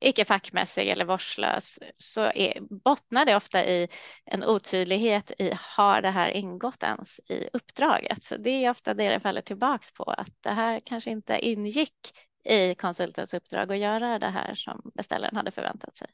icke 0.00 0.24
fackmässig 0.24 0.88
eller 0.88 1.04
vårdslös 1.04 1.78
så 1.98 2.20
är, 2.20 2.60
bottnar 2.60 3.24
det 3.24 3.36
ofta 3.36 3.64
i 3.64 3.88
en 4.24 4.44
otydlighet 4.44 5.32
i 5.38 5.52
har 5.76 6.02
det 6.02 6.10
här 6.10 6.28
ingått 6.30 6.82
ens 6.82 7.20
i 7.28 7.48
uppdraget? 7.52 8.24
Så 8.24 8.36
det 8.36 8.64
är 8.64 8.70
ofta 8.70 8.94
det 8.94 9.08
det 9.08 9.20
faller 9.20 9.40
tillbaks 9.40 9.92
på 9.92 10.04
att 10.04 10.32
det 10.40 10.52
här 10.52 10.80
kanske 10.84 11.10
inte 11.10 11.46
ingick 11.46 11.96
i 12.44 12.74
konsultens 12.74 13.34
uppdrag 13.34 13.72
att 13.72 13.78
göra 13.78 14.18
det 14.18 14.30
här 14.30 14.54
som 14.54 14.90
beställaren 14.94 15.36
hade 15.36 15.50
förväntat 15.50 15.96
sig. 15.96 16.08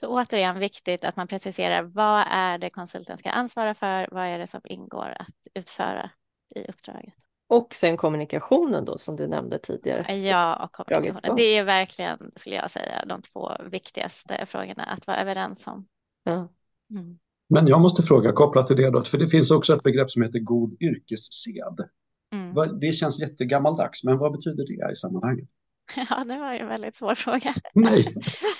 Så 0.00 0.06
återigen 0.06 0.58
viktigt 0.58 1.04
att 1.04 1.16
man 1.16 1.28
preciserar 1.28 1.82
vad 1.82 2.24
är 2.30 2.58
det 2.58 2.70
konsulten 2.70 3.18
ska 3.18 3.30
ansvara 3.30 3.74
för? 3.74 4.08
Vad 4.10 4.24
är 4.24 4.38
det 4.38 4.46
som 4.46 4.60
ingår 4.64 5.14
att 5.18 5.36
utföra 5.54 6.10
i 6.54 6.64
uppdraget? 6.68 7.14
Och 7.48 7.74
sen 7.74 7.96
kommunikationen 7.96 8.84
då 8.84 8.98
som 8.98 9.16
du 9.16 9.26
nämnde 9.26 9.58
tidigare. 9.58 10.16
Ja, 10.16 10.64
och 10.64 10.72
kommunikationen. 10.72 11.36
Det 11.36 11.42
är 11.42 11.64
verkligen, 11.64 12.32
skulle 12.36 12.56
jag 12.56 12.70
säga, 12.70 13.04
de 13.06 13.22
två 13.22 13.50
viktigaste 13.70 14.46
frågorna 14.46 14.84
att 14.84 15.06
vara 15.06 15.16
överens 15.16 15.66
om. 15.66 15.86
Ja. 16.22 16.48
Mm. 16.90 17.18
Men 17.48 17.66
jag 17.66 17.80
måste 17.80 18.02
fråga, 18.02 18.32
kopplat 18.32 18.66
till 18.66 18.76
det 18.76 18.90
då, 18.90 19.02
för 19.02 19.18
det 19.18 19.28
finns 19.28 19.50
också 19.50 19.74
ett 19.74 19.82
begrepp 19.82 20.10
som 20.10 20.22
heter 20.22 20.38
god 20.38 20.82
yrkessed. 20.82 21.88
Mm. 22.32 22.78
Det 22.80 22.92
känns 22.92 23.20
jättegammaldags, 23.20 24.04
men 24.04 24.18
vad 24.18 24.32
betyder 24.32 24.66
det 24.66 24.92
i 24.92 24.96
sammanhanget? 24.96 25.48
Ja, 26.10 26.24
det 26.24 26.38
var 26.38 26.52
ju 26.52 26.58
en 26.58 26.68
väldigt 26.68 26.96
svår 26.96 27.14
fråga. 27.14 27.54
Nej. 27.74 28.14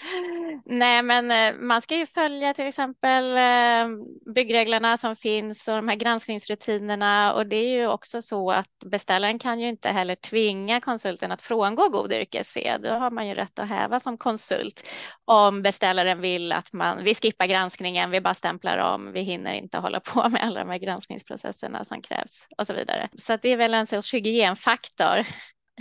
Nej, 0.64 1.02
men 1.02 1.30
eh, 1.30 1.60
man 1.60 1.82
ska 1.82 1.96
ju 1.96 2.06
följa 2.06 2.54
till 2.54 2.66
exempel 2.66 3.36
eh, 3.36 4.04
byggreglerna 4.34 4.96
som 4.96 5.16
finns 5.16 5.68
och 5.68 5.74
de 5.74 5.88
här 5.88 5.96
granskningsrutinerna 5.96 7.32
och 7.32 7.46
det 7.46 7.56
är 7.56 7.80
ju 7.80 7.86
också 7.86 8.22
så 8.22 8.50
att 8.50 8.68
beställaren 8.84 9.38
kan 9.38 9.60
ju 9.60 9.68
inte 9.68 9.88
heller 9.88 10.14
tvinga 10.14 10.80
konsulten 10.80 11.32
att 11.32 11.42
frångå 11.42 11.88
god 11.88 12.12
yrkessed. 12.12 12.80
Då 12.82 12.90
har 12.90 13.10
man 13.10 13.28
ju 13.28 13.34
rätt 13.34 13.58
att 13.58 13.68
häva 13.68 14.00
som 14.00 14.18
konsult 14.18 14.90
om 15.24 15.62
beställaren 15.62 16.20
vill 16.20 16.52
att 16.52 16.72
man, 16.72 17.04
vi 17.04 17.14
skippar 17.14 17.46
granskningen, 17.46 18.10
vi 18.10 18.20
bara 18.20 18.34
stämplar 18.34 18.78
om, 18.78 19.12
vi 19.12 19.20
hinner 19.20 19.52
inte 19.52 19.78
hålla 19.78 20.00
på 20.00 20.28
med 20.28 20.42
alla 20.42 20.60
de 20.60 20.68
här 20.70 20.78
granskningsprocesserna 20.78 21.84
som 21.84 22.02
krävs 22.02 22.46
och 22.58 22.66
så 22.66 22.74
vidare. 22.74 23.08
Så 23.18 23.36
det 23.36 23.48
är 23.48 23.56
väl 23.56 23.74
en 23.74 23.86
sorts 23.86 24.14
hygienfaktor 24.14 25.26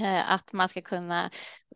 att 0.05 0.53
man 0.53 0.69
ska 0.69 0.81
kunna 0.81 1.29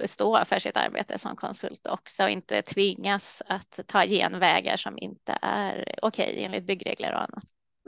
stå 0.05 0.45
för 0.45 0.60
sitt 0.60 0.77
arbete 0.77 1.17
som 1.17 1.36
konsult 1.36 1.88
också 1.88 2.23
och 2.23 2.29
inte 2.29 2.62
tvingas 2.62 3.41
att 3.47 3.79
ta 3.88 4.05
genvägar 4.05 4.77
som 4.77 4.97
inte 4.97 5.38
är 5.41 5.95
okej 6.01 6.31
okay 6.31 6.43
enligt 6.43 6.65
byggregler 6.65 7.13
och 7.13 7.21
annat. 7.21 7.43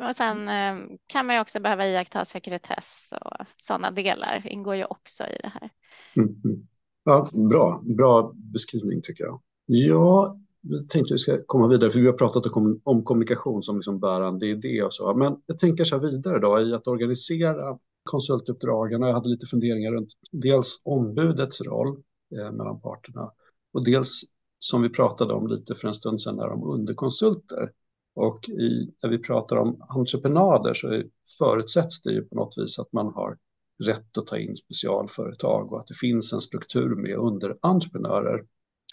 Och 0.10 0.16
sen 0.16 0.50
eh, 0.50 0.76
kan 1.08 1.26
man 1.26 1.36
ju 1.36 1.42
också 1.42 1.60
behöva 1.60 1.88
iaktta 1.88 2.26
sekretess 2.26 3.14
och 3.22 3.46
sådana 3.58 3.92
delar 3.92 4.48
ingår 4.48 4.76
ju 4.76 4.86
också 4.86 5.24
i 5.24 5.38
det 5.42 5.52
här. 5.54 5.70
Mm. 6.18 6.68
Ja, 7.04 7.30
bra, 7.50 7.82
bra 7.98 8.34
beskrivning 8.36 9.02
tycker 9.02 9.24
jag. 9.24 9.42
Ja, 9.66 10.38
jag 10.62 10.90
tänkte 10.90 11.14
vi 11.14 11.18
ska 11.18 11.44
komma 11.46 11.68
vidare, 11.68 11.90
för 11.90 12.00
vi 12.00 12.06
har 12.06 12.14
pratat 12.14 12.46
om, 12.46 12.82
om 12.84 13.04
kommunikation 13.04 13.64
som 13.64 13.76
liksom 13.76 14.00
bärande 14.00 14.48
idé 14.48 14.84
och 14.84 14.94
så. 14.94 15.14
Men 15.14 15.36
jag 15.46 15.60
tänker 15.60 15.84
så 15.84 15.96
här 15.96 16.04
vidare 16.04 16.40
då, 16.40 16.62
i 16.62 16.74
att 16.74 16.88
organisera 16.88 17.78
konsultuppdragen. 18.04 19.04
och 19.04 19.10
Jag 19.10 19.14
hade 19.14 19.30
lite 19.30 19.46
funderingar 19.46 19.92
runt 19.92 20.10
dels 20.32 20.82
ombudets 20.84 21.62
roll 21.62 22.04
eh, 22.38 22.52
mellan 22.52 22.82
parterna 22.82 23.32
och 23.74 23.86
dels 23.86 24.22
som 24.60 24.82
vi 24.82 24.90
pratade 24.90 25.34
om 25.34 25.48
lite 25.48 25.76
för 25.76 25.88
en 25.88 25.94
stund 25.94 26.22
sedan 26.22 26.38
där 26.38 26.50
om 26.50 26.64
underkonsulter. 26.64 27.70
Och 28.16 28.50
i, 28.50 28.94
när 29.04 29.10
vi 29.10 29.18
pratar 29.18 29.56
om 29.56 29.86
entreprenader 29.88 30.74
så 30.74 31.04
förutsätts 31.40 32.02
det 32.02 32.12
ju 32.12 32.22
på 32.22 32.36
något 32.36 32.58
vis 32.58 32.80
att 32.80 32.94
man 32.94 33.14
har 33.14 33.38
rätt 33.84 34.18
att 34.18 34.28
ta 34.28 34.38
in 34.38 34.56
specialföretag 34.56 35.74
och 35.74 35.80
att 35.80 35.88
det 35.88 35.94
finns 35.94 36.34
en 36.34 36.42
struktur 36.42 36.96
med 36.96 37.18
underentreprenörer. 37.18 38.46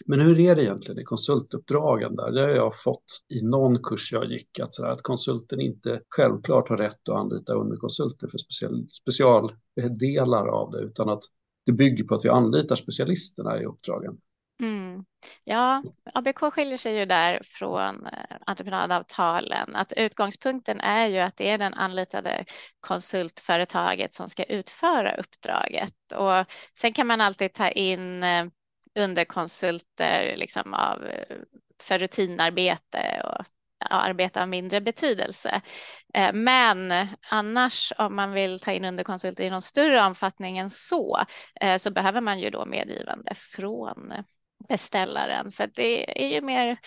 Men 0.05 0.21
hur 0.21 0.39
är 0.39 0.55
det 0.55 0.63
egentligen 0.63 0.99
i 0.99 1.03
konsultuppdragen 1.03 2.15
där? 2.15 2.31
Det 2.31 2.41
har 2.41 2.49
jag 2.49 2.81
fått 2.81 3.05
i 3.33 3.41
någon 3.41 3.83
kurs 3.83 4.11
jag 4.13 4.25
gick, 4.25 4.59
att, 4.59 4.73
sådär, 4.73 4.89
att 4.89 5.01
konsulten 5.01 5.61
inte 5.61 6.01
självklart 6.09 6.69
har 6.69 6.77
rätt 6.77 7.09
att 7.09 7.15
anlita 7.15 7.53
underkonsulter 7.53 8.27
för 8.27 8.37
special, 8.37 8.87
specialdelar 8.89 10.47
av 10.47 10.71
det, 10.71 10.79
utan 10.79 11.09
att 11.09 11.23
det 11.65 11.71
bygger 11.71 12.03
på 12.03 12.15
att 12.15 12.25
vi 12.25 12.29
anlitar 12.29 12.75
specialisterna 12.75 13.61
i 13.61 13.65
uppdragen. 13.65 14.17
Mm. 14.61 15.05
Ja, 15.43 15.83
ABK 16.13 16.39
skiljer 16.53 16.77
sig 16.77 16.95
ju 16.95 17.05
där 17.05 17.39
från 17.43 18.05
eh, 18.05 18.37
entreprenadavtalen. 18.45 19.75
Att 19.75 19.93
utgångspunkten 19.97 20.79
är 20.79 21.07
ju 21.07 21.17
att 21.17 21.37
det 21.37 21.49
är 21.49 21.57
den 21.57 21.73
anlitade 21.73 22.45
konsultföretaget 22.79 24.13
som 24.13 24.29
ska 24.29 24.43
utföra 24.43 25.15
uppdraget. 25.15 25.93
Och 26.15 26.51
sen 26.79 26.93
kan 26.93 27.07
man 27.07 27.21
alltid 27.21 27.53
ta 27.53 27.69
in 27.69 28.23
eh, 28.23 28.45
underkonsulter 28.99 30.37
liksom 30.37 30.73
av, 30.73 31.05
eh, 31.05 31.37
för 31.81 31.99
rutinarbete 31.99 33.21
och 33.23 33.45
arbete 33.89 34.41
av 34.41 34.47
mindre 34.47 34.81
betydelse. 34.81 35.61
Eh, 36.13 36.33
men 36.33 37.07
annars 37.29 37.93
om 37.97 38.15
man 38.15 38.31
vill 38.31 38.59
ta 38.59 38.71
in 38.71 38.85
underkonsulter 38.85 39.43
i 39.43 39.49
någon 39.49 39.61
större 39.61 40.05
omfattning 40.05 40.57
än 40.57 40.69
så 40.69 41.25
eh, 41.61 41.77
så 41.77 41.91
behöver 41.91 42.21
man 42.21 42.39
ju 42.39 42.49
då 42.49 42.65
medgivande 42.65 43.35
från 43.35 44.13
beställaren 44.69 45.51
för 45.51 45.67
det 45.67 46.23
är 46.25 46.29
ju 46.29 46.41
mer, 46.41 46.77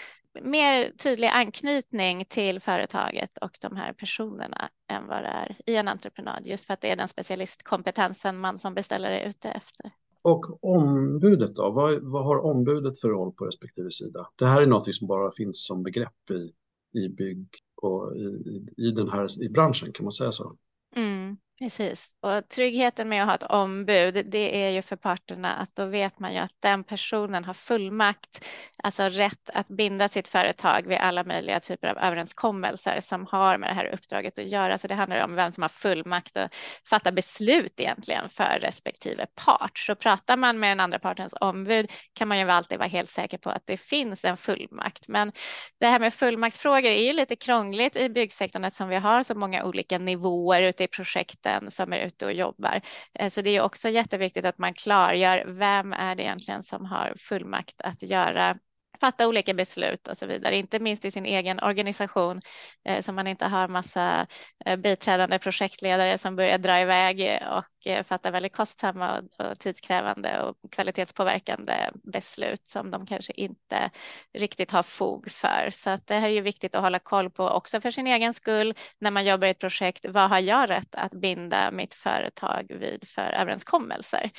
mer 0.43 0.91
tydlig 0.91 1.29
anknytning 1.29 2.25
till 2.25 2.61
företaget 2.61 3.39
och 3.39 3.59
de 3.61 3.77
här 3.77 3.93
personerna 3.93 4.71
än 4.91 5.07
vad 5.07 5.23
det 5.23 5.29
är 5.29 5.57
i 5.67 5.77
en 5.77 5.89
entreprenad 5.89 6.47
just 6.47 6.67
för 6.67 6.75
att 6.75 6.81
det 6.81 6.91
är 6.91 6.97
den 6.97 7.09
specialistkompetensen 7.09 8.39
man 8.39 8.59
som 8.59 8.75
beställare 8.75 9.21
är 9.21 9.29
ute 9.29 9.51
efter. 9.51 9.91
Och 10.25 10.65
ombudet 10.65 11.57
då? 11.57 11.71
Vad, 11.71 12.13
vad 12.13 12.25
har 12.25 12.45
ombudet 12.45 13.01
för 13.01 13.09
roll 13.09 13.33
på 13.33 13.45
respektive 13.47 13.91
sida? 13.91 14.29
Det 14.37 14.47
här 14.47 14.63
är 14.63 14.67
något 14.67 14.95
som 14.95 15.09
bara 15.09 15.33
finns 15.33 15.67
som 15.67 15.83
begrepp 15.83 16.31
i, 16.31 16.53
i 17.01 17.09
bygg 17.09 17.49
och 17.83 18.17
i, 18.17 18.67
i 18.77 18.91
den 18.91 19.09
här 19.09 19.43
i 19.43 19.49
branschen, 19.49 19.93
kan 19.93 20.05
man 20.05 20.13
säga 20.13 20.33
så? 20.33 20.57
Mm. 20.97 21.37
Precis, 21.59 22.15
och 22.21 22.49
tryggheten 22.49 23.09
med 23.09 23.23
att 23.23 23.29
ha 23.29 23.35
ett 23.35 23.53
ombud, 23.53 24.27
det 24.31 24.65
är 24.65 24.71
ju 24.71 24.83
för 24.83 24.97
parterna 24.97 25.55
att 25.55 25.77
då 25.77 25.85
vet 25.87 26.19
man 26.19 26.33
ju 26.35 26.39
att 26.39 26.53
den 26.61 26.85
personen 26.85 27.45
har 27.45 27.55
fullmakt, 27.55 28.47
alltså 28.83 29.03
rätt 29.03 29.51
att 29.55 29.69
binda 29.69 30.09
sitt 30.09 30.29
företag 30.29 30.87
vid 30.89 30.99
alla 30.99 31.25
möjliga 31.25 31.61
typer 31.61 31.89
av 31.89 31.99
överenskommelser 31.99 33.01
som 33.01 33.27
har 33.31 33.59
med 33.59 33.71
det 33.71 33.75
här 33.75 33.95
uppdraget 33.95 34.39
att 34.39 34.49
göra. 34.51 34.79
Så 34.79 34.89
det 34.89 34.95
handlar 34.95 35.25
om 35.25 35.35
vem 35.35 35.51
som 35.53 35.63
har 35.63 35.69
fullmakt 35.69 36.37
att 36.37 36.55
fatta 36.91 37.13
beslut 37.13 37.81
egentligen 37.81 38.29
för 38.29 38.59
respektive 38.61 39.27
part. 39.35 39.79
Så 39.79 39.95
pratar 39.95 40.37
man 40.37 40.59
med 40.59 40.71
den 40.71 40.81
andra 40.81 40.99
partens 40.99 41.35
ombud 41.41 41.91
kan 42.13 42.29
man 42.29 42.39
ju 42.39 42.51
alltid 42.51 42.79
vara 42.79 42.89
helt 42.89 43.11
säker 43.11 43.39
på 43.39 43.51
att 43.51 43.67
det 43.67 43.77
finns 43.77 44.25
en 44.25 44.37
fullmakt. 44.37 45.09
Men 45.09 45.33
det 45.81 45.87
här 45.87 45.99
med 46.01 46.15
fullmaktsfrågor 46.15 46.91
är 46.91 47.07
ju 47.07 47.13
lite 47.13 47.37
krångligt 47.37 47.97
i 47.97 48.09
byggsektorn 48.09 48.65
eftersom 48.65 48.89
vi 48.89 48.97
har 48.97 49.23
så 49.23 49.35
många 49.35 49.65
olika 49.65 49.99
nivåer 49.99 50.63
ute 50.63 50.85
i 50.85 50.89
projekt 50.89 51.44
den 51.45 51.71
som 51.71 51.93
är 51.93 52.07
ute 52.07 52.27
och 52.27 52.33
jobbar. 52.33 52.81
Eh, 53.15 53.29
så 53.29 53.43
det 53.43 53.51
är 53.51 53.61
också 53.61 53.89
jätteviktigt 53.89 54.45
att 54.45 54.59
man 54.59 54.75
klargör 54.75 55.45
vem 55.47 55.93
är 55.93 56.15
det 56.15 56.23
egentligen 56.23 56.63
som 56.63 56.85
har 56.85 57.15
fullmakt 57.19 57.81
att 57.81 58.03
göra 58.03 58.57
fatta 59.01 59.29
olika 59.29 59.55
beslut 59.55 60.09
och 60.09 60.17
så 60.17 60.27
vidare, 60.27 60.57
inte 60.57 60.79
minst 60.79 61.05
i 61.05 61.11
sin 61.11 61.27
egen 61.27 61.61
organisation 61.61 62.41
eh, 62.85 63.01
så 63.01 63.13
man 63.13 63.27
inte 63.27 63.47
har 63.47 63.69
massa 63.69 64.27
eh, 64.65 64.77
biträdande 64.77 65.39
projektledare 65.39 66.19
som 66.19 66.37
börjar 66.37 66.59
dra 66.59 66.81
iväg 66.81 67.39
och 67.51 67.87
eh, 67.87 68.03
fatta 68.03 68.31
väldigt 68.31 68.57
kostsamma 68.57 69.19
och, 69.19 69.47
och 69.47 69.59
tidskrävande 69.59 70.43
och 70.43 70.57
kvalitetspåverkande 70.73 71.75
beslut 72.13 72.67
som 72.67 72.91
de 72.91 73.07
kanske 73.07 73.33
inte 73.33 73.91
riktigt 74.39 74.71
har 74.71 74.83
fog 74.83 75.31
för. 75.31 75.69
Så 75.73 75.91
att 75.91 76.07
det 76.07 76.15
här 76.15 76.29
är 76.29 76.33
ju 76.33 76.41
viktigt 76.41 76.75
att 76.75 76.83
hålla 76.83 76.99
koll 76.99 77.31
på 77.31 77.49
också 77.49 77.81
för 77.81 77.91
sin 77.91 78.07
egen 78.07 78.35
skull 78.35 78.75
när 78.99 79.11
man 79.11 79.25
jobbar 79.25 79.47
i 79.47 79.51
ett 79.51 79.59
projekt. 79.59 80.07
Vad 80.09 80.31
har 80.31 80.41
jag 80.41 80.71
rätt 80.71 80.95
att 80.95 81.13
binda 81.13 81.71
mitt 81.71 81.95
företag 81.95 82.67
vid 82.81 83.09
för 83.09 83.33
överenskommelser? 83.33 84.31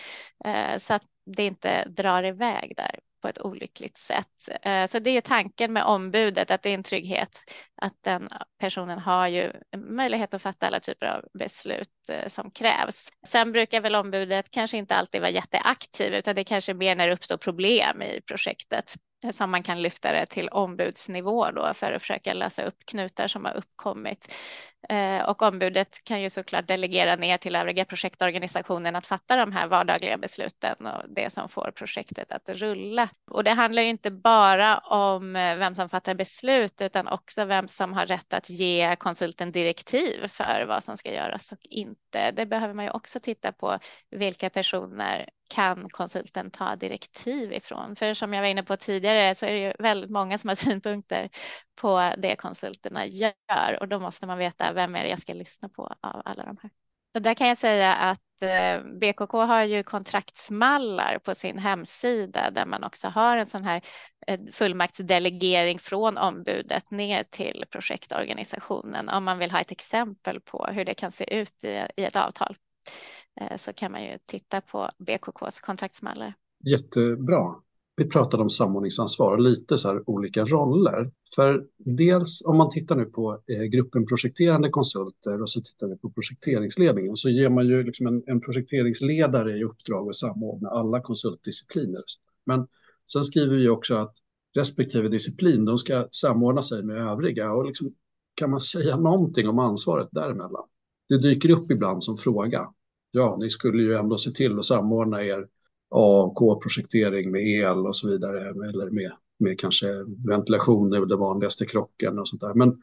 Eh, 0.45 0.77
så 0.77 0.93
att 0.93 1.03
det 1.25 1.43
inte 1.43 1.85
drar 1.85 2.23
iväg 2.23 2.73
där 2.77 2.99
på 3.25 3.29
ett 3.29 3.41
olyckligt 3.41 3.97
sätt. 3.97 4.49
Eh, 4.61 4.85
så 4.85 4.99
det 4.99 5.09
är 5.09 5.21
tanken 5.21 5.73
med 5.73 5.83
ombudet, 5.83 6.51
att 6.51 6.61
det 6.61 6.69
är 6.69 6.73
en 6.73 6.83
trygghet 6.83 7.41
att 7.81 7.93
den 8.03 8.29
personen 8.59 8.99
har 8.99 9.27
ju 9.27 9.51
möjlighet 9.77 10.33
att 10.33 10.41
fatta 10.41 10.67
alla 10.67 10.79
typer 10.79 11.05
av 11.05 11.25
beslut 11.39 12.09
eh, 12.09 12.27
som 12.27 12.51
krävs. 12.51 13.09
Sen 13.27 13.51
brukar 13.51 13.81
väl 13.81 13.95
ombudet 13.95 14.51
kanske 14.51 14.77
inte 14.77 14.95
alltid 14.95 15.21
vara 15.21 15.31
jätteaktiv, 15.31 16.13
utan 16.13 16.35
det 16.35 16.43
kanske 16.43 16.71
är 16.71 16.73
mer 16.73 16.95
när 16.95 17.07
det 17.07 17.13
uppstår 17.13 17.37
problem 17.37 18.01
i 18.01 18.21
projektet 18.21 18.95
som 19.31 19.51
man 19.51 19.63
kan 19.63 19.81
lyfta 19.81 20.11
det 20.11 20.25
till 20.25 20.49
ombudsnivå 20.49 21.51
då 21.51 21.73
för 21.73 21.91
att 21.91 22.01
försöka 22.01 22.33
lösa 22.33 22.63
upp 22.63 22.85
knutar 22.85 23.27
som 23.27 23.45
har 23.45 23.53
uppkommit. 23.53 24.33
Eh, 24.89 25.29
och 25.29 25.41
ombudet 25.41 26.03
kan 26.03 26.21
ju 26.21 26.29
såklart 26.29 26.67
delegera 26.67 27.15
ner 27.15 27.37
till 27.37 27.55
övriga 27.55 27.85
projektorganisationen 27.85 28.95
att 28.95 29.05
fatta 29.05 29.35
de 29.35 29.51
här 29.51 29.67
vardagliga 29.67 30.17
besluten 30.17 30.87
och 30.87 31.01
det 31.09 31.33
som 31.33 31.49
får 31.49 31.71
projektet 31.75 32.31
att 32.31 32.49
rulla. 32.49 33.09
Och 33.31 33.43
det 33.43 33.51
handlar 33.51 33.81
ju 33.81 33.89
inte 33.89 34.11
bara 34.11 34.77
om 34.77 35.35
eh, 35.35 35.57
vem 35.57 35.75
som 35.75 35.89
fattar 35.89 36.15
beslut 36.15 36.81
utan 36.81 37.07
också 37.07 37.45
vem 37.45 37.67
som 37.67 37.93
har 37.93 38.05
rätt 38.05 38.33
att 38.33 38.49
ge 38.49 38.95
konsulten 38.95 39.51
direktiv 39.51 40.27
för 40.27 40.65
vad 40.67 40.83
som 40.83 40.97
ska 40.97 41.13
göras 41.13 41.51
och 41.51 41.59
inte. 41.61 42.31
Det 42.31 42.45
behöver 42.45 42.73
man 42.73 42.85
ju 42.85 42.91
också 42.91 43.19
titta 43.19 43.51
på 43.51 43.79
vilka 44.11 44.49
personer 44.49 45.29
kan 45.49 45.89
konsulten 45.89 46.51
ta 46.51 46.75
direktiv 46.75 47.53
ifrån? 47.53 47.95
För 47.95 48.13
som 48.13 48.33
jag 48.33 48.41
var 48.41 48.49
inne 48.49 48.63
på 48.63 48.77
tidigare 48.77 49.35
så 49.35 49.45
är 49.45 49.51
det 49.51 49.59
ju 49.59 49.73
väldigt 49.79 50.09
många 50.09 50.37
som 50.37 50.47
har 50.47 50.55
synpunkter 50.65 51.29
på 51.75 52.13
det 52.17 52.35
konsulterna 52.35 53.05
gör 53.05 53.77
och 53.79 53.87
då 53.87 53.99
måste 53.99 54.25
man 54.25 54.37
veta 54.37 54.73
vem 54.73 54.95
är 54.95 55.03
det 55.03 55.09
jag 55.09 55.19
ska 55.19 55.33
lyssna 55.33 55.69
på 55.69 55.83
av 56.01 56.21
alla 56.25 56.43
de 56.43 56.57
här. 56.61 56.71
Och 57.15 57.21
där 57.21 57.33
kan 57.33 57.47
jag 57.47 57.57
säga 57.57 57.93
att 57.93 58.41
eh, 58.41 58.81
BKK 58.83 59.33
har 59.33 59.63
ju 59.63 59.83
kontraktsmallar 59.83 61.19
på 61.19 61.35
sin 61.35 61.57
hemsida 61.57 62.51
där 62.51 62.65
man 62.65 62.83
också 62.83 63.07
har 63.07 63.37
en 63.37 63.45
sån 63.45 63.63
här 63.63 63.81
eh, 64.27 64.39
fullmaktsdelegering 64.51 65.79
från 65.79 66.17
ombudet 66.17 66.91
ner 66.91 67.23
till 67.23 67.65
projektorganisationen 67.69 69.09
om 69.09 69.23
man 69.23 69.37
vill 69.37 69.51
ha 69.51 69.59
ett 69.59 69.71
exempel 69.71 70.41
på 70.41 70.67
hur 70.71 70.85
det 70.85 70.93
kan 70.93 71.11
se 71.11 71.39
ut 71.39 71.63
i 71.63 72.03
ett 72.03 72.15
avtal. 72.15 72.55
Eh, 73.41 73.57
så 73.57 73.73
kan 73.73 73.91
man 73.91 74.03
ju 74.03 74.17
titta 74.25 74.61
på 74.61 74.89
BKKs 74.97 75.59
kontraktsmallar. 75.59 76.33
Jättebra. 76.69 77.55
Vi 77.97 78.05
pratade 78.05 78.43
om 78.43 78.49
samordningsansvar 78.49 79.33
och 79.33 79.39
lite 79.39 79.77
så 79.77 79.87
här 79.87 80.09
olika 80.09 80.43
roller. 80.43 81.11
För 81.35 81.65
dels 81.77 82.41
om 82.45 82.57
man 82.57 82.69
tittar 82.69 82.95
nu 82.95 83.05
på 83.05 83.41
eh, 83.47 83.63
gruppen 83.63 84.05
projekterande 84.05 84.69
konsulter 84.69 85.41
och 85.41 85.49
så 85.49 85.61
tittar 85.61 85.87
vi 85.87 85.97
på 85.97 86.09
projekteringsledningen 86.11 87.15
så 87.15 87.29
ger 87.29 87.49
man 87.49 87.67
ju 87.67 87.83
liksom 87.83 88.07
en, 88.07 88.23
en 88.27 88.41
projekteringsledare 88.41 89.57
i 89.57 89.63
uppdrag 89.63 90.09
att 90.09 90.15
samordna 90.15 90.69
alla 90.69 91.01
konsultdiscipliner. 91.01 92.01
Men 92.45 92.67
sen 93.11 93.23
skriver 93.23 93.55
vi 93.57 93.69
också 93.69 93.95
att 93.95 94.15
respektive 94.55 95.09
disciplin 95.09 95.65
de 95.65 95.77
ska 95.77 96.07
samordna 96.11 96.61
sig 96.61 96.83
med 96.83 96.97
övriga 96.97 97.53
och 97.53 97.65
liksom, 97.65 97.93
kan 98.35 98.49
man 98.49 98.61
säga 98.61 98.97
någonting 98.97 99.49
om 99.49 99.59
ansvaret 99.59 100.07
däremellan? 100.11 100.63
Det 101.09 101.17
dyker 101.17 101.49
upp 101.49 101.71
ibland 101.71 102.03
som 102.03 102.17
fråga 102.17 102.67
ja, 103.15 103.37
ni 103.39 103.49
skulle 103.49 103.83
ju 103.83 103.93
ändå 103.93 104.17
se 104.17 104.31
till 104.31 104.59
att 104.59 104.65
samordna 104.65 105.23
er 105.23 105.47
A 105.89 106.23
och 106.23 106.35
K-projektering 106.35 107.31
med 107.31 107.47
el 107.47 107.87
och 107.87 107.95
så 107.95 108.07
vidare, 108.07 108.41
eller 108.41 108.89
med, 108.89 109.11
med 109.39 109.59
kanske 109.59 109.87
ventilation, 110.27 110.89
det 110.89 110.97
är 110.97 111.05
det 111.05 111.17
vanligaste 111.17 111.65
krocken 111.65 112.19
och 112.19 112.27
sånt 112.27 112.41
där. 112.41 112.53
Men 112.53 112.81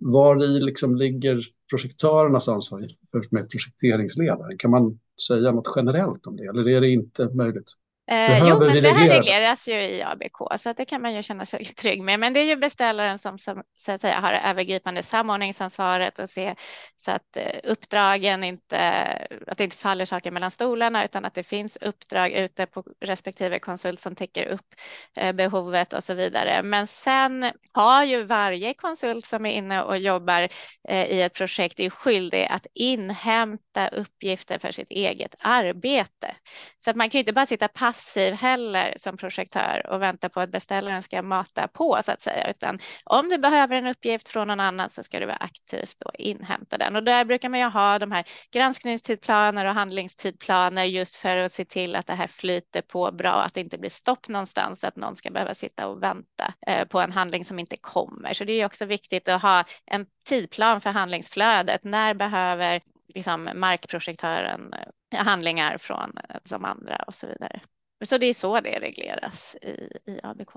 var 0.00 0.44
i 0.44 0.60
liksom 0.60 0.96
ligger 0.96 1.40
projektörernas 1.70 2.48
ansvar 2.48 2.86
för, 3.10 3.22
med 3.30 3.50
projekteringsledaren? 3.50 4.58
Kan 4.58 4.70
man 4.70 4.98
säga 5.28 5.52
något 5.52 5.72
generellt 5.76 6.26
om 6.26 6.36
det, 6.36 6.44
eller 6.44 6.68
är 6.68 6.80
det 6.80 6.88
inte 6.88 7.34
möjligt? 7.34 7.72
Eh, 8.10 8.48
jo, 8.48 8.58
men 8.58 8.82
det 8.82 8.92
här 8.92 9.08
regleras 9.08 9.68
ju 9.68 9.74
i 9.74 10.02
ABK 10.02 10.60
så 10.60 10.70
att 10.70 10.76
det 10.76 10.84
kan 10.84 11.02
man 11.02 11.14
ju 11.14 11.22
känna 11.22 11.46
sig 11.46 11.64
trygg 11.76 12.02
med. 12.02 12.20
Men 12.20 12.32
det 12.32 12.40
är 12.40 12.44
ju 12.44 12.56
beställaren 12.56 13.18
som, 13.18 13.38
som 13.38 13.62
så 13.78 13.92
att 13.92 14.00
säga, 14.00 14.20
har 14.20 14.32
övergripande 14.32 15.02
samordningsansvaret 15.02 16.18
och 16.18 16.30
se 16.30 16.54
så 16.96 17.10
att 17.10 17.36
eh, 17.36 17.60
uppdragen 17.64 18.44
inte, 18.44 18.78
att 19.46 19.58
det 19.58 19.64
inte 19.64 19.76
faller 19.76 20.04
saker 20.04 20.30
mellan 20.30 20.50
stolarna 20.50 21.04
utan 21.04 21.24
att 21.24 21.34
det 21.34 21.42
finns 21.42 21.78
uppdrag 21.80 22.32
ute 22.32 22.66
på 22.66 22.84
respektive 23.00 23.58
konsult 23.58 24.00
som 24.00 24.14
täcker 24.14 24.46
upp 24.46 24.74
eh, 25.16 25.32
behovet 25.32 25.92
och 25.92 26.04
så 26.04 26.14
vidare. 26.14 26.62
Men 26.62 26.86
sen 26.86 27.52
har 27.72 28.04
ju 28.04 28.24
varje 28.24 28.74
konsult 28.74 29.26
som 29.26 29.46
är 29.46 29.52
inne 29.52 29.82
och 29.82 29.98
jobbar 29.98 30.48
eh, 30.88 31.10
i 31.10 31.22
ett 31.22 31.34
projekt 31.34 31.80
är 31.80 31.90
skyldig 31.90 32.46
att 32.50 32.66
inhämta 32.74 33.88
uppgifter 33.88 34.58
för 34.58 34.72
sitt 34.72 34.90
eget 34.90 35.34
arbete. 35.40 36.34
Så 36.78 36.90
att 36.90 36.96
man 36.96 37.10
kan 37.10 37.18
ju 37.18 37.20
inte 37.20 37.32
bara 37.32 37.46
sitta 37.46 37.68
passiv 37.68 37.99
passiv 38.00 38.34
heller 38.34 38.94
som 38.96 39.16
projektör 39.16 39.86
och 39.90 40.02
vänta 40.02 40.28
på 40.28 40.40
att 40.40 40.50
beställaren 40.50 41.02
ska 41.02 41.22
mata 41.22 41.68
på 41.68 41.98
så 42.02 42.12
att 42.12 42.20
säga, 42.20 42.50
utan 42.50 42.78
om 43.04 43.28
du 43.28 43.38
behöver 43.38 43.76
en 43.76 43.86
uppgift 43.86 44.28
från 44.28 44.48
någon 44.48 44.60
annan 44.60 44.90
så 44.90 45.02
ska 45.02 45.20
du 45.20 45.26
vara 45.26 45.36
aktivt 45.36 46.02
och 46.02 46.14
inhämta 46.14 46.78
den. 46.78 46.96
Och 46.96 47.04
där 47.04 47.24
brukar 47.24 47.48
man 47.48 47.60
ju 47.60 47.66
ha 47.66 47.98
de 47.98 48.12
här 48.12 48.24
granskningstidplaner 48.52 49.64
och 49.64 49.74
handlingstidplaner 49.74 50.84
just 50.84 51.16
för 51.16 51.36
att 51.36 51.52
se 51.52 51.64
till 51.64 51.96
att 51.96 52.06
det 52.06 52.14
här 52.14 52.26
flyter 52.26 52.82
på 52.82 53.12
bra, 53.12 53.42
att 53.42 53.54
det 53.54 53.60
inte 53.60 53.78
blir 53.78 53.90
stopp 53.90 54.28
någonstans, 54.28 54.84
att 54.84 54.96
någon 54.96 55.16
ska 55.16 55.30
behöva 55.30 55.54
sitta 55.54 55.86
och 55.86 56.02
vänta 56.02 56.54
eh, 56.66 56.84
på 56.84 57.00
en 57.00 57.12
handling 57.12 57.44
som 57.44 57.58
inte 57.58 57.76
kommer. 57.76 58.32
Så 58.32 58.44
det 58.44 58.52
är 58.52 58.66
också 58.66 58.84
viktigt 58.84 59.28
att 59.28 59.42
ha 59.42 59.64
en 59.86 60.06
tidplan 60.28 60.80
för 60.80 60.90
handlingsflödet. 60.90 61.84
När 61.84 62.14
behöver 62.14 62.80
liksom 63.14 63.50
markprojektören 63.54 64.72
eh, 64.72 65.24
handlingar 65.24 65.78
från 65.78 66.18
eh, 66.28 66.36
de 66.44 66.64
andra 66.64 66.96
och 67.06 67.14
så 67.14 67.26
vidare. 67.26 67.60
Så 68.04 68.18
det 68.18 68.26
är 68.26 68.34
så 68.34 68.60
det 68.60 68.80
regleras 68.80 69.56
i, 69.62 69.70
i 70.06 70.20
ABK. 70.22 70.52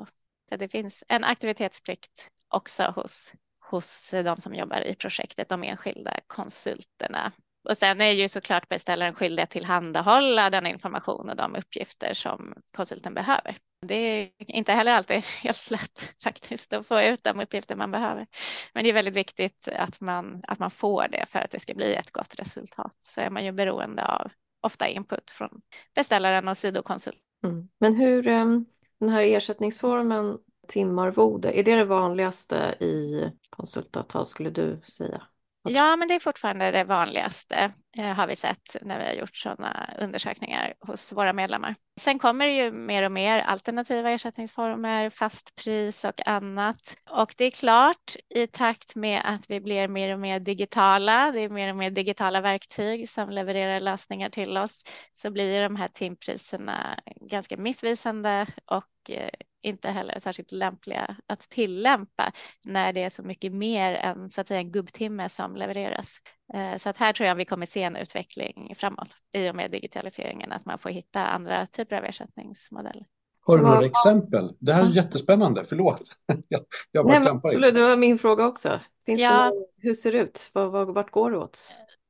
Så 0.50 0.56
det 0.58 0.68
finns 0.68 1.04
en 1.08 1.24
aktivitetsplikt 1.24 2.28
också 2.48 2.84
hos, 2.96 3.34
hos 3.70 4.12
de 4.12 4.38
som 4.38 4.56
jobbar 4.56 4.82
i 4.82 4.96
projektet, 4.96 5.50
de 5.50 5.64
enskilda 5.64 6.20
konsulterna. 6.28 7.32
Och 7.70 7.78
sen 7.78 8.02
är 8.02 8.12
ju 8.12 8.30
såklart 8.30 8.70
beställaren 8.70 9.16
skyldig 9.16 9.44
att 9.44 9.50
tillhandahålla 9.50 10.50
den 10.50 10.68
information 10.68 11.30
och 11.30 11.36
de 11.36 11.56
uppgifter 11.56 12.14
som 12.14 12.54
konsulten 12.76 13.14
behöver. 13.14 13.56
Det 13.82 13.96
är 13.96 14.30
inte 14.38 14.74
heller 14.74 14.91
alltid 14.91 15.24
helt 15.44 15.72
lätt 15.72 16.16
faktiskt 16.24 16.74
att 16.74 16.88
få 16.88 17.02
ut 17.02 17.24
de 17.24 17.39
uppgifter 17.39 17.76
man 17.76 17.91
behöver. 17.91 18.28
Men 18.74 18.84
det 18.84 18.89
är 18.89 18.94
väldigt 18.94 19.14
viktigt 19.14 19.68
att 19.68 20.02
man, 20.02 20.41
att 20.48 20.60
man 20.60 20.72
får 20.72 21.08
det 21.08 21.26
för 21.30 21.39
att 21.39 21.52
det 21.52 21.60
ska 21.60 21.74
bli 21.74 21.94
ett 21.96 22.12
gott 22.12 22.39
resultat. 22.39 22.98
Så 23.02 23.22
är 23.22 23.30
man 23.30 23.46
ju 23.46 23.52
beroende 23.52 24.06
av 24.06 24.32
ofta 24.62 24.88
input 24.88 25.32
från 25.32 25.62
beställaren 25.96 26.48
och 26.48 26.58
sidokonsulten 26.58 27.32
Mm. 27.44 27.70
Men 27.80 27.96
hur, 27.96 28.28
ehm, 28.28 28.66
den 29.00 29.10
här 29.10 29.22
ersättningsformen 29.24 30.38
timarvode, 30.68 31.52
är 31.60 31.64
det 31.64 31.76
det 31.76 31.86
vanligaste 31.86 32.56
i 32.80 33.24
konsultavtal 33.50 34.26
skulle 34.26 34.50
du 34.50 34.82
säga? 34.88 35.22
Ja, 35.70 35.95
men 35.95 36.07
det 36.07 36.14
är 36.14 36.20
fortfarande 36.20 36.72
det 36.72 36.84
vanligaste 36.84 37.72
eh, 37.97 38.05
har 38.05 38.28
vi 38.28 38.36
sett 38.36 38.76
när 38.82 38.99
vi 38.99 39.05
har 39.05 39.14
gjort 39.14 39.36
sådana 39.36 39.89
undersökningar 39.99 40.74
hos 40.80 41.11
våra 41.14 41.34
medlemmar. 41.34 41.76
Sen 41.99 42.20
kommer 42.20 42.45
det 42.45 42.53
ju 42.53 42.72
mer 42.72 43.03
och 43.03 43.11
mer 43.11 43.39
alternativa 43.39 44.09
ersättningsformer, 44.09 45.09
fast 45.09 45.55
pris 45.55 46.05
och 46.05 46.28
annat. 46.28 46.97
Och 47.09 47.36
det 47.38 47.45
är 47.45 47.51
klart 47.51 48.16
i 48.30 48.47
takt 48.47 48.95
med 48.95 49.22
att 49.26 49.49
vi 49.49 49.61
blir 49.61 49.88
mer 49.88 50.14
och 50.14 50.20
mer 50.20 50.39
digitala, 50.39 51.32
det 51.32 51.41
är 51.41 51.49
mer 51.49 51.70
och 51.70 51.76
mer 51.76 51.91
digitala 51.91 52.41
verktyg 52.41 53.09
som 53.09 53.30
levererar 53.30 53.80
lösningar 53.80 54.30
till 54.30 54.57
oss, 54.57 54.84
så 55.14 55.32
blir 55.32 55.61
de 55.61 55.76
här 55.76 55.88
timpriserna 55.88 56.99
ganska 57.22 57.57
missvisande 57.57 58.47
och 58.66 58.86
eh, 59.10 59.30
inte 59.62 59.89
heller 59.89 60.20
särskilt 60.20 60.51
lämpliga 60.51 61.16
att 61.28 61.39
tillämpa 61.39 62.32
när 62.66 62.93
det 62.93 63.04
är 63.04 63.10
så 63.10 63.24
mycket 63.24 63.54
mer 63.54 63.93
än 63.93 64.30
så 64.30 64.41
att 64.41 64.47
säga 64.47 64.60
en 64.60 64.72
gubbtimme 64.72 65.30
som 65.30 65.56
levereras. 65.56 66.18
Eh, 66.54 66.78
så 66.78 66.89
att 66.89 66.97
här 66.97 67.14
tror 67.14 67.28
jag 67.28 67.36
vi 67.36 67.45
kommer 67.45 67.66
se 67.66 67.84
en 67.84 67.95
utveckling 67.95 68.74
framåt 68.76 69.10
i 69.34 69.49
och 69.49 69.56
med 69.56 69.72
digitaliseringen, 69.72 70.51
att 70.51 70.66
man 70.66 70.78
får 70.78 70.89
hitta 70.89 71.26
andra 71.26 71.66
typer 71.66 71.95
av 71.95 72.06
ersättningsmodeller. 72.06 73.06
Har 73.45 73.58
du 73.58 73.64
några 73.64 73.86
exempel? 73.86 74.56
Det 74.60 74.74
här 74.74 74.86
är 74.86 74.89
jättespännande, 74.89 75.64
förlåt. 75.66 76.01
Jag, 76.47 76.66
jag 76.91 77.06
bara 77.06 77.20
Nej, 77.20 77.30
absolut, 77.30 77.74
det 77.74 77.82
var 77.82 77.97
min 77.97 78.20
fråga 78.20 78.45
också. 78.45 78.80
Finns 79.06 79.22
ja. 79.22 79.51
det 79.51 79.88
hur 79.88 79.93
ser 79.93 80.12
det 80.12 80.18
ut? 80.18 80.49
Vart 80.54 81.12
går 81.12 81.32
det 81.32 81.38
åt? 81.38 81.60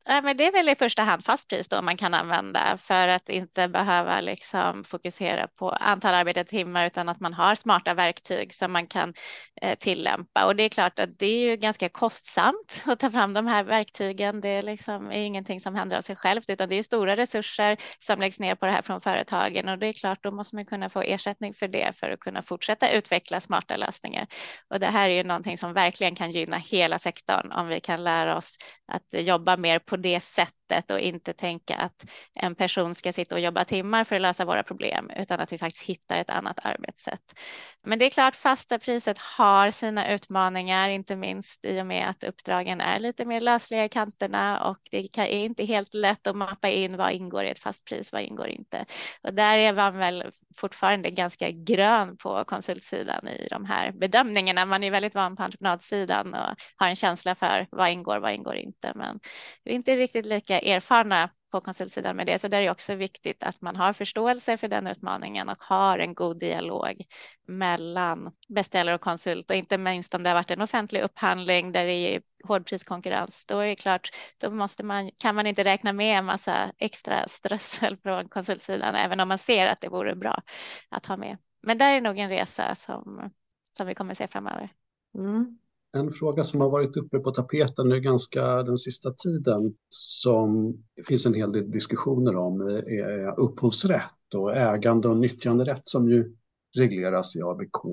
Men 0.06 0.38
det 0.38 0.48
är 0.48 0.52
väl 0.52 0.70
i 0.70 0.76
första 0.76 1.04
hand 1.04 1.26
fast 1.26 1.50
pris 1.50 1.68
då 1.68 1.82
man 1.82 1.98
kan 1.98 2.14
använda 2.14 2.78
för 2.78 3.08
att 3.08 3.30
inte 3.30 3.68
behöva 3.68 4.22
liksom 4.22 4.84
fokusera 4.84 5.48
på 5.48 5.70
antal 5.70 6.14
arbetade 6.14 6.50
timmar 6.50 6.86
utan 6.86 7.10
att 7.10 7.20
man 7.20 7.34
har 7.34 7.56
smarta 7.56 7.94
verktyg 7.94 8.54
som 8.54 8.72
man 8.72 8.88
kan 8.88 9.14
eh, 9.62 9.78
tillämpa. 9.78 10.46
Och 10.46 10.56
det 10.56 10.64
är 10.64 10.70
klart 10.70 11.00
att 11.00 11.20
det 11.20 11.26
är 11.26 11.40
ju 11.40 11.56
ganska 11.56 11.90
kostsamt 11.90 12.84
att 12.86 13.00
ta 13.00 13.10
fram 13.10 13.34
de 13.34 13.48
här 13.48 13.64
verktygen. 13.64 14.42
Det 14.42 14.50
är 14.50 14.62
liksom 14.62 15.12
är 15.12 15.26
ingenting 15.26 15.60
som 15.60 15.76
händer 15.76 15.98
av 15.98 16.02
sig 16.02 16.16
självt 16.16 16.50
utan 16.50 16.70
det 16.70 16.76
är 16.76 16.84
stora 16.84 17.16
resurser 17.16 17.78
som 18.00 18.20
läggs 18.20 18.40
ner 18.40 18.56
på 18.56 18.66
det 18.66 18.72
här 18.72 18.82
från 18.82 19.02
företagen 19.02 19.70
och 19.70 19.78
det 19.80 19.88
är 19.88 19.94
klart 19.94 20.24
då 20.24 20.32
måste 20.32 20.56
man 20.56 20.66
kunna 20.66 20.90
få 20.90 21.02
ersättning 21.02 21.54
för 21.54 21.68
det 21.68 21.96
för 21.96 22.10
att 22.10 22.20
kunna 22.20 22.42
fortsätta 22.42 22.92
utveckla 22.92 23.42
smarta 23.42 23.76
lösningar. 23.76 24.28
Och 24.70 24.80
det 24.80 24.88
här 24.88 25.10
är 25.10 25.14
ju 25.14 25.24
någonting 25.24 25.58
som 25.58 25.74
verkligen 25.74 26.16
kan 26.16 26.32
gynna 26.32 26.58
hela 26.58 27.00
sektorn 27.00 27.52
om 27.52 27.68
vi 27.68 27.80
kan 27.80 28.04
lära 28.04 28.38
oss 28.38 28.58
att 28.88 29.22
jobba 29.24 29.58
mer 29.58 29.80
på 29.80 29.93
på 29.94 29.98
det 29.98 30.20
sättet 30.20 30.92
och 30.92 31.00
inte 31.00 31.34
tänka 31.34 31.76
att 31.76 32.06
en 32.34 32.56
person 32.56 32.96
ska 32.96 33.14
sitta 33.14 33.36
och 33.36 33.42
jobba 33.42 33.66
timmar 33.66 34.04
för 34.04 34.16
att 34.16 34.22
lösa 34.22 34.46
våra 34.46 34.64
problem, 34.64 35.12
utan 35.18 35.40
att 35.40 35.54
vi 35.54 35.58
faktiskt 35.58 35.86
hittar 35.86 36.18
ett 36.18 36.30
annat 36.30 36.60
arbetssätt. 36.64 37.40
Men 37.84 38.00
det 38.00 38.06
är 38.06 38.10
klart, 38.10 38.36
fasta 38.36 38.80
priset 38.80 39.18
har 39.18 39.72
sina 39.72 40.14
utmaningar, 40.14 40.90
inte 40.90 41.16
minst 41.16 41.66
i 41.66 41.82
och 41.82 41.86
med 41.86 42.10
att 42.10 42.24
uppdragen 42.24 42.82
är 42.82 43.00
lite 43.00 43.26
mer 43.26 43.42
lösliga 43.42 43.86
i 43.86 43.90
kanterna 43.90 44.70
och 44.70 44.78
det 44.92 45.18
är 45.18 45.28
inte 45.28 45.66
helt 45.66 45.94
lätt 45.94 46.28
att 46.28 46.36
mappa 46.36 46.70
in 46.70 46.98
vad 46.98 47.12
ingår 47.12 47.44
i 47.44 47.50
ett 47.50 47.60
fast 47.60 47.86
pris, 47.86 48.14
vad 48.14 48.22
ingår 48.22 48.48
inte. 48.48 48.86
Och 49.22 49.34
där 49.34 49.58
är 49.58 49.74
man 49.74 49.98
väl 49.98 50.24
fortfarande 50.58 51.10
ganska 51.10 51.52
grön 51.52 52.18
på 52.18 52.44
konsultsidan 52.46 53.28
i 53.28 53.48
de 53.52 53.66
här 53.66 53.92
bedömningarna. 53.92 54.66
Man 54.66 54.84
är 54.84 54.92
väldigt 54.92 55.16
van 55.16 55.36
på 55.36 55.44
entreprenadsidan 55.44 56.34
och 56.34 56.56
har 56.76 56.88
en 56.88 56.96
känsla 56.96 57.36
för 57.36 57.68
vad 57.72 57.90
ingår, 57.90 58.20
vad 58.20 58.34
ingår 58.34 58.56
inte. 58.56 58.92
Men 58.96 59.20
är 59.66 59.74
inte 59.84 60.02
riktigt 60.02 60.26
lika 60.26 60.60
erfarna 60.60 61.30
på 61.52 61.62
konsultsidan 61.62 62.16
med 62.16 62.28
det, 62.28 62.40
så 62.40 62.48
där 62.48 62.58
är 62.58 62.62
det 62.62 62.72
också 62.72 62.96
viktigt 62.96 63.44
att 63.44 63.62
man 63.62 63.76
har 63.76 63.94
förståelse 63.94 64.58
för 64.58 64.68
den 64.68 64.88
utmaningen 64.88 65.50
och 65.50 65.64
har 65.64 66.00
en 66.00 66.14
god 66.14 66.40
dialog 66.40 67.04
mellan 67.48 68.32
beställare 68.48 68.96
och 68.96 69.02
konsult 69.02 69.50
och 69.50 69.56
inte 69.56 69.78
minst 69.78 70.14
om 70.14 70.24
det 70.24 70.30
har 70.30 70.36
varit 70.36 70.52
en 70.52 70.62
offentlig 70.62 71.02
upphandling 71.02 71.72
där 71.72 71.86
det 71.86 71.94
är 71.94 72.22
hårdpriskonkurrens. 72.44 73.46
Då 73.46 73.60
är 73.60 73.68
det 73.68 73.76
klart, 73.76 74.10
då 74.38 74.50
måste 74.50 74.84
man, 74.84 75.12
kan 75.18 75.36
man 75.36 75.48
inte 75.48 75.64
räkna 75.64 75.94
med 75.94 76.18
en 76.18 76.26
massa 76.26 76.72
extra 76.78 77.28
strössel 77.28 77.96
från 77.96 78.30
konsultsidan, 78.30 78.96
även 78.96 79.20
om 79.20 79.28
man 79.28 79.38
ser 79.38 79.68
att 79.68 79.82
det 79.82 79.90
vore 79.90 80.16
bra 80.16 80.42
att 80.90 81.06
ha 81.06 81.18
med. 81.18 81.38
Men 81.62 81.78
där 81.78 81.94
är 81.94 82.02
nog 82.02 82.18
en 82.20 82.30
resa 82.30 82.76
som, 82.76 83.32
som 83.72 83.88
vi 83.88 83.96
kommer 83.96 84.14
se 84.14 84.28
framöver. 84.28 84.70
Mm. 85.16 85.58
En 85.98 86.10
fråga 86.10 86.44
som 86.44 86.62
har 86.62 86.70
varit 86.70 86.98
uppe 86.98 87.20
på 87.20 87.32
tapeten 87.32 87.90
nu 87.90 88.00
ganska 88.00 88.64
den 88.64 88.78
sista 88.78 89.14
tiden 89.14 89.74
som 89.90 90.78
det 90.96 91.04
finns 91.08 91.26
en 91.26 91.34
hel 91.34 91.52
del 91.52 91.72
diskussioner 91.72 92.36
om 92.36 92.62
är 92.88 93.40
upphovsrätt 93.40 94.34
och 94.36 94.56
ägande 94.58 95.08
och 95.08 95.18
nyttjanderätt 95.18 95.82
som 95.84 96.10
ju 96.10 96.36
regleras 96.78 97.36
i 97.36 97.42
ABK. 97.42 97.84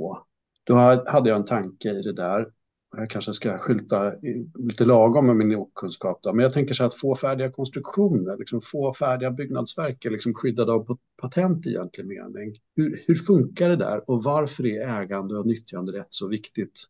Då 0.65 0.75
hade 1.07 1.31
jag 1.31 1.37
en 1.37 1.45
tanke 1.45 1.91
i 1.91 2.03
det 2.03 2.13
där. 2.13 2.47
Jag 2.97 3.11
kanske 3.11 3.33
ska 3.33 3.59
skylta 3.59 4.13
lite 4.59 4.85
lagom 4.85 5.27
med 5.27 5.37
min 5.37 5.57
okunskap, 5.57 6.23
då. 6.23 6.33
men 6.33 6.43
jag 6.43 6.53
tänker 6.53 6.75
så 6.75 6.85
att 6.85 6.95
få 6.95 7.15
färdiga 7.15 7.51
konstruktioner, 7.51 8.37
liksom 8.39 8.61
få 8.61 8.93
färdiga 8.93 9.31
byggnadsverk 9.31 10.05
är 10.05 10.11
liksom 10.11 10.35
skyddade 10.35 10.73
av 10.73 10.99
patent 11.23 11.67
i 11.67 11.71
egentlig 11.71 12.07
mening. 12.07 12.55
Hur, 12.77 13.03
hur 13.07 13.15
funkar 13.15 13.69
det 13.69 13.77
där 13.77 14.11
och 14.11 14.23
varför 14.23 14.67
är 14.67 15.01
ägande 15.01 15.39
och 15.39 15.47
nyttjanderätt 15.47 16.07
så 16.11 16.29
viktigt 16.29 16.85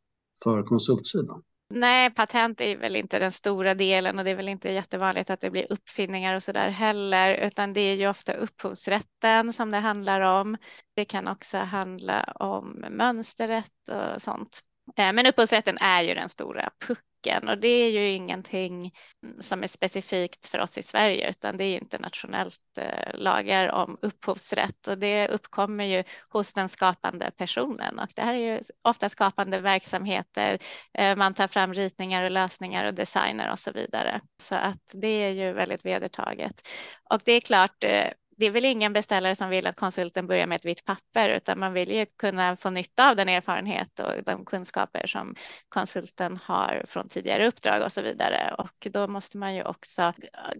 för 0.45 0.63
konsultsidan? 0.63 1.43
Nej, 1.75 2.11
patent 2.11 2.61
är 2.61 2.77
väl 2.77 2.97
inte 2.97 3.19
den 3.19 3.33
stora 3.33 3.75
delen 3.75 4.19
och 4.19 4.25
det 4.25 4.31
är 4.31 4.35
väl 4.35 4.49
inte 4.49 4.73
jättevanligt 4.73 5.31
att 5.31 5.41
det 5.41 5.51
blir 5.51 5.73
uppfinningar 5.73 6.35
och 6.35 6.43
så 6.43 6.53
där 6.53 6.69
heller, 6.69 7.35
utan 7.35 7.73
det 7.73 7.81
är 7.81 7.97
ju 7.97 8.09
ofta 8.09 8.33
upphovsrätten 8.33 9.53
som 9.53 9.71
det 9.71 9.79
handlar 9.79 10.21
om. 10.21 10.57
Det 10.97 11.05
kan 11.05 11.29
också 11.29 11.59
handla 11.59 12.23
om 12.25 12.85
mönsterrätt 12.91 13.89
och 13.89 14.23
sånt. 14.23 14.61
Eh, 14.97 15.13
men 15.13 15.27
upphovsrätten 15.27 15.77
är 15.81 16.03
ju 16.03 16.15
den 16.15 16.29
stora 16.29 16.71
pucken 16.87 17.10
tecken. 17.21 17.49
Och 17.49 17.59
det 17.59 17.69
är 17.69 17.91
ju 17.91 18.09
ingenting 18.09 18.93
som 19.41 19.63
är 19.63 19.67
specifikt 19.67 20.47
för 20.47 20.59
oss 20.59 20.79
i 20.79 20.83
Sverige 20.83 21.31
utan 21.31 21.57
det 21.57 21.65
är 21.65 21.77
internationellt 21.77 22.61
eh, 22.79 23.15
lagar 23.15 23.73
om 23.73 23.99
upphovsrätt. 24.03 24.89
Och 24.89 24.99
det 24.99 25.29
uppkommer 25.29 25.85
ju 25.85 26.05
hos 26.31 26.53
den 26.53 26.69
skapande 26.69 27.31
personen. 27.37 27.99
Och 27.99 28.09
det 28.17 28.23
här 28.23 28.35
är 28.35 28.55
ju 28.55 28.61
ofta 28.83 29.09
skapande 29.09 29.61
verksamheter. 29.61 30.59
Eh, 30.95 31.17
man 31.17 31.35
tar 31.35 31.49
fram 31.49 31.75
ritningar 31.75 32.25
och 32.25 32.31
lösningar 32.31 32.85
och 32.85 32.95
designer 32.95 33.53
och 33.53 33.59
så 33.59 33.73
vidare. 33.73 34.21
Så 34.43 34.55
att 34.55 34.93
det 34.93 35.09
är 35.09 35.31
ju 35.31 35.53
väldigt 35.53 35.85
vedertaget. 35.85 36.69
Och 37.11 37.21
det 37.25 37.33
är 37.33 37.41
klart 37.41 37.85
eh, 37.85 38.07
det 38.41 38.47
är 38.47 38.51
väl 38.51 38.65
ingen 38.65 38.93
beställare 38.93 39.37
som 39.37 39.51
vill 39.51 39.67
att 39.67 39.77
konsulten 39.77 40.27
börjar 40.27 40.47
med 40.47 40.57
ett 40.57 40.65
vitt 40.65 40.85
papper, 40.85 41.29
utan 41.29 41.59
man 41.59 41.73
vill 41.73 41.91
ju 41.91 42.07
kunna 42.07 42.57
få 42.57 42.71
nytta 42.71 43.11
av 43.11 43.17
den 43.17 43.29
erfarenhet 43.29 44.01
och 44.01 44.13
de 44.27 44.45
kunskaper 44.45 45.07
som 45.07 45.35
konsulten 45.69 46.39
har 46.45 46.85
från 46.87 47.09
tidigare 47.09 47.47
uppdrag 47.47 47.83
och 47.83 47.93
så 47.93 48.03
vidare. 48.03 48.55
Och 48.59 48.87
då 48.91 49.09
måste 49.09 49.39
man 49.39 49.55
ju 49.55 49.65
också 49.65 50.13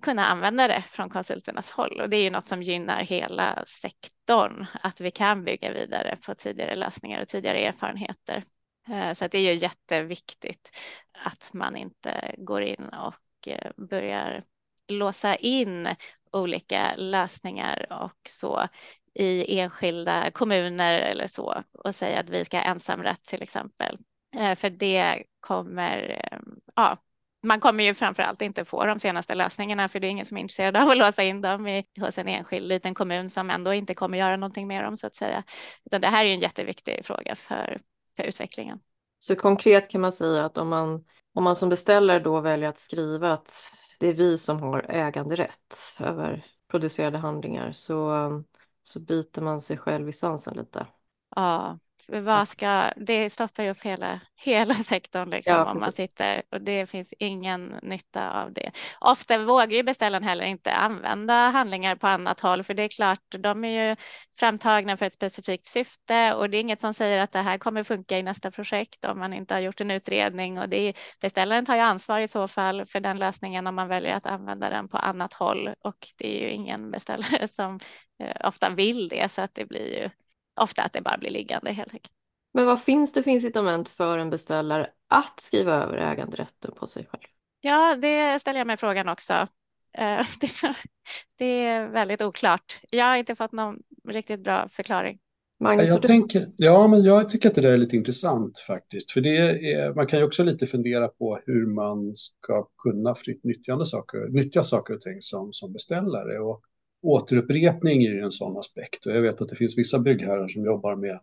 kunna 0.03 0.27
använda 0.27 0.69
det 0.69 0.85
från 0.89 1.11
konsulternas 1.11 1.71
håll. 1.71 2.01
Och 2.01 2.11
det 2.11 2.17
är 2.17 2.23
ju 2.23 2.31
något 2.31 2.47
som 2.47 2.63
gynnar 2.63 3.03
hela 3.03 3.65
sektorn, 3.67 4.67
att 4.83 5.01
vi 5.01 5.11
kan 5.11 5.45
bygga 5.45 5.73
vidare 5.73 6.17
på 6.27 6.35
tidigare 6.35 6.75
lösningar 6.75 7.23
och 7.23 7.29
tidigare 7.29 7.59
erfarenheter. 7.59 8.45
Eh, 8.89 9.09
så 9.09 9.15
så 9.15 9.29
det 9.29 9.39
är 9.39 9.53
ju 9.53 9.55
jätteviktigt 9.55 10.77
att 11.25 11.51
man 11.53 11.77
inte 11.77 12.35
går 12.39 12.63
in 12.63 12.89
och 12.89 13.49
eh, 13.49 13.71
börjar 13.77 14.43
låsa 14.89 15.37
in 15.37 15.89
olika 16.33 16.95
lösningar 16.97 17.87
och 18.05 18.29
så 18.29 18.69
i 19.15 19.59
enskilda 19.59 20.31
kommuner 20.31 20.99
eller 20.99 21.27
så 21.27 21.63
och 21.73 21.95
säga 21.95 22.21
att 22.21 22.31
vi 22.31 22.45
ska 22.45 22.57
ha 22.57 22.65
ensamrätt 22.65 23.23
till 23.23 23.43
exempel. 23.43 23.99
Eh, 24.37 24.55
för 24.55 24.71
det 24.71 25.25
kommer, 25.41 26.29
eh, 26.33 26.39
ja, 26.77 26.99
man 27.43 27.61
kommer 27.61 27.85
ju 27.85 27.95
framför 27.95 28.23
allt 28.23 28.43
inte 28.43 28.65
få 28.65 28.87
de 28.87 28.99
senaste 28.99 29.35
lösningarna 29.35 29.89
för 29.89 30.01
det 30.01 30.07
är 30.07 30.11
ingen 30.11 30.27
som 30.27 30.37
är 30.37 30.41
intresserad 30.41 30.77
av 30.77 30.91
att 30.91 30.99
låsa 30.99 31.23
in 31.23 31.41
dem 31.41 31.67
i, 31.67 31.85
hos 32.01 32.19
en 32.19 32.29
enskild 32.29 32.69
liten 32.69 32.95
kommun 32.95 33.31
som 33.31 33.51
ändå 33.51 33.75
inte 33.75 33.95
kommer 33.95 34.19
göra 34.19 34.37
någonting 34.37 34.67
med 34.67 34.85
dem 34.85 34.97
så 34.97 35.07
att 35.07 35.15
säga. 35.15 35.45
Utan 35.85 36.01
det 36.01 36.09
här 36.09 36.25
är 36.25 36.29
ju 36.29 36.35
en 36.35 36.41
jätteviktig 36.41 37.05
fråga 37.05 37.37
för, 37.37 37.79
för 38.17 38.25
utvecklingen. 38.25 38.79
Så 39.19 39.37
konkret 39.37 39.91
kan 39.91 40.01
man 40.01 40.13
säga 40.13 40.45
att 40.45 40.59
om 40.59 40.69
man, 40.69 41.05
om 41.35 41.45
man 41.45 41.57
som 41.57 41.69
beställare 41.69 42.19
då 42.19 42.41
väljer 42.41 42.69
att 42.69 42.79
skriva 42.79 43.33
att 43.33 43.73
det 44.01 44.07
är 44.09 44.15
vi 44.15 44.39
som 44.39 44.61
har 44.61 44.87
äganderätt 44.89 45.75
över 46.01 46.47
producerade 46.69 47.19
handlingar 47.19 47.73
så, 47.73 48.13
så 48.83 49.01
biter 49.01 49.43
man 49.43 49.61
sig 49.61 49.77
själv 49.79 50.09
i 50.09 50.13
svansen 50.13 50.57
lite. 50.57 50.87
Ja, 51.37 51.79
vad 52.13 52.49
ska, 52.49 52.93
det 52.97 53.31
stoppar 53.31 53.63
ju 53.63 53.71
upp 53.71 53.83
hela, 53.83 54.21
hela 54.37 54.75
sektorn 54.75 55.31
liksom, 55.31 55.55
ja, 55.55 55.71
om 55.71 55.79
man 55.79 55.93
sitter 55.93 56.43
och 56.51 56.61
det 56.61 56.87
finns 56.87 57.15
ingen 57.19 57.75
nytta 57.83 58.43
av 58.43 58.53
det. 58.53 58.71
Ofta 59.01 59.39
vågar 59.39 59.77
ju 59.77 59.83
beställaren 59.83 60.25
heller 60.25 60.45
inte 60.45 60.73
använda 60.73 61.35
handlingar 61.35 61.97
på 61.97 62.07
annat 62.07 62.41
håll 62.41 62.63
för 62.63 62.75
det 62.75 62.83
är 62.83 62.89
klart, 62.89 63.25
de 63.39 63.65
är 63.65 63.89
ju 63.89 63.97
framtagna 64.39 64.97
för 64.97 65.07
ett 65.07 65.13
specifikt 65.13 65.67
syfte 65.67 66.35
och 66.35 66.51
det 66.51 66.57
är 66.57 66.61
inget 66.61 66.81
som 66.81 66.95
säger 66.95 67.23
att 67.23 67.33
det 67.33 67.43
här 67.43 67.59
kommer 67.59 67.85
funka 67.85 68.19
i 68.19 68.23
nästa 68.23 68.51
projekt 68.51 69.05
om 69.05 69.19
man 69.19 69.33
inte 69.33 69.55
har 69.55 69.61
gjort 69.61 69.81
en 69.81 69.91
utredning 69.91 70.59
och 70.59 70.69
det 70.69 70.89
är, 70.89 70.95
beställaren 71.21 71.67
tar 71.67 71.75
ju 71.75 71.81
ansvar 71.81 72.21
i 72.21 72.29
så 72.29 72.49
fall 72.49 72.87
för 72.87 73.01
den 73.01 73.19
lösningen 73.19 73.67
om 73.67 73.75
man 73.75 73.89
väljer 73.89 74.15
att 74.15 74.27
använda 74.27 74.71
den 74.71 74.89
på 74.89 74.97
annat 74.97 75.33
håll 75.33 75.71
och 75.81 76.09
det 76.17 76.39
är 76.39 76.43
ju 76.43 76.51
ingen 76.51 76.91
beställare 76.91 77.49
som 77.49 77.81
eh, 78.19 78.49
ofta 78.49 78.71
vill 78.71 79.09
det 79.09 79.33
så 79.33 79.43
att 79.43 79.55
det 79.55 79.65
blir 79.65 80.03
ju 80.03 80.11
ofta 80.63 80.83
att 80.83 80.93
det 80.93 81.01
bara 81.01 81.19
blir 81.19 81.31
liggande 81.31 81.73
helt 81.73 81.95
enkelt. 81.95 82.13
Men 82.55 82.67
vad 82.67 82.83
finns 82.83 83.13
det 83.13 83.23
för 83.23 83.31
incitament 83.31 83.89
för 83.89 84.19
en 84.19 84.31
beställare 84.31 84.91
att 85.09 85.41
skriva 85.41 85.75
över 85.75 85.97
äganderätten 85.97 86.73
på 86.77 86.87
sig 86.87 87.07
själv? 87.11 87.23
Ja, 87.61 87.97
det 87.97 88.39
ställer 88.39 88.61
jag 88.61 88.67
mig 88.67 88.77
frågan 88.77 89.09
också. 89.09 89.47
Eh, 89.99 90.27
det 91.39 91.45
är 91.45 91.89
väldigt 91.89 92.23
oklart. 92.23 92.81
Jag 92.91 93.05
har 93.05 93.17
inte 93.17 93.35
fått 93.35 93.53
någon 93.53 93.79
riktigt 94.09 94.41
bra 94.41 94.69
förklaring. 94.69 95.19
Magnus, 95.63 95.89
jag, 95.89 96.03
tänker, 96.03 96.53
ja, 96.57 96.89
men 96.89 97.03
jag 97.03 97.31
tycker 97.31 97.49
att 97.49 97.55
det 97.55 97.61
där 97.61 97.73
är 97.73 97.79
lite 97.79 97.97
intressant 97.97 98.59
faktiskt. 98.59 99.13
För 99.13 99.21
det 99.21 99.37
är, 99.73 99.95
man 99.95 100.07
kan 100.07 100.19
ju 100.19 100.25
också 100.25 100.43
lite 100.43 100.67
fundera 100.67 101.09
på 101.09 101.41
hur 101.47 101.67
man 101.67 102.17
ska 102.17 102.69
kunna 102.83 103.15
fritt 103.15 103.45
nyttjande 103.45 103.85
saker, 103.85 104.29
nyttja 104.29 104.65
saker 104.65 104.95
och 104.95 105.01
ting 105.01 105.17
som, 105.21 105.53
som 105.53 105.73
beställare. 105.73 106.39
Och 106.39 106.63
återupprepning 107.03 108.05
är 108.05 108.11
ju 108.11 108.21
en 108.21 108.33
sån 108.33 108.57
aspekt. 108.57 109.07
Och 109.07 109.13
jag 109.13 109.23
vet 109.23 109.41
att 109.41 109.49
det 109.49 109.57
finns 109.57 109.79
vissa 109.79 109.99
byggherrar 109.99 110.49
som 110.49 110.65
jobbar 110.65 110.97
med 110.97 111.21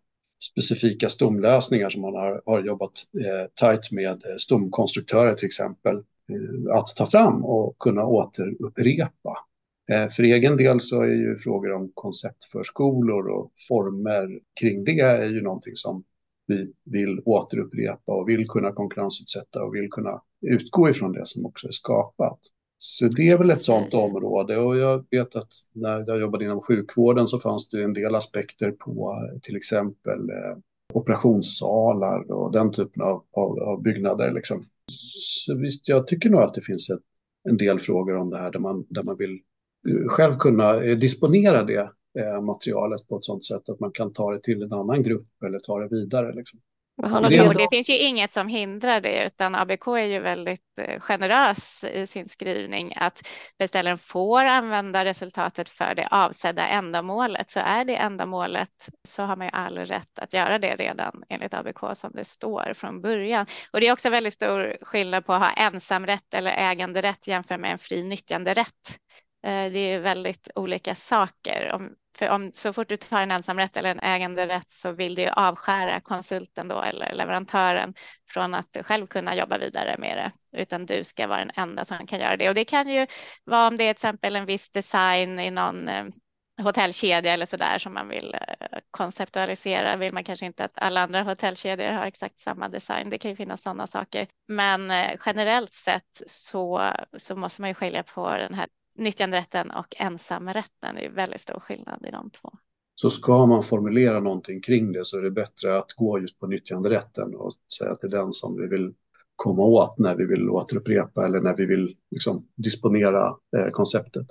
specifika 0.52 1.10
stomlösningar 1.10 1.90
som 1.90 2.02
man 2.02 2.14
har, 2.14 2.42
har 2.46 2.64
jobbat 2.64 2.92
eh, 3.26 3.48
tajt 3.56 3.92
med 3.92 4.26
eh, 4.26 4.36
stomkonstruktörer 4.38 5.36
till 5.36 5.46
exempel 5.46 5.96
eh, 5.96 6.76
att 6.76 6.88
ta 6.96 7.06
fram 7.06 7.46
och 7.46 7.78
kunna 7.80 8.06
återupprepa. 8.06 9.38
Eh, 9.92 10.08
för 10.08 10.24
egen 10.24 10.58
del 10.58 10.82
så 10.82 11.02
är 11.02 11.08
ju 11.08 11.38
frågor 11.38 11.74
om 11.74 11.92
konceptförskolor 11.94 13.28
och 13.28 13.52
former 13.68 14.40
kring 14.60 14.84
det 14.84 15.00
är 15.00 15.30
ju 15.30 15.42
någonting 15.42 15.76
som 15.76 16.04
vi 16.48 16.74
vill 16.86 17.22
återupprepa 17.26 18.12
och 18.12 18.30
vill 18.30 18.48
kunna 18.48 18.72
konkurrensutsätta 18.72 19.64
och 19.64 19.76
vill 19.76 19.90
kunna 19.90 20.22
utgå 20.42 20.90
ifrån 20.90 21.12
det 21.12 21.26
som 21.26 21.46
också 21.46 21.68
är 21.68 21.72
skapat. 21.72 22.40
Så 22.80 23.08
det 23.08 23.30
är 23.30 23.38
väl 23.38 23.50
ett 23.50 23.64
sådant 23.64 23.94
område 23.94 24.58
och 24.58 24.78
jag 24.78 25.06
vet 25.12 25.36
att 25.36 25.50
när 25.74 26.04
jag 26.08 26.20
jobbade 26.20 26.46
inom 26.46 26.62
sjukvården 26.62 27.28
så 27.28 27.40
fanns 27.40 27.70
det 27.70 27.84
en 27.84 27.94
del 27.94 28.16
aspekter 28.16 28.72
på 28.72 29.14
till 29.42 29.56
exempel 29.56 30.30
eh, 30.30 30.58
operationssalar 30.94 32.32
och 32.32 32.52
den 32.52 32.72
typen 32.72 33.04
av, 33.04 33.24
av, 33.32 33.60
av 33.60 33.82
byggnader. 33.82 34.34
Liksom. 34.34 34.62
Så 34.92 35.56
visst, 35.56 35.90
jag 35.90 36.08
tycker 36.08 36.30
nog 36.30 36.42
att 36.42 36.54
det 36.54 36.62
finns 36.62 36.90
ett, 36.90 37.02
en 37.50 37.58
del 37.58 37.80
frågor 37.80 38.18
om 38.18 38.30
det 38.30 38.38
här 38.38 38.52
där 38.52 38.60
man, 38.60 38.86
där 38.90 39.04
man 39.04 39.18
vill 39.18 39.40
eh, 39.90 40.08
själv 40.08 40.34
kunna 40.38 40.84
eh, 40.84 40.98
disponera 40.98 41.64
det 41.64 41.92
materialet 42.42 43.08
på 43.08 43.18
ett 43.18 43.26
sådant 43.26 43.46
sätt 43.46 43.70
att 43.70 43.80
man 43.80 43.92
kan 43.92 44.14
ta 44.14 44.32
det 44.32 44.44
till 44.44 44.62
en 44.62 44.74
annan 44.74 45.04
grupp 45.04 45.28
eller 45.46 45.60
ta 45.60 45.80
det 45.80 45.88
vidare. 45.88 46.36
Liksom. 46.36 46.60
Det, 47.02 47.36
jo, 47.36 47.54
det 47.54 47.68
finns 47.72 47.90
ju 47.90 47.98
inget 47.98 48.34
som 48.34 48.48
hindrar 48.48 49.02
det, 49.02 49.26
utan 49.26 49.56
ABK 49.56 49.88
är 49.88 50.06
ju 50.06 50.20
väldigt 50.20 50.80
eh, 50.80 51.00
generös 51.00 51.84
i 51.84 52.08
sin 52.08 52.30
skrivning 52.30 52.94
att 52.96 53.22
beställaren 53.60 53.98
får 53.98 54.46
använda 54.46 55.06
resultatet 55.06 55.70
för 55.70 55.96
det 55.96 56.08
avsedda 56.12 56.68
ändamålet. 56.68 57.50
Så 57.50 57.60
är 57.60 57.86
det 57.86 57.96
ändamålet 57.96 58.90
så 59.08 59.24
har 59.24 59.36
man 59.36 59.48
ju 59.48 59.52
all 59.54 59.78
rätt 59.78 60.20
att 60.20 60.34
göra 60.34 60.60
det 60.60 60.76
redan 60.76 61.24
enligt 61.30 61.54
ABK 61.54 61.80
som 61.98 62.12
det 62.14 62.26
står 62.26 62.74
från 62.76 63.02
början. 63.02 63.46
Och 63.72 63.80
det 63.82 63.88
är 63.88 63.94
också 63.94 64.10
väldigt 64.10 64.34
stor 64.34 64.78
skillnad 64.82 65.26
på 65.26 65.34
att 65.34 65.42
ha 65.42 65.52
ensamrätt 65.52 66.34
eller 66.34 66.52
äganderätt 66.52 67.28
jämfört 67.28 67.60
med 67.60 67.72
en 67.72 67.80
fri 67.80 68.04
nyttjanderätt. 68.04 69.00
Eh, 69.46 69.72
det 69.72 69.80
är 69.80 70.00
väldigt 70.00 70.50
olika 70.56 70.96
saker. 70.96 71.72
Om, 71.74 71.90
för 72.18 72.30
om, 72.30 72.52
så 72.54 72.74
fort 72.74 72.90
du 72.90 72.98
tar 72.98 73.22
en 73.22 73.32
ensamrätt 73.32 73.78
eller 73.78 73.92
en 73.92 74.00
äganderätt 74.00 74.70
så 74.70 74.92
vill 74.92 75.16
du 75.16 75.28
avskära 75.28 76.02
konsulten 76.02 76.68
då 76.68 76.82
eller 76.82 77.14
leverantören 77.14 77.94
från 78.30 78.54
att 78.54 78.78
själv 78.82 79.08
kunna 79.08 79.36
jobba 79.36 79.58
vidare 79.58 79.96
med 79.98 80.18
det, 80.18 80.60
utan 80.62 80.86
du 80.86 81.04
ska 81.04 81.28
vara 81.28 81.40
den 81.40 81.52
enda 81.56 81.86
som 81.86 82.08
kan 82.08 82.20
göra 82.20 82.38
det. 82.38 82.50
Och 82.50 82.56
det 82.56 82.66
kan 82.66 82.90
ju 82.90 83.08
vara 83.44 83.68
om 83.68 83.78
det 83.78 83.84
är 83.84 83.94
till 83.94 84.08
exempel 84.08 84.36
en 84.36 84.46
viss 84.46 84.70
design 84.70 85.40
i 85.40 85.52
någon 85.52 85.88
eh, 85.88 86.06
hotellkedja 86.62 87.34
eller 87.34 87.46
så 87.46 87.58
där 87.58 87.78
som 87.78 87.94
man 87.94 88.08
vill 88.08 88.34
eh, 88.34 88.80
konceptualisera 88.92 89.98
vill 89.98 90.14
man 90.14 90.24
kanske 90.24 90.46
inte 90.46 90.64
att 90.66 90.78
alla 90.78 91.02
andra 91.02 91.24
hotellkedjor 91.24 91.92
har 91.92 92.06
exakt 92.06 92.40
samma 92.40 92.70
design. 92.70 93.10
Det 93.10 93.18
kan 93.18 93.32
ju 93.32 93.38
finnas 93.38 93.62
sådana 93.62 93.88
saker, 93.88 94.28
men 94.48 94.92
eh, 94.92 95.12
generellt 95.26 95.74
sett 95.74 96.22
så, 96.28 96.92
så 97.18 97.36
måste 97.36 97.62
man 97.62 97.70
ju 97.70 97.74
skilja 97.74 98.04
på 98.04 98.30
den 98.30 98.54
här 98.54 98.68
nyttjanderätten 98.98 99.72
och 99.72 99.96
ensamrätten. 99.98 100.96
Det 100.96 101.06
är 101.06 101.10
väldigt 101.10 101.42
stor 101.42 101.60
skillnad 101.60 102.06
i 102.08 102.12
de 102.12 102.30
två. 102.30 102.52
Så 102.96 103.10
ska 103.10 103.46
man 103.46 103.64
formulera 103.64 104.20
någonting 104.20 104.62
kring 104.62 104.92
det 104.92 105.06
så 105.06 105.18
är 105.18 105.22
det 105.22 105.32
bättre 105.32 105.78
att 105.78 105.94
gå 105.94 106.20
just 106.20 106.40
på 106.40 106.48
nyttjanderätten 106.48 107.36
och 107.36 107.52
säga 107.78 107.92
att 107.92 108.02
det 108.02 108.08
är 108.08 108.12
den 108.12 108.34
som 108.34 108.62
vi 108.62 108.68
vill 108.68 108.94
komma 109.36 109.64
åt 109.64 109.98
när 109.98 110.16
vi 110.16 110.26
vill 110.26 110.50
återupprepa 110.50 111.26
eller 111.26 111.42
när 111.42 111.56
vi 111.56 111.66
vill 111.66 111.98
liksom, 112.12 112.48
disponera 112.56 113.36
eh, 113.58 113.70
konceptet. 113.72 114.28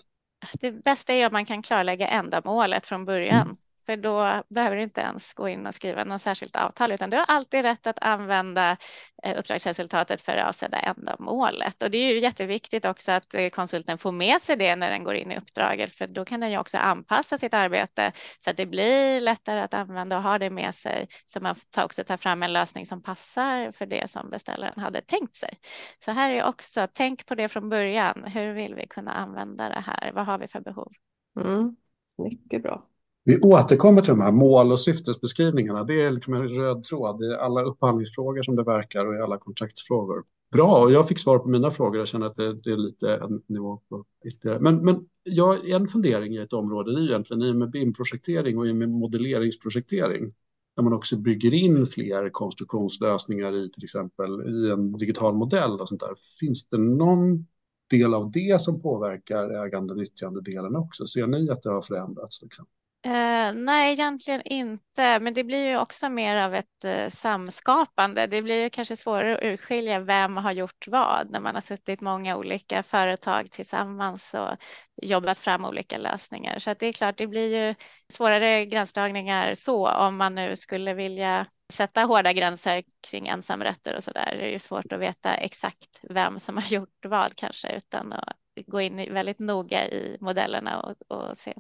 Det 0.61 0.73
bästa 0.73 1.13
är 1.13 1.27
om 1.27 1.33
man 1.33 1.47
kan 1.47 1.63
klarlägga 1.63 2.09
ändamålet 2.09 2.87
från 2.87 3.05
början. 3.05 3.43
Mm. 3.43 3.57
För 3.87 3.97
då 3.97 4.43
behöver 4.49 4.77
du 4.77 4.83
inte 4.83 5.01
ens 5.01 5.33
gå 5.33 5.49
in 5.49 5.67
och 5.67 5.75
skriva 5.75 6.05
något 6.05 6.23
särskilt 6.23 6.57
avtal, 6.57 6.93
utan 6.93 7.11
du 7.11 7.17
har 7.17 7.25
alltid 7.29 7.63
rätt 7.63 7.87
att 7.87 7.99
använda 8.01 8.77
eh, 9.23 9.39
uppdragsresultatet 9.39 10.23
för 10.23 10.33
det 10.33 10.47
avsedda 10.47 10.79
ändamålet. 10.79 11.83
Och 11.83 11.91
det 11.91 11.99
är 11.99 12.13
ju 12.13 12.19
jätteviktigt 12.21 12.85
också 12.85 13.13
att 13.13 13.35
eh, 13.35 13.49
konsulten 13.49 13.99
får 13.99 14.13
med 14.13 14.43
sig 14.43 14.57
det 14.57 14.77
när 14.77 14.91
den 14.91 15.05
går 15.05 15.15
in 15.15 15.33
i 15.33 15.37
uppdraget, 15.37 15.93
för 15.93 16.07
då 16.07 16.25
kan 16.25 16.41
den 16.41 16.51
ju 16.51 16.59
också 16.59 16.79
anpassa 16.79 17.39
sitt 17.39 17.55
arbete 17.55 18.13
så 18.39 18.51
att 18.51 18.57
det 18.57 18.67
blir 18.67 19.21
lättare 19.21 19.61
att 19.61 19.75
använda 19.75 20.17
och 20.17 20.23
ha 20.23 20.39
det 20.39 20.51
med 20.51 20.75
sig, 20.75 21.09
så 21.27 21.41
man 21.41 21.55
också 21.77 22.05
tar 22.05 22.17
fram 22.17 22.43
en 22.43 22.53
lösning 22.53 22.87
som 22.87 23.03
passar 23.03 23.73
för 23.73 23.87
det 23.87 24.11
som 24.11 24.31
beställaren 24.31 24.81
hade 24.81 25.01
tänkt 25.01 25.35
sig. 25.35 25.59
Så 25.99 26.13
här 26.13 26.31
är 26.31 26.45
också, 26.45 26.89
tänk 26.93 27.27
på 27.27 27.35
det 27.35 27.49
från 27.49 27.69
början. 27.69 28.25
Hur 28.25 28.53
vill 28.53 28.75
vi 28.75 28.87
kunna 28.87 29.13
använda 29.13 29.69
det 29.69 29.81
här? 29.87 30.13
Vad 30.15 30.27
har 30.27 30.39
vi 30.39 30.49
för 30.49 30.61
behov? 30.61 30.93
Mm, 31.41 31.77
mycket 32.17 32.63
bra. 32.63 32.89
Vi 33.29 33.41
återkommer 33.41 34.03
till 34.03 34.11
de 34.11 34.21
här 34.21 34.33
mål 34.33 34.73
och 34.73 34.81
syftesbeskrivningarna. 34.81 35.85
Det 35.85 36.03
är 36.03 36.11
liksom 36.11 36.35
en 36.35 36.49
röd 36.49 36.85
tråd 36.85 37.23
i 37.23 37.35
alla 37.35 37.63
upphandlingsfrågor 37.63 38.43
som 38.43 38.57
det 38.57 38.63
verkar 38.63 39.07
och 39.07 39.15
i 39.15 39.19
alla 39.19 39.39
kontraktsfrågor. 39.39 40.25
Bra, 40.53 40.83
och 40.83 40.93
jag 40.93 41.09
fick 41.09 41.19
svar 41.19 41.39
på 41.39 41.49
mina 41.49 41.71
frågor. 41.71 41.99
Jag 41.99 42.09
känner 42.09 42.27
att 42.27 42.37
det, 42.37 42.55
det 42.55 42.71
är 42.71 42.77
lite 42.77 43.15
en 43.15 43.43
nivå 43.47 43.81
på 43.89 44.05
ytterligare. 44.25 44.61
Men, 44.61 44.85
men 44.85 45.09
jag, 45.23 45.71
en 45.71 45.89
fundering 45.89 46.35
i 46.35 46.39
ett 46.39 46.53
område 46.53 46.93
är 46.93 47.09
egentligen 47.09 47.43
i 47.43 47.53
med 47.53 47.71
BIM-projektering 47.71 48.59
och 48.59 48.67
i 48.67 48.73
med 48.73 48.89
modelleringsprojektering 48.89 50.33
där 50.77 50.83
man 50.83 50.93
också 50.93 51.17
bygger 51.17 51.55
in 51.55 51.87
fler 51.87 52.31
konstruktionslösningar 52.31 53.57
i 53.57 53.71
till 53.71 53.85
exempel 53.85 54.31
i 54.49 54.71
en 54.71 54.93
digital 54.93 55.35
modell 55.35 55.81
och 55.81 55.89
sånt 55.89 56.01
där. 56.01 56.15
Finns 56.41 56.69
det 56.69 56.79
någon 56.79 57.47
del 57.91 58.15
av 58.15 58.31
det 58.31 58.63
som 58.63 58.83
påverkar 58.83 59.67
ägande 59.67 59.95
nyttjande-delen 59.95 60.77
också? 60.77 61.07
Ser 61.07 61.27
ni 61.27 61.51
att 61.51 61.63
det 61.63 61.71
har 61.71 61.83
förändrats? 61.83 62.43
Liksom? 62.43 62.67
Eh, 63.07 63.53
nej, 63.55 63.93
egentligen 63.93 64.43
inte, 64.43 65.19
men 65.21 65.35
det 65.35 65.45
blir 65.45 65.67
ju 65.67 65.79
också 65.79 66.09
mer 66.09 66.37
av 66.37 66.55
ett 66.55 66.85
eh, 66.85 67.09
samskapande. 67.09 68.27
Det 68.27 68.43
blir 68.43 68.63
ju 68.63 68.71
kanske 68.71 68.97
svårare 68.97 69.37
att 69.37 69.43
urskilja 69.43 70.01
vem 70.01 70.37
har 70.37 70.53
gjort 70.53 70.89
vad 70.89 71.31
när 71.31 71.41
man 71.41 71.55
har 71.55 71.63
suttit 71.63 72.01
många 72.01 72.37
olika 72.37 72.83
företag 72.83 73.51
tillsammans 73.51 74.35
och 74.35 74.57
jobbat 75.03 75.39
fram 75.39 75.65
olika 75.65 75.99
lösningar. 75.99 76.59
Så 76.59 76.75
det 76.79 76.87
är 76.87 76.93
klart, 76.93 77.17
det 77.19 77.27
blir 77.27 77.57
ju 77.57 77.75
svårare 78.13 78.67
gränsdragningar 78.67 79.55
så 79.55 79.89
om 79.89 80.17
man 80.17 80.35
nu 80.35 80.57
skulle 80.57 80.95
vilja 80.95 81.47
sätta 81.73 82.03
hårda 82.03 82.33
gränser 82.33 82.83
kring 83.11 83.29
ensamrätter 83.29 83.97
och 83.97 84.05
så 84.05 84.11
där. 84.11 84.37
Det 84.39 84.45
är 84.45 84.51
ju 84.51 84.59
svårt 84.59 84.93
att 84.93 85.01
veta 85.01 85.35
exakt 85.35 86.01
vem 86.03 86.39
som 86.41 86.57
har 86.57 86.73
gjort 86.73 87.05
vad 87.07 87.37
kanske 87.37 87.77
utan 87.77 88.13
att 88.13 88.37
gå 88.67 88.81
in 88.81 89.15
väldigt 89.15 89.39
noga 89.39 89.89
i 89.89 90.17
modellerna 90.21 90.81
och, 90.81 91.17
och 91.17 91.37
se 91.37 91.55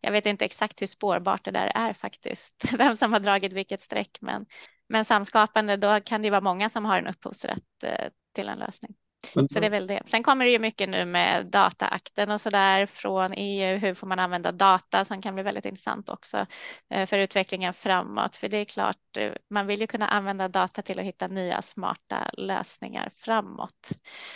jag 0.00 0.12
vet 0.12 0.26
inte 0.26 0.44
exakt 0.44 0.82
hur 0.82 0.86
spårbart 0.86 1.44
det 1.44 1.50
där 1.50 1.72
är 1.74 1.92
faktiskt, 1.92 2.54
vem 2.78 2.96
som 2.96 3.12
har 3.12 3.20
dragit 3.20 3.52
vilket 3.52 3.82
streck, 3.82 4.18
men, 4.20 4.46
men 4.88 5.04
samskapande, 5.04 5.76
då 5.76 6.00
kan 6.00 6.22
det 6.22 6.30
vara 6.30 6.40
många 6.40 6.68
som 6.68 6.84
har 6.84 6.98
en 6.98 7.06
upphovsrätt 7.06 7.82
eh, 7.84 8.08
till 8.34 8.48
en 8.48 8.58
lösning. 8.58 8.94
Men, 9.36 9.48
så 9.48 9.60
det 9.60 9.66
är 9.66 9.70
väl 9.70 9.86
det. 9.86 10.02
Sen 10.06 10.22
kommer 10.22 10.44
det 10.44 10.50
ju 10.50 10.58
mycket 10.58 10.88
nu 10.88 11.04
med 11.04 11.46
dataakten 11.46 12.30
och 12.30 12.40
så 12.40 12.50
där 12.50 12.86
från 12.86 13.32
EU. 13.36 13.78
Hur 13.78 13.94
får 13.94 14.06
man 14.06 14.18
använda 14.18 14.52
data 14.52 15.04
som 15.04 15.22
kan 15.22 15.34
bli 15.34 15.42
väldigt 15.42 15.64
intressant 15.64 16.08
också 16.08 16.46
eh, 16.90 17.06
för 17.06 17.18
utvecklingen 17.18 17.72
framåt. 17.72 18.36
För 18.36 18.48
det 18.48 18.56
är 18.56 18.64
klart, 18.64 19.16
eh, 19.16 19.32
man 19.50 19.66
vill 19.66 19.80
ju 19.80 19.86
kunna 19.86 20.08
använda 20.08 20.48
data 20.48 20.82
till 20.82 20.98
att 20.98 21.04
hitta 21.04 21.26
nya 21.26 21.62
smarta 21.62 22.30
lösningar 22.32 23.08
framåt. 23.10 23.90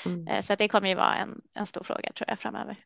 Mm. 0.07 0.43
Så 0.43 0.55
det 0.55 0.69
kommer 0.69 0.89
ju 0.89 0.95
vara 0.95 1.15
en, 1.15 1.41
en 1.55 1.67
stor 1.67 1.83
fråga 1.83 2.13
tror 2.13 2.29
jag 2.29 2.39
framöver. 2.39 2.77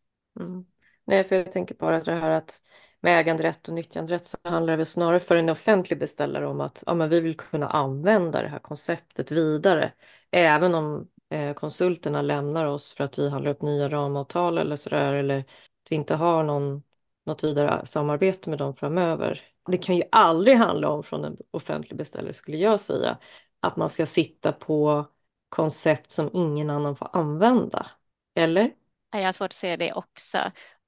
Mm. 0.41 0.65
Nej, 1.05 1.25
för 1.25 1.37
jag 1.37 1.53
tänker 1.53 1.75
bara 1.75 2.01
det 2.01 2.13
här 2.13 2.31
att 2.31 2.63
med 3.01 3.21
äganderätt 3.21 3.69
och 3.69 3.75
nyttjanderätt 3.75 4.25
så 4.25 4.39
handlar 4.45 4.73
det 4.73 4.77
väl 4.77 4.87
snarare 4.87 5.21
för 5.21 5.37
en 5.37 5.49
offentlig 5.49 5.99
beställare 5.99 6.47
om 6.47 6.61
att 6.61 6.83
ja, 6.87 6.95
men 6.95 7.09
vi 7.09 7.21
vill 7.21 7.37
kunna 7.37 7.69
använda 7.69 8.43
det 8.43 8.49
här 8.49 8.59
konceptet 8.59 9.31
vidare. 9.31 9.93
Även 10.31 10.75
om 10.75 11.09
eh, 11.31 11.55
konsulterna 11.55 12.23
lämnar 12.23 12.67
oss 12.67 12.95
för 12.95 13.05
att 13.05 13.19
vi 13.19 13.29
handlar 13.29 13.51
upp 13.51 13.63
nya 13.63 13.89
ramavtal 13.89 14.59
eller 14.59 14.77
sådär 14.77 15.13
eller 15.13 15.39
att 15.39 15.47
vi 15.91 15.97
inte 15.97 16.15
har 16.15 16.45
någon, 16.45 16.83
något 17.27 17.45
vidare 17.45 17.87
samarbete 17.87 18.51
med 18.51 18.59
dem 18.59 18.75
framöver. 18.75 19.41
Det 19.71 19.79
kan 19.79 19.97
ju 19.97 20.03
aldrig 20.13 20.57
handla 20.57 20.89
om 20.89 21.03
från 21.03 21.25
en 21.25 21.37
offentlig 21.51 21.97
beställare 21.99 22.35
skulle 22.35 22.57
jag 22.57 22.81
säga 22.81 23.19
att 23.61 23.77
man 23.77 23.89
ska 23.89 24.07
sitta 24.07 24.53
på 24.53 25.07
koncept 25.49 26.11
som 26.11 26.31
ingen 26.33 26.71
annan 26.71 26.97
får 26.97 27.09
använda. 27.13 27.87
Eller? 28.35 28.71
Jag 29.13 29.25
har 29.25 29.33
svårt 29.33 29.45
att 29.45 29.53
se 29.53 29.77
det 29.77 29.93
också. 29.93 30.39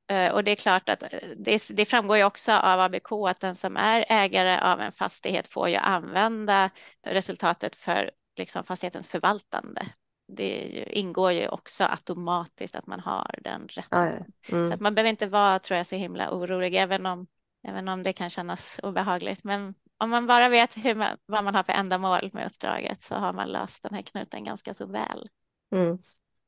Eh, 0.06 0.32
och 0.32 0.44
det 0.44 0.50
är 0.50 0.56
klart 0.56 0.88
att 0.88 1.02
eh, 1.02 1.08
det, 1.36 1.68
det, 1.68 1.84
framgår 1.84 2.16
ju 2.16 2.24
också 2.24 2.52
av 2.52 2.80
ABK 2.80 3.12
att 3.12 3.40
den 3.40 3.54
som 3.54 3.76
är 3.76 4.04
ägare 4.08 4.60
av 4.60 4.80
en 4.80 4.92
fastighet 4.92 5.48
får 5.48 5.68
ju 5.68 5.76
använda 5.76 6.70
resultatet 7.06 7.76
för 7.76 8.10
liksom 8.38 8.64
fastighetens 8.64 9.08
förvaltande. 9.08 9.86
Det 10.28 10.64
ju, 10.64 10.84
ingår 10.84 11.32
ju 11.32 11.48
också 11.48 11.84
automatiskt 11.84 12.76
att 12.76 12.86
man 12.86 13.00
har 13.00 13.34
den 13.42 13.68
rätten. 13.68 14.24
Mm. 14.52 14.66
Så 14.66 14.74
att 14.74 14.80
man 14.80 14.94
behöver 14.94 15.10
inte 15.10 15.26
vara, 15.26 15.58
tror 15.58 15.76
jag, 15.76 15.86
så 15.86 15.96
himla 15.96 16.30
orolig, 16.30 16.74
även 16.74 17.06
om, 17.06 17.26
även 17.68 17.88
om 17.88 18.02
det 18.02 18.12
kan 18.12 18.30
kännas 18.30 18.80
obehagligt. 18.82 19.44
Men 19.44 19.74
om 19.98 20.10
man 20.10 20.26
bara 20.26 20.48
vet 20.48 20.76
hur 20.76 20.94
man, 20.94 21.16
vad 21.26 21.44
man 21.44 21.54
har 21.54 21.62
för 21.62 21.72
ändamål 21.72 22.30
med 22.32 22.46
uppdraget 22.46 23.02
så 23.02 23.14
har 23.14 23.32
man 23.32 23.48
löst 23.48 23.82
den 23.82 23.94
här 23.94 24.02
knuten 24.02 24.44
ganska 24.44 24.74
så 24.74 24.86
väl. 24.86 25.28
Mm 25.72 25.98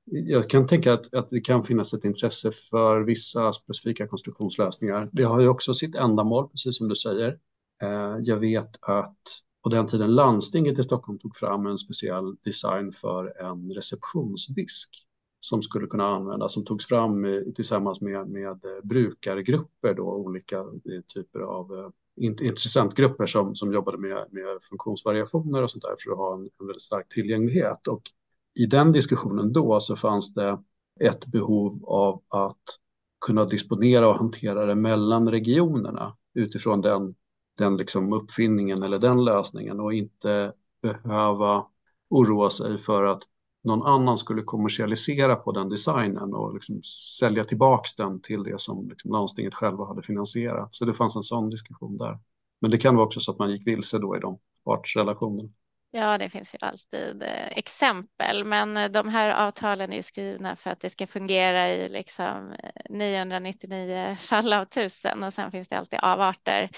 jag 0.07 0.51
kan 0.51 0.67
tänka 0.67 0.93
att, 0.93 1.15
att 1.15 1.31
det 1.31 1.41
kan 1.41 1.63
finnas 1.63 1.95
ett 1.95 2.05
intresse 2.05 2.51
för 2.71 3.01
vissa 3.01 3.53
specifika 3.53 4.07
konstruktionslösningar. 4.07 5.11
Det 5.13 5.23
har 5.23 5.41
ju 5.41 5.49
också 5.49 5.75
sitt 5.75 5.95
ändamål, 5.95 6.49
precis 6.49 6.79
som 6.79 6.89
du 6.89 6.95
säger. 6.95 7.39
Eh, 7.83 8.17
jag 8.21 8.37
vet 8.37 8.79
att 8.81 9.17
på 9.63 9.71
den 9.71 9.87
tiden 9.87 10.15
landstinget 10.15 10.79
i 10.79 10.83
Stockholm 10.83 11.19
tog 11.19 11.37
fram 11.37 11.67
en 11.67 11.79
speciell 11.79 12.37
design 12.45 12.93
för 12.93 13.43
en 13.43 13.75
receptionsdisk 13.75 15.07
som 15.41 15.63
skulle 15.63 15.87
kunna 15.87 16.07
användas, 16.07 16.53
som 16.53 16.65
togs 16.65 16.87
fram 16.87 17.25
eh, 17.25 17.43
tillsammans 17.55 18.01
med, 18.01 18.29
med 18.29 18.51
eh, 18.65 18.83
brukargrupper, 18.83 19.95
då, 19.95 20.03
olika 20.03 20.59
eh, 20.59 21.03
typer 21.15 21.41
av 21.41 21.93
intressentgrupper 22.21 23.27
som, 23.27 23.55
som 23.55 23.73
jobbade 23.73 23.99
med, 23.99 24.27
med 24.31 24.59
funktionsvariationer 24.71 25.63
och 25.63 25.71
sånt 25.71 25.85
där 25.85 25.97
för 26.05 26.11
att 26.11 26.19
ha 26.19 26.35
en, 26.35 26.41
en 26.41 26.67
väldigt 26.67 26.83
stark 26.83 27.09
tillgänglighet. 27.09 27.87
Och 27.87 28.03
i 28.57 28.67
den 28.67 28.93
diskussionen 28.93 29.53
då 29.53 29.81
så 29.81 29.97
fanns 29.97 30.35
det 30.35 30.59
ett 31.01 31.27
behov 31.27 31.73
av 31.87 32.23
att 32.29 32.63
kunna 33.27 33.45
disponera 33.45 34.09
och 34.09 34.15
hantera 34.15 34.67
det 34.67 34.75
mellan 34.75 35.31
regionerna 35.31 36.17
utifrån 36.35 36.81
den, 36.81 37.15
den 37.59 37.77
liksom 37.77 38.13
uppfinningen 38.13 38.83
eller 38.83 38.99
den 38.99 39.25
lösningen 39.25 39.81
och 39.81 39.93
inte 39.93 40.53
behöva 40.83 41.67
oroa 42.09 42.51
sig 42.51 42.79
för 42.79 43.05
att 43.05 43.23
någon 43.65 43.83
annan 43.83 44.19
skulle 44.19 44.43
kommersialisera 44.43 45.37
på 45.37 45.53
den 45.53 45.69
designen 45.69 46.35
och 46.35 46.55
liksom 46.55 46.83
sälja 47.19 47.45
tillbaks 47.45 47.97
den 47.97 48.21
till 48.21 48.43
det 48.43 48.61
som 48.61 48.89
liksom 48.89 49.11
landstinget 49.13 49.55
själva 49.55 49.85
hade 49.87 50.03
finansierat. 50.03 50.75
Så 50.75 50.85
det 50.85 50.95
fanns 50.95 51.17
en 51.17 51.23
sån 51.23 51.51
diskussion 51.51 51.97
där. 51.97 52.19
Men 52.61 52.71
det 52.71 52.79
kan 52.79 52.97
vara 52.97 53.07
också 53.07 53.21
så 53.21 53.33
att 53.33 53.39
man 53.39 53.51
gick 53.51 53.67
vilse 53.67 53.99
då 53.99 54.17
i 54.17 54.21
de 54.21 54.39
partsrelationerna. 54.65 55.49
Ja, 55.97 56.19
det 56.19 56.29
finns 56.29 56.55
ju 56.55 56.59
alltid 56.61 57.23
eh, 57.23 57.47
exempel, 57.47 58.45
men 58.45 58.77
eh, 58.77 58.89
de 58.89 59.09
här 59.09 59.31
avtalen 59.31 59.93
är 59.93 60.03
skrivna 60.03 60.57
för 60.57 60.71
att 60.71 60.81
det 60.81 60.91
ska 60.91 61.07
fungera 61.07 61.69
i 61.69 61.89
liksom 61.89 62.53
eh, 62.63 62.71
999 62.91 64.17
fall 64.21 64.53
av 64.53 64.65
tusen 64.65 65.23
och 65.23 65.33
sen 65.33 65.51
finns 65.51 65.69
det 65.69 65.79
alltid 65.79 65.99
avarter 66.03 66.71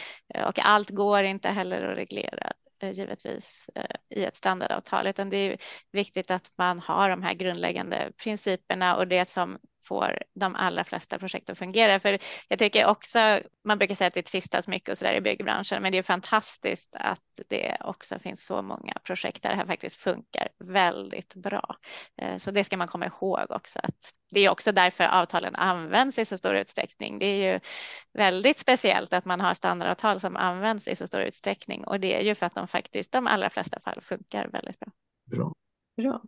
och 0.47 0.59
allt 0.59 0.91
går 0.91 1.23
inte 1.23 1.49
heller 1.49 1.83
att 1.83 1.99
reglera 1.99 2.53
givetvis 2.93 3.71
i 4.15 4.25
ett 4.25 4.37
standardavtal, 4.37 5.07
utan 5.07 5.31
det 5.31 5.37
är 5.37 5.57
viktigt 5.93 6.31
att 6.31 6.51
man 6.59 6.79
har 6.81 7.11
de 7.11 7.23
här 7.23 7.35
grundläggande 7.35 8.13
principerna 8.23 8.97
och 8.97 9.09
det 9.09 9.29
som 9.29 9.59
får 9.81 10.19
de 10.35 10.55
allra 10.55 10.85
flesta 10.85 11.19
projekt 11.19 11.51
att 11.51 11.59
fungera. 11.59 11.99
För 11.99 12.19
jag 12.49 12.59
tycker 12.59 12.87
också, 12.87 13.41
man 13.65 13.79
brukar 13.79 13.95
säga 13.95 14.09
att 14.09 14.15
det 14.15 14.23
tvistas 14.23 14.69
mycket 14.69 14.89
och 14.89 14.99
så 14.99 15.05
där 15.05 15.15
i 15.15 15.21
byggbranschen, 15.21 15.83
men 15.83 15.93
det 15.93 15.99
är 15.99 16.03
fantastiskt 16.03 16.97
att 16.99 17.21
det 17.49 17.77
också 17.81 18.19
finns 18.19 18.47
så 18.47 18.63
många 18.63 18.93
projekt 19.05 19.43
där 19.43 19.51
det 19.51 19.57
här 19.57 19.67
faktiskt 19.67 19.97
funkar 19.97 20.49
väldigt 20.59 21.35
bra. 21.35 21.77
Eh, 22.23 22.37
så 22.37 22.51
det 22.51 22.65
ska 22.65 22.77
man 22.77 22.89
komma 22.89 23.07
ihåg 23.07 23.51
också 23.51 23.79
att 23.83 24.13
det 24.31 24.41
är 24.41 24.51
också 24.51 24.73
därför 24.73 25.05
avtalen 25.05 25.55
används 25.55 26.19
i 26.19 26.25
så 26.25 26.39
stor 26.39 26.55
utsträckning. 26.55 27.19
Det 27.19 27.27
är 27.27 27.53
ju 27.53 27.61
väldigt 28.13 28.59
speciellt 28.59 29.13
att 29.13 29.25
man 29.25 29.41
har 29.41 29.55
standardavtal 29.55 30.21
som 30.21 30.37
används 30.37 30.89
i 30.89 30.97
så 30.97 31.07
stor 31.07 31.21
utsträckning 31.21 31.85
och 31.85 32.01
det 32.01 32.21
är 32.21 32.23
ju 32.23 32.35
för 32.35 32.47
att 32.47 32.55
de 32.55 32.69
faktiskt 32.69 33.13
de 33.13 33.27
allra 33.27 33.51
flesta 33.51 33.81
fall 33.81 34.01
funkar 34.01 34.49
väldigt 34.49 34.81
bra. 34.81 34.93
Bra. 35.31 35.55
Bra 35.97 36.23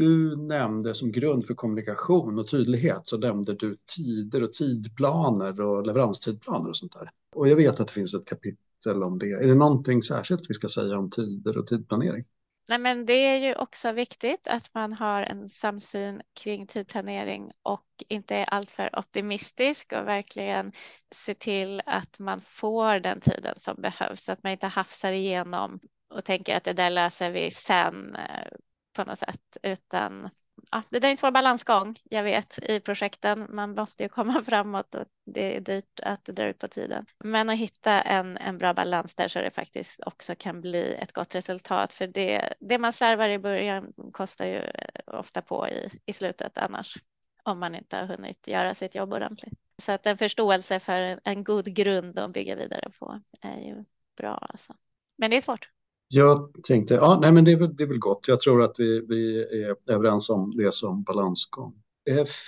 du 0.00 0.36
nämnde 0.36 0.94
som 0.94 1.12
grund 1.12 1.46
för 1.46 1.54
kommunikation 1.54 2.38
och 2.38 2.48
tydlighet 2.48 3.00
så 3.04 3.18
nämnde 3.18 3.54
du 3.54 3.76
tider 3.96 4.42
och 4.42 4.52
tidplaner 4.52 5.60
och 5.60 5.86
leveranstidplaner 5.86 6.68
och 6.68 6.76
sånt 6.76 6.92
där. 6.92 7.10
Och 7.36 7.48
jag 7.48 7.56
vet 7.56 7.80
att 7.80 7.86
det 7.86 7.92
finns 7.92 8.14
ett 8.14 8.26
kapitel 8.26 9.02
om 9.02 9.18
det. 9.18 9.26
Är 9.26 9.46
det 9.46 9.54
någonting 9.54 10.02
särskilt 10.02 10.50
vi 10.50 10.54
ska 10.54 10.68
säga 10.68 10.98
om 10.98 11.10
tider 11.10 11.58
och 11.58 11.66
tidplanering? 11.66 12.24
Nej, 12.68 12.78
men 12.78 13.06
det 13.06 13.12
är 13.12 13.38
ju 13.38 13.54
också 13.54 13.92
viktigt 13.92 14.48
att 14.48 14.74
man 14.74 14.92
har 14.92 15.22
en 15.22 15.48
samsyn 15.48 16.22
kring 16.42 16.66
tidplanering 16.66 17.50
och 17.62 17.86
inte 18.08 18.36
är 18.36 18.44
alltför 18.44 18.98
optimistisk 18.98 19.92
och 19.92 20.08
verkligen 20.08 20.72
ser 21.14 21.34
till 21.34 21.82
att 21.86 22.18
man 22.18 22.40
får 22.40 23.00
den 23.00 23.20
tiden 23.20 23.54
som 23.56 23.76
behövs, 23.78 24.24
så 24.24 24.32
att 24.32 24.42
man 24.42 24.52
inte 24.52 24.66
hafsar 24.66 25.12
igenom 25.12 25.80
och 26.14 26.24
tänker 26.24 26.56
att 26.56 26.64
det 26.64 26.72
där 26.72 26.90
löser 26.90 27.30
vi 27.30 27.50
sen 27.50 28.16
eh, 28.16 28.52
på 28.92 29.04
något 29.04 29.18
sätt, 29.18 29.56
utan 29.62 30.30
ja, 30.70 30.82
det 30.90 31.04
är 31.04 31.10
en 31.10 31.16
svår 31.16 31.30
balansgång, 31.30 31.98
jag 32.04 32.22
vet, 32.22 32.58
i 32.62 32.80
projekten. 32.80 33.46
Man 33.48 33.74
måste 33.74 34.02
ju 34.02 34.08
komma 34.08 34.42
framåt 34.46 34.94
och 34.94 35.04
det 35.26 35.56
är 35.56 35.60
dyrt 35.60 36.00
att 36.02 36.24
dra 36.24 36.44
ut 36.44 36.58
på 36.58 36.68
tiden. 36.68 37.06
Men 37.18 37.50
att 37.50 37.58
hitta 37.58 38.00
en, 38.00 38.36
en 38.36 38.58
bra 38.58 38.74
balans 38.74 39.14
där 39.14 39.28
så 39.28 39.40
det 39.40 39.50
faktiskt 39.50 40.00
också 40.06 40.34
kan 40.38 40.60
bli 40.60 40.94
ett 40.94 41.12
gott 41.12 41.34
resultat. 41.34 41.92
För 41.92 42.06
det, 42.06 42.54
det 42.60 42.78
man 42.78 42.92
slarvar 42.92 43.28
i 43.28 43.38
början 43.38 43.92
kostar 44.12 44.46
ju 44.46 44.56
eh, 44.56 45.00
ofta 45.06 45.42
på 45.42 45.68
i, 45.68 45.88
i 46.06 46.12
slutet 46.12 46.58
annars, 46.58 46.98
om 47.42 47.58
man 47.58 47.74
inte 47.74 47.96
har 47.96 48.06
hunnit 48.06 48.46
göra 48.46 48.74
sitt 48.74 48.94
jobb 48.94 49.12
ordentligt. 49.12 49.58
Så 49.82 49.92
att 49.92 50.06
en 50.06 50.18
förståelse 50.18 50.80
för 50.80 51.20
en 51.24 51.44
god 51.44 51.74
grund 51.74 52.18
att 52.18 52.32
bygga 52.32 52.56
vidare 52.56 52.90
på 52.98 53.20
är 53.40 53.60
ju 53.60 53.84
bra. 54.16 54.34
Alltså. 54.34 54.74
Men 55.16 55.30
det 55.30 55.36
är 55.36 55.40
svårt. 55.40 55.70
Jag 56.12 56.50
tänkte, 56.62 56.94
ja, 56.94 57.18
nej, 57.22 57.32
men 57.32 57.44
det 57.44 57.52
är, 57.52 57.56
väl, 57.56 57.76
det 57.76 57.82
är 57.82 57.88
väl 57.88 57.98
gott. 57.98 58.28
Jag 58.28 58.40
tror 58.40 58.62
att 58.62 58.74
vi, 58.78 59.06
vi 59.08 59.42
är 59.42 59.76
överens 59.86 60.30
om 60.30 60.56
det 60.56 60.74
som 60.74 61.02
balansgång. 61.02 61.74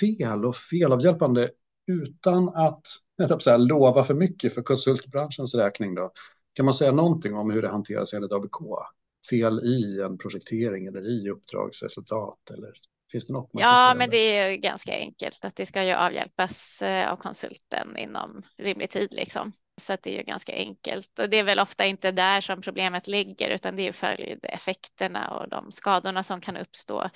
Fel 0.01 0.45
och 0.45 0.57
felavhjälpande 0.57 1.51
utan 1.87 2.49
att 2.49 2.83
jag 3.17 3.43
säga, 3.43 3.57
lova 3.57 4.03
för 4.03 4.15
mycket 4.15 4.55
för 4.55 4.63
konsultbranschens 4.63 5.55
räkning. 5.55 5.95
Då. 5.95 6.13
Kan 6.53 6.65
man 6.65 6.75
säga 6.75 6.93
någonting 6.93 7.35
om 7.35 7.51
hur 7.51 7.63
det 7.63 7.69
hanteras 7.69 8.15
enligt 8.15 8.33
ABK? 8.33 8.57
Fel 9.31 9.61
i 9.65 10.03
en 10.03 10.19
projektering 10.19 10.87
eller 10.87 11.09
i 11.09 11.31
uppdragsresultat? 11.31 12.51
Eller 12.51 12.73
finns 13.13 13.27
det 13.27 13.33
något 13.33 13.51
Ja, 13.53 13.95
men 13.97 14.11
det 14.11 14.17
är 14.17 14.57
ganska 14.57 14.93
enkelt 14.93 15.45
att 15.45 15.57
det 15.57 15.67
ska 15.67 15.85
ju 15.85 15.93
avhjälpas 15.93 16.83
eh, 16.83 17.13
av 17.13 17.17
konsulten 17.17 17.97
inom 17.97 18.43
rimlig 18.59 18.91
tid. 18.91 19.09
Liksom. 19.13 19.53
Så 19.83 19.93
att 19.93 20.03
det 20.03 20.15
är 20.15 20.19
ju 20.19 20.23
ganska 20.23 20.53
enkelt 20.53 21.19
och 21.19 21.31
det 21.31 21.39
är 21.39 21.45
väl 21.45 21.61
ofta 21.61 21.85
inte 21.85 22.11
där 22.11 22.41
som 22.41 22.61
problemet 22.61 23.07
ligger 23.07 23.51
utan 23.51 23.77
det 23.77 23.89
är 23.89 23.93
följdeffekterna 23.93 25.29
och 25.29 25.49
de 25.49 25.73
skadorna 25.73 26.23
som 26.23 26.41
kan 26.41 26.57
uppstå 26.57 27.11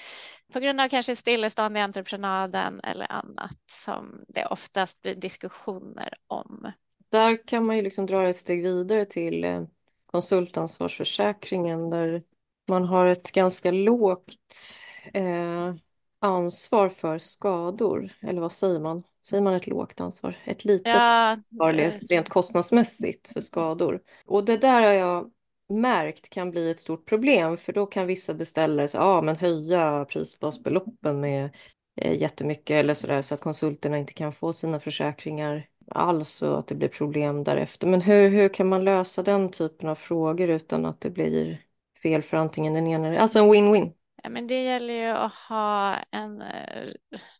på 0.53 0.61
grund 0.61 0.81
av 0.81 0.89
kanske 0.89 1.17
stillestånd 1.17 1.77
i 1.77 1.81
entreprenaden 1.81 2.81
eller 2.81 3.12
annat 3.12 3.59
som 3.71 4.25
det 4.29 4.47
oftast 4.47 5.03
blir 5.03 5.14
diskussioner 5.14 6.09
om. 6.27 6.73
Där 7.09 7.47
kan 7.47 7.67
man 7.67 7.77
ju 7.77 7.83
liksom 7.83 8.07
dra 8.07 8.29
ett 8.29 8.37
steg 8.37 8.62
vidare 8.62 9.05
till 9.05 9.45
eh, 9.45 9.62
konsultansvarsförsäkringen 10.07 11.91
där 11.91 12.23
man 12.69 12.85
har 12.85 13.07
ett 13.07 13.33
ganska 13.33 13.71
lågt 13.71 14.79
eh, 15.14 15.75
ansvar 16.19 16.89
för 16.89 17.19
skador, 17.19 18.11
eller 18.21 18.41
vad 18.41 18.53
säger 18.53 18.81
man? 18.81 19.03
Säger 19.29 19.43
man 19.43 19.55
ett 19.55 19.66
lågt 19.66 20.01
ansvar? 20.01 20.37
Ett 20.45 20.64
litet 20.64 20.87
ja, 20.87 21.01
ansvar 21.01 21.74
eh, 21.74 21.93
rent 22.09 22.29
kostnadsmässigt 22.29 23.29
för 23.29 23.41
skador. 23.41 24.01
Och 24.27 24.45
det 24.45 24.57
där 24.57 24.83
har 24.83 24.93
jag 24.93 25.31
märkt 25.68 26.31
kan 26.31 26.51
bli 26.51 26.70
ett 26.70 26.79
stort 26.79 27.07
problem 27.07 27.57
för 27.57 27.72
då 27.72 27.87
kan 27.87 28.07
vissa 28.07 28.35
beställare 28.35 28.89
säga, 28.89 29.03
ja 29.03 29.22
men 29.22 29.37
höja 29.37 30.05
prisbasbeloppen 30.05 31.20
med 31.20 31.51
eh, 31.97 32.20
jättemycket 32.20 32.74
eller 32.74 32.95
sådär 32.95 33.22
så 33.22 33.35
att 33.35 33.41
konsulterna 33.41 33.99
inte 33.99 34.12
kan 34.12 34.33
få 34.33 34.53
sina 34.53 34.81
försäkringar 34.81 35.68
alls 35.91 36.43
och 36.43 36.59
att 36.59 36.66
det 36.66 36.74
blir 36.74 36.89
problem 36.89 37.45
därefter. 37.45 37.87
Men 37.87 38.01
hur, 38.01 38.29
hur 38.29 38.49
kan 38.49 38.68
man 38.68 38.85
lösa 38.85 39.22
den 39.22 39.51
typen 39.51 39.89
av 39.89 39.95
frågor 39.95 40.49
utan 40.49 40.87
att 40.87 41.01
det 41.01 41.11
blir 41.11 41.62
fel 42.03 42.22
för 42.22 42.37
antingen 42.37 42.74
den 42.74 42.87
ena, 42.87 43.18
alltså 43.18 43.39
en 43.39 43.53
win-win? 43.53 43.93
Men 44.31 44.47
det 44.47 44.64
gäller 44.64 44.95
ju 44.95 45.09
att 45.11 45.33
ha 45.35 45.97
en, 46.11 46.43
eh, 46.43 46.89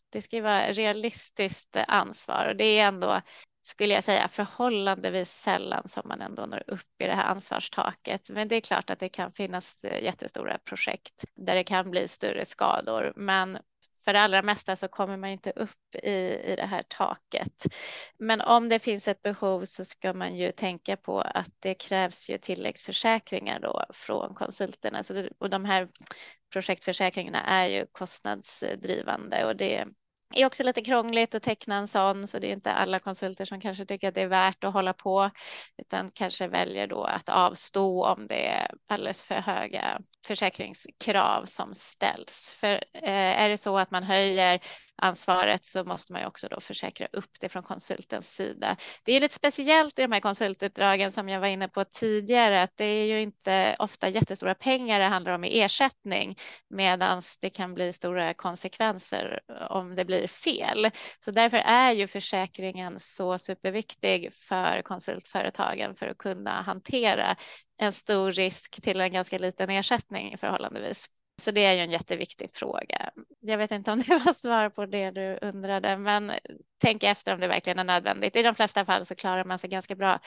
det 0.09 0.21
ska 0.21 0.35
ju 0.35 0.41
vara 0.41 0.71
realistiskt 0.71 1.77
ansvar 1.87 2.47
och 2.49 2.55
det 2.55 2.79
är 2.79 2.87
ändå, 2.87 3.21
skulle 3.61 3.93
jag 3.93 4.03
säga, 4.03 4.27
förhållandevis 4.27 5.31
sällan 5.31 5.87
som 5.87 6.07
man 6.07 6.21
ändå 6.21 6.45
når 6.45 6.63
upp 6.67 7.01
i 7.03 7.05
det 7.05 7.15
här 7.15 7.23
ansvarstaket. 7.31 8.29
Men 8.29 8.47
det 8.47 8.55
är 8.55 8.61
klart 8.61 8.89
att 8.89 8.99
det 8.99 9.09
kan 9.09 9.31
finnas 9.31 9.83
eh, 9.83 10.03
jättestora 10.03 10.57
projekt 10.57 11.25
där 11.35 11.55
det 11.55 11.63
kan 11.63 11.91
bli 11.91 12.07
större 12.07 12.45
skador, 12.45 13.13
men 13.15 13.57
för 14.07 14.13
det 14.13 14.21
allra 14.21 14.41
mesta 14.41 14.75
så 14.75 14.87
kommer 14.87 15.17
man 15.17 15.29
inte 15.29 15.51
upp 15.51 15.95
i, 16.03 16.09
i 16.43 16.53
det 16.57 16.65
här 16.65 16.83
taket. 16.87 17.67
Men 18.17 18.41
om 18.41 18.69
det 18.69 18.79
finns 18.79 19.07
ett 19.07 19.21
behov 19.21 19.65
så 19.65 19.85
ska 19.85 20.13
man 20.13 20.35
ju 20.35 20.51
tänka 20.51 20.97
på 20.97 21.21
att 21.21 21.51
det 21.59 21.73
krävs 21.73 22.29
ju 22.29 22.37
tilläggsförsäkringar 22.37 23.59
då 23.59 23.85
från 23.89 24.33
konsulterna. 24.33 25.03
Så 25.03 25.13
det, 25.13 25.29
och 25.39 25.49
de 25.49 25.65
här 25.65 25.87
projektförsäkringarna 26.53 27.43
är 27.43 27.67
ju 27.67 27.85
kostnadsdrivande 27.91 29.45
och 29.45 29.55
det 29.55 29.85
är 30.33 30.45
också 30.45 30.63
lite 30.63 30.81
krångligt 30.81 31.35
att 31.35 31.43
teckna 31.43 31.75
en 31.75 31.87
sån, 31.87 32.27
så 32.27 32.39
det 32.39 32.47
är 32.47 32.53
inte 32.53 32.71
alla 32.71 32.99
konsulter 32.99 33.45
som 33.45 33.61
kanske 33.61 33.85
tycker 33.85 34.07
att 34.07 34.15
det 34.15 34.21
är 34.21 34.27
värt 34.27 34.63
att 34.63 34.73
hålla 34.73 34.93
på, 34.93 35.29
utan 35.77 36.11
kanske 36.13 36.47
väljer 36.47 36.87
då 36.87 37.03
att 37.03 37.29
avstå 37.29 38.05
om 38.05 38.27
det 38.27 38.47
är 38.47 38.71
alldeles 38.87 39.21
för 39.21 39.35
höga 39.35 40.01
försäkringskrav 40.27 41.45
som 41.45 41.73
ställs. 41.73 42.57
För 42.59 42.73
eh, 42.93 43.41
är 43.41 43.49
det 43.49 43.57
så 43.57 43.77
att 43.77 43.91
man 43.91 44.03
höjer 44.03 44.59
ansvaret 45.01 45.65
så 45.65 45.83
måste 45.83 46.13
man 46.13 46.21
ju 46.21 46.27
också 46.27 46.47
då 46.47 46.59
försäkra 46.59 47.07
upp 47.11 47.39
det 47.39 47.49
från 47.49 47.63
konsultens 47.63 48.35
sida. 48.35 48.77
Det 49.03 49.13
är 49.13 49.19
lite 49.19 49.35
speciellt 49.35 49.99
i 49.99 50.01
de 50.01 50.11
här 50.11 50.19
konsultuppdragen 50.19 51.11
som 51.11 51.29
jag 51.29 51.39
var 51.39 51.47
inne 51.47 51.67
på 51.67 51.83
tidigare, 51.83 52.61
att 52.61 52.77
det 52.77 52.85
är 52.85 53.05
ju 53.05 53.21
inte 53.21 53.75
ofta 53.79 54.09
jättestora 54.09 54.55
pengar 54.55 54.99
det 54.99 55.05
handlar 55.05 55.31
om 55.31 55.43
i 55.43 55.61
ersättning, 55.61 56.37
medan 56.69 57.21
det 57.41 57.49
kan 57.49 57.73
bli 57.73 57.93
stora 57.93 58.33
konsekvenser 58.33 59.39
om 59.69 59.95
det 59.95 60.05
blir 60.05 60.27
fel. 60.27 60.91
Så 61.25 61.31
därför 61.31 61.57
är 61.57 61.91
ju 61.91 62.07
försäkringen 62.07 62.99
så 62.99 63.37
superviktig 63.37 64.33
för 64.33 64.81
konsultföretagen 64.81 65.93
för 65.93 66.07
att 66.07 66.17
kunna 66.17 66.61
hantera 66.61 67.35
en 67.77 67.91
stor 67.91 68.31
risk 68.31 68.81
till 68.81 69.01
en 69.01 69.13
ganska 69.13 69.37
liten 69.37 69.69
ersättning 69.69 70.37
förhållandevis. 70.37 71.09
Så 71.41 71.51
det 71.51 71.65
är 71.65 71.73
ju 71.73 71.79
en 71.79 71.91
jätteviktig 71.91 72.49
fråga. 72.49 73.09
Jag 73.39 73.57
vet 73.57 73.71
inte 73.71 73.91
om 73.91 73.99
det 73.99 74.21
var 74.25 74.33
svar 74.33 74.69
på 74.69 74.85
det 74.85 75.11
du 75.11 75.39
undrade, 75.41 75.97
men 75.97 76.31
tänk 76.77 77.03
efter 77.03 77.33
om 77.33 77.39
det 77.39 77.47
verkligen 77.47 77.79
är 77.79 77.83
nödvändigt. 77.83 78.35
I 78.35 78.43
de 78.43 78.55
flesta 78.55 78.85
fall 78.85 79.05
så 79.05 79.15
klarar 79.15 79.45
man 79.45 79.59
sig 79.59 79.69
ganska 79.69 79.95
bra 79.95 80.19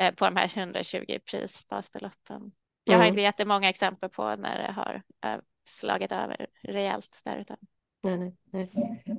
eh, 0.00 0.14
på 0.14 0.24
de 0.24 0.36
här 0.36 0.58
120 0.58 1.18
prisbasbeloppen. 1.30 2.52
Jag 2.84 2.94
har 2.94 3.00
mm. 3.00 3.08
inte 3.08 3.22
jättemånga 3.22 3.68
exempel 3.68 4.10
på 4.10 4.36
när 4.36 4.58
det 4.58 4.72
har 4.72 5.02
eh, 5.24 5.40
slagit 5.64 6.12
över 6.12 6.46
rejält 6.62 7.20
därutöver. 7.24 7.62
Nej, 8.02 8.18
nej, 8.18 8.34
nej. 8.52 8.70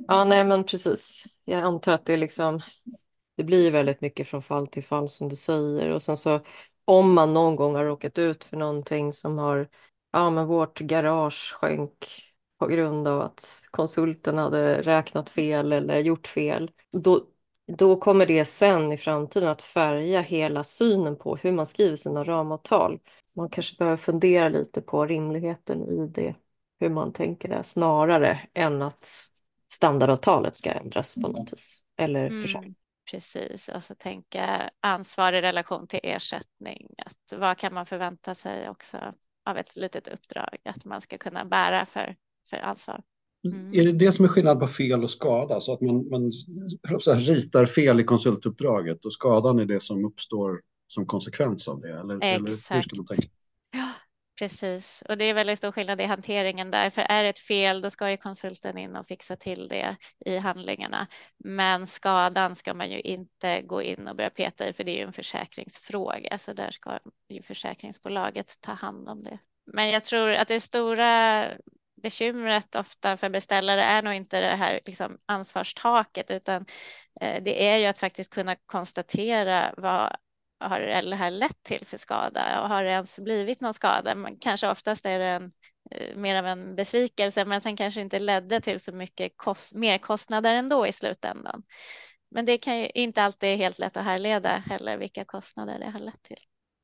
Ja, 0.07 0.23
nej, 0.23 0.43
men 0.43 0.63
precis. 0.63 1.23
Jag 1.45 1.63
antar 1.63 1.91
att 1.91 2.05
det 2.05 2.17
liksom 2.17 2.61
det 3.37 3.43
blir 3.43 3.71
väldigt 3.71 4.01
mycket 4.01 4.27
från 4.27 4.41
fall 4.41 4.67
till 4.67 4.83
fall 4.83 5.09
som 5.09 5.29
du 5.29 5.35
säger 5.35 5.89
och 5.89 6.01
sen 6.01 6.17
så 6.17 6.41
om 6.87 7.13
man 7.13 7.33
någon 7.33 7.55
gång 7.55 7.75
har 7.75 7.85
råkat 7.85 8.17
ut 8.17 8.43
för 8.43 8.57
någonting 8.57 9.13
som 9.13 9.37
har 9.37 9.67
ja, 10.11 10.29
men 10.29 10.47
vårt 10.47 10.79
garage 10.79 11.53
sjönk 11.53 12.05
på 12.59 12.67
grund 12.67 13.07
av 13.07 13.21
att 13.21 13.61
konsulten 13.71 14.37
hade 14.37 14.81
räknat 14.81 15.29
fel 15.29 15.73
eller 15.73 15.99
gjort 15.99 16.27
fel. 16.27 16.71
Då, 16.91 17.21
då 17.77 17.95
kommer 17.95 18.25
det 18.25 18.45
sen 18.45 18.91
i 18.91 18.97
framtiden 18.97 19.49
att 19.49 19.61
färga 19.61 20.21
hela 20.21 20.63
synen 20.63 21.15
på 21.15 21.35
hur 21.35 21.51
man 21.51 21.65
skriver 21.65 21.95
sina 21.95 22.23
ramavtal. 22.23 22.99
Man 23.35 23.49
kanske 23.49 23.75
behöver 23.77 23.97
fundera 23.97 24.49
lite 24.49 24.81
på 24.81 25.05
rimligheten 25.05 25.87
i 25.87 26.07
det, 26.07 26.35
hur 26.79 26.89
man 26.89 27.13
tänker 27.13 27.49
det, 27.49 27.63
snarare 27.63 28.39
än 28.53 28.81
att 28.81 29.07
standardavtalet 29.71 30.55
ska 30.55 30.71
ändras 30.71 31.15
på 31.15 31.27
något 31.27 31.53
vis. 31.53 31.81
Eller 31.97 32.27
mm. 32.27 32.75
Precis, 33.11 33.69
och 33.69 33.83
så 33.83 33.95
tänka 33.95 34.69
ansvar 34.79 35.33
i 35.33 35.41
relation 35.41 35.87
till 35.87 35.99
ersättning. 36.03 36.87
Att 36.97 37.39
vad 37.39 37.57
kan 37.57 37.73
man 37.73 37.85
förvänta 37.85 38.35
sig 38.35 38.69
också 38.69 38.97
av 39.49 39.57
ett 39.57 39.75
litet 39.75 40.07
uppdrag, 40.07 40.57
att 40.65 40.85
man 40.85 41.01
ska 41.01 41.17
kunna 41.17 41.45
bära 41.45 41.85
för, 41.85 42.15
för 42.49 42.57
ansvar. 42.57 43.03
Mm. 43.45 43.73
Är 43.73 43.83
det 43.83 43.91
det 43.91 44.11
som 44.11 44.25
är 44.25 44.29
skillnad 44.29 44.59
på 44.59 44.67
fel 44.67 45.03
och 45.03 45.09
skada? 45.09 45.59
Så 45.59 45.73
att 45.73 45.81
man, 45.81 46.09
man 46.09 46.31
så 46.99 47.13
här, 47.13 47.19
ritar 47.19 47.65
fel 47.65 47.99
i 47.99 48.03
konsultuppdraget 48.03 49.05
och 49.05 49.13
skadan 49.13 49.59
är 49.59 49.65
det 49.65 49.79
som 49.79 50.05
uppstår 50.05 50.61
som 50.87 51.05
konsekvens 51.05 51.67
av 51.67 51.81
det? 51.81 51.99
Eller, 51.99 52.15
Exakt. 52.15 52.71
Eller 52.71 52.75
hur 52.75 52.81
ska 52.81 52.95
man 52.95 53.05
tänka? 53.05 53.27
Precis. 54.39 55.03
Och 55.09 55.17
det 55.17 55.25
är 55.25 55.33
väldigt 55.33 55.57
stor 55.57 55.71
skillnad 55.71 56.01
i 56.01 56.03
hanteringen 56.03 56.71
där. 56.71 56.89
För 56.89 57.01
är 57.01 57.23
det 57.23 57.29
ett 57.29 57.39
fel, 57.39 57.81
då 57.81 57.89
ska 57.89 58.11
ju 58.11 58.17
konsulten 58.17 58.77
in 58.77 58.95
och 58.95 59.07
fixa 59.07 59.35
till 59.35 59.67
det 59.67 59.95
i 60.25 60.37
handlingarna. 60.37 61.07
Men 61.37 61.87
skadan 61.87 62.55
ska 62.55 62.73
man 62.73 62.89
ju 62.89 62.99
inte 62.99 63.61
gå 63.61 63.81
in 63.81 64.07
och 64.07 64.15
börja 64.15 64.29
peta 64.29 64.67
i, 64.69 64.73
för 64.73 64.83
det 64.83 64.91
är 64.91 64.95
ju 64.97 65.03
en 65.03 65.13
försäkringsfråga. 65.13 66.37
Så 66.37 66.53
där 66.53 66.71
ska 66.71 66.99
ju 67.29 67.41
försäkringsbolaget 67.41 68.61
ta 68.61 68.71
hand 68.73 69.09
om 69.09 69.23
det. 69.23 69.39
Men 69.73 69.89
jag 69.89 70.03
tror 70.03 70.31
att 70.31 70.47
det 70.47 70.61
stora 70.61 71.45
bekymret 72.01 72.75
ofta 72.75 73.17
för 73.17 73.29
beställare 73.29 73.81
är 73.83 74.01
nog 74.01 74.13
inte 74.13 74.39
det 74.39 74.55
här 74.55 74.79
liksom 74.85 75.17
ansvarstaket, 75.25 76.31
utan 76.31 76.65
eh, 77.21 77.43
det 77.43 77.67
är 77.67 77.77
ju 77.77 77.85
att 77.85 77.99
faktiskt 77.99 78.33
kunna 78.33 78.55
konstatera 78.55 79.73
vad 79.77 80.15
har 80.59 80.79
det 80.79 81.15
här 81.15 81.31
lett 81.31 81.63
till 81.63 81.85
för 81.85 81.97
skada 81.97 82.61
och 82.61 82.69
har 82.69 82.83
det 82.83 82.89
ens 82.89 83.19
blivit 83.19 83.61
någon 83.61 83.73
skada? 83.73 84.15
Man, 84.15 84.35
kanske 84.39 84.69
oftast 84.69 85.05
är 85.05 85.19
det 85.19 85.25
en, 85.25 85.51
eh, 85.91 86.17
mer 86.17 86.35
av 86.35 86.45
en 86.45 86.75
besvikelse, 86.75 87.45
men 87.45 87.61
sen 87.61 87.75
kanske 87.75 88.01
inte 88.01 88.19
ledde 88.19 88.61
till 88.61 88.79
så 88.79 88.91
mycket 88.91 89.31
kost, 89.35 89.75
merkostnader 89.75 90.55
ändå 90.55 90.87
i 90.87 90.91
slutändan. 90.91 91.63
Men 92.31 92.45
det 92.45 92.57
kan 92.57 92.79
ju 92.79 92.87
inte 92.93 93.23
alltid 93.23 93.49
är 93.49 93.55
helt 93.55 93.79
lätt 93.79 93.97
att 93.97 94.03
härleda 94.03 94.49
heller 94.49 94.97
vilka 94.97 95.25
kostnader 95.25 95.79
det 95.79 95.89
har 95.89 95.99
lett 95.99 96.23
till. 96.23 96.37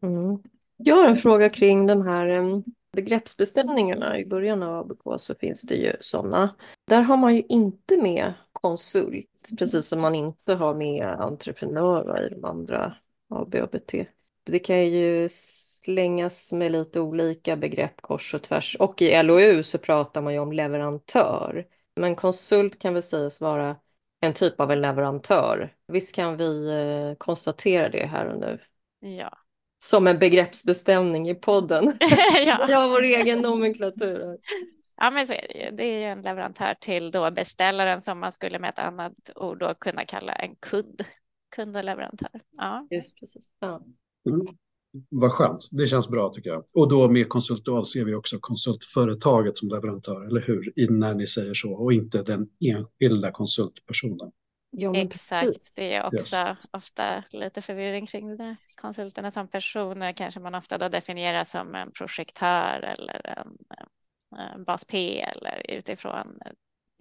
Mm. 0.03 0.39
Jag 0.77 0.95
har 0.95 1.07
en 1.07 1.15
fråga 1.15 1.49
kring 1.49 1.87
de 1.87 2.07
här 2.07 2.63
begreppsbeställningarna. 2.93 4.19
I 4.19 4.25
början 4.25 4.63
av 4.63 4.79
ABK 4.79 5.21
så 5.21 5.35
finns 5.35 5.61
det 5.61 5.75
ju 5.75 5.93
sådana. 5.99 6.55
Där 6.87 7.01
har 7.01 7.17
man 7.17 7.35
ju 7.35 7.43
inte 7.49 7.97
med 7.97 8.33
konsult, 8.51 9.49
precis 9.59 9.87
som 9.87 10.01
man 10.01 10.15
inte 10.15 10.53
har 10.53 10.73
med 10.73 11.05
entreprenör 11.05 12.25
i 12.25 12.29
de 12.29 12.45
andra 12.45 12.95
AB 13.33 13.55
och 13.55 13.69
BT. 13.69 14.05
Det 14.45 14.59
kan 14.59 14.85
ju 14.85 15.29
slängas 15.29 16.51
med 16.51 16.71
lite 16.71 16.99
olika 16.99 17.55
begrepp 17.55 18.01
kors 18.01 18.33
och 18.33 18.41
tvärs. 18.41 18.75
Och 18.79 19.01
i 19.01 19.23
LOU 19.23 19.63
så 19.63 19.77
pratar 19.77 20.21
man 20.21 20.33
ju 20.33 20.39
om 20.39 20.51
leverantör. 20.51 21.65
Men 21.95 22.15
konsult 22.15 22.79
kan 22.79 22.93
väl 22.93 23.03
sägas 23.03 23.41
vara 23.41 23.75
en 24.19 24.33
typ 24.33 24.59
av 24.59 24.71
en 24.71 24.81
leverantör. 24.81 25.73
Visst 25.87 26.15
kan 26.15 26.37
vi 26.37 26.67
eh, 26.67 27.17
konstatera 27.17 27.89
det 27.89 28.05
här 28.05 28.25
och 28.25 28.39
nu? 28.39 28.59
Ja. 28.99 29.37
Som 29.83 30.07
en 30.07 30.19
begreppsbestämning 30.19 31.29
i 31.29 31.35
podden. 31.35 31.93
ja. 32.45 32.65
Vi 32.67 32.73
har 32.73 32.89
vår 32.89 33.03
egen 33.03 33.41
nomenklatur. 33.41 34.37
Ja, 34.97 35.11
men 35.11 35.27
så 35.27 35.33
är 35.33 35.47
det 35.47 35.59
ju. 35.59 35.71
Det 35.71 35.83
är 35.83 35.99
ju 35.99 36.05
en 36.05 36.21
leverantör 36.21 36.73
till 36.79 37.11
då 37.11 37.31
beställaren 37.31 38.01
som 38.01 38.19
man 38.19 38.31
skulle 38.31 38.59
med 38.59 38.69
ett 38.69 38.79
annat 38.79 39.13
ord 39.35 39.59
då 39.59 39.73
kunna 39.73 40.05
kalla 40.05 40.33
en 40.33 40.55
kund. 40.55 41.03
Kund 41.55 41.77
och 41.77 41.83
leverantör. 41.83 42.41
Ja. 42.57 42.87
Just 42.91 43.19
precis. 43.19 43.49
Ja. 43.59 43.81
Mm. 44.29 44.47
Vad 45.09 45.31
skönt, 45.31 45.67
det 45.71 45.87
känns 45.87 46.07
bra 46.07 46.29
tycker 46.29 46.49
jag. 46.49 46.65
Och 46.73 46.89
då 46.89 47.09
med 47.09 47.29
konsult 47.29 47.65
då 47.65 47.77
avser 47.77 48.05
vi 48.05 48.15
också 48.15 48.37
konsultföretaget 48.39 49.57
som 49.57 49.69
leverantör, 49.69 50.25
eller 50.25 50.41
hur? 50.41 50.89
När 50.89 51.13
ni 51.13 51.27
säger 51.27 51.53
så, 51.53 51.73
och 51.73 51.93
inte 51.93 52.23
den 52.23 52.47
enskilda 52.59 53.31
konsultpersonen. 53.31 54.31
Ja, 54.69 54.95
Exakt, 54.95 55.47
precis. 55.47 55.75
det 55.75 55.93
är 55.93 56.05
också 56.05 56.35
yes. 56.35 56.69
ofta 56.71 57.23
lite 57.31 57.61
förvirring 57.61 58.05
kring 58.05 58.27
det 58.27 58.37
där. 58.37 58.55
Konsulterna 58.81 59.31
som 59.31 59.47
personer 59.47 60.13
kanske 60.13 60.39
man 60.39 60.55
ofta 60.55 60.77
då 60.77 60.89
definierar 60.89 61.43
som 61.43 61.75
en 61.75 61.91
projektör 61.91 62.79
eller 62.81 63.37
en, 63.39 63.57
en 64.55 64.63
bas 64.63 64.85
P 64.85 65.21
eller 65.21 65.65
utifrån 65.77 66.39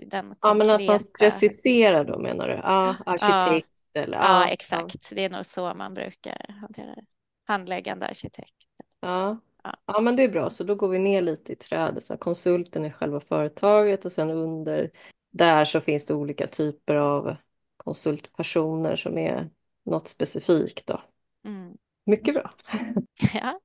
den 0.07 0.25
konkreta... 0.25 0.49
Ja, 0.49 0.55
men 0.55 0.71
att 0.71 0.87
man 0.87 0.99
preciserar 1.19 2.05
då 2.05 2.19
menar 2.19 2.49
du? 2.49 2.55
Ja, 2.55 2.97
arkitekt. 3.07 3.72
Eller? 3.95 4.19
Ja, 4.19 4.47
ja, 4.47 4.49
exakt. 4.49 5.11
Det 5.11 5.25
är 5.25 5.31
nog 5.31 5.47
så 5.47 5.75
man 5.75 5.95
brukar 5.95 6.55
hantera 6.61 6.95
det. 6.95 7.05
Handläggande 7.45 8.07
arkitekt. 8.07 8.55
Ja. 9.01 9.39
Ja. 9.65 9.77
ja, 9.87 10.01
men 10.01 10.17
det 10.17 10.23
är 10.23 10.29
bra. 10.29 10.51
Så 10.51 10.65
då 10.65 10.75
går 10.75 10.89
vi 10.89 10.99
ner 10.99 11.23
lite 11.23 11.53
i 11.53 11.57
trädet. 11.57 12.03
Så 12.03 12.17
konsulten 12.17 12.85
är 12.85 12.91
själva 12.91 13.21
företaget 13.21 14.05
och 14.05 14.13
sen 14.13 14.31
under 14.31 14.91
där 15.31 15.65
så 15.65 15.81
finns 15.81 16.07
det 16.07 16.15
olika 16.15 16.47
typer 16.47 16.95
av 16.95 17.37
konsultpersoner 17.77 18.97
som 18.97 19.19
är 19.19 19.51
något 19.85 20.09
specifikt. 20.09 20.87
Då. 20.87 21.03
Mm. 21.45 21.77
Mycket 22.07 22.35
bra. 22.35 22.51
Ja. 23.35 23.61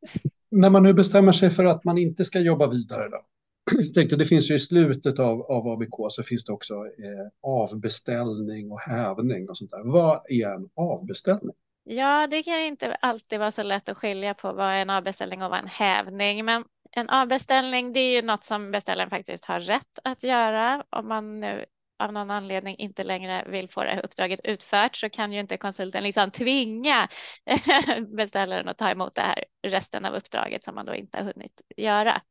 När 0.51 0.69
man 0.69 0.84
nu 0.84 0.93
bestämmer 0.93 1.32
sig 1.32 1.49
för 1.49 1.65
att 1.65 1.84
man 1.84 1.97
inte 1.97 2.25
ska 2.25 2.39
jobba 2.39 2.67
vidare 2.67 3.09
då? 3.09 3.25
Tänkte, 3.95 4.15
det 4.15 4.26
finns 4.26 4.51
ju 4.51 4.55
i 4.55 4.59
slutet 4.59 5.20
av, 5.20 5.41
av 5.41 5.68
ABK 5.68 5.95
så 6.09 6.24
finns 6.24 6.45
det 6.45 6.53
också 6.53 6.74
eh, 6.74 7.28
avbeställning 7.43 8.72
och 8.72 8.80
hävning 8.80 9.49
och 9.49 9.57
sånt 9.57 9.72
där. 9.72 9.82
Vad 9.84 10.22
är 10.30 10.47
en 10.47 10.70
avbeställning? 10.76 11.55
Ja, 11.84 12.28
det 12.28 12.43
kan 12.43 12.59
inte 12.59 12.95
alltid 12.95 13.39
vara 13.39 13.51
så 13.51 13.63
lätt 13.63 13.89
att 13.89 13.97
skilja 13.97 14.34
på 14.34 14.53
vad 14.53 14.65
är 14.65 14.82
en 14.82 14.89
avbeställning 14.89 15.43
och 15.43 15.49
vad 15.49 15.59
är 15.59 15.63
en 15.63 15.68
hävning. 15.68 16.45
Men 16.45 16.63
en 16.91 17.09
avbeställning, 17.09 17.93
det 17.93 17.99
är 17.99 18.15
ju 18.15 18.22
något 18.22 18.43
som 18.43 18.72
beställaren 18.72 19.09
faktiskt 19.09 19.45
har 19.45 19.59
rätt 19.59 19.99
att 20.03 20.24
göra 20.24 20.84
om 20.89 21.07
man 21.07 21.39
nu 21.39 21.65
av 21.99 22.13
någon 22.13 22.32
anledning 22.32 22.76
inte 22.76 23.03
längre 23.03 23.45
vill 23.47 23.70
få 23.70 23.84
det 23.84 23.89
här 23.89 24.05
uppdraget 24.05 24.39
utfört 24.43 24.95
så 24.95 25.09
kan 25.09 25.34
ju 25.34 25.39
inte 25.39 25.57
konsulten 25.57 26.03
liksom 26.03 26.32
tvinga 26.32 27.07
beställaren 28.18 28.68
att 28.68 28.78
ta 28.78 28.89
emot 28.89 29.15
det 29.15 29.22
här 29.22 29.43
resten 29.67 30.05
av 30.05 30.15
uppdraget 30.15 30.63
som 30.63 30.75
man 30.75 30.85
då 30.85 30.95
inte 30.95 31.17
har 31.17 31.25
hunnit 31.25 31.61
göra. 31.77 32.21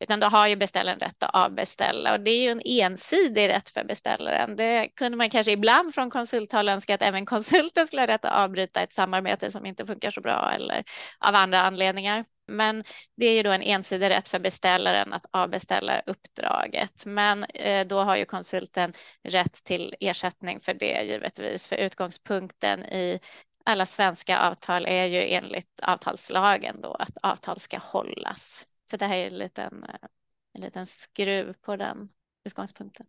Utan 0.00 0.20
då 0.20 0.26
har 0.26 0.46
ju 0.46 0.56
beställaren 0.56 0.98
rätt 0.98 1.22
att 1.22 1.34
avbeställa 1.34 2.12
och 2.12 2.20
det 2.20 2.30
är 2.30 2.42
ju 2.42 2.50
en 2.50 2.62
ensidig 2.64 3.48
rätt 3.48 3.68
för 3.68 3.84
beställaren. 3.84 4.56
Det 4.56 4.88
kunde 4.96 5.18
man 5.18 5.30
kanske 5.30 5.52
ibland 5.52 5.94
från 5.94 6.10
konsulthåll 6.10 6.68
önska 6.68 6.94
att 6.94 7.02
även 7.02 7.26
konsulten 7.26 7.86
skulle 7.86 8.02
ha 8.02 8.06
rätt 8.06 8.24
att 8.24 8.32
avbryta 8.32 8.80
ett 8.80 8.92
samarbete 8.92 9.50
som 9.50 9.66
inte 9.66 9.86
funkar 9.86 10.10
så 10.10 10.20
bra 10.20 10.52
eller 10.54 10.84
av 11.18 11.34
andra 11.34 11.60
anledningar. 11.60 12.24
Men 12.48 12.84
det 13.16 13.26
är 13.26 13.34
ju 13.34 13.42
då 13.42 13.50
en 13.50 13.62
ensidig 13.62 14.10
rätt 14.10 14.28
för 14.28 14.38
beställaren 14.38 15.12
att 15.12 15.26
avbeställa 15.30 16.00
uppdraget. 16.06 17.06
Men 17.06 17.44
eh, 17.44 17.86
då 17.86 17.98
har 17.98 18.16
ju 18.16 18.24
konsulten 18.24 18.92
rätt 19.28 19.64
till 19.64 19.94
ersättning 20.00 20.60
för 20.60 20.74
det 20.74 21.02
givetvis. 21.02 21.68
För 21.68 21.76
utgångspunkten 21.76 22.84
i 22.84 23.20
alla 23.66 23.86
svenska 23.86 24.38
avtal 24.38 24.86
är 24.86 25.06
ju 25.06 25.34
enligt 25.34 25.80
avtalslagen 25.82 26.80
då 26.80 26.94
att 26.94 27.18
avtal 27.22 27.60
ska 27.60 27.78
hållas. 27.78 28.66
Så 28.90 28.96
det 28.96 29.06
här 29.06 29.16
är 29.16 29.26
en 29.26 29.38
liten, 29.38 29.84
eh, 29.84 30.08
en 30.54 30.60
liten 30.60 30.86
skruv 30.86 31.52
på 31.52 31.76
den 31.76 32.08
utgångspunkten. 32.44 33.06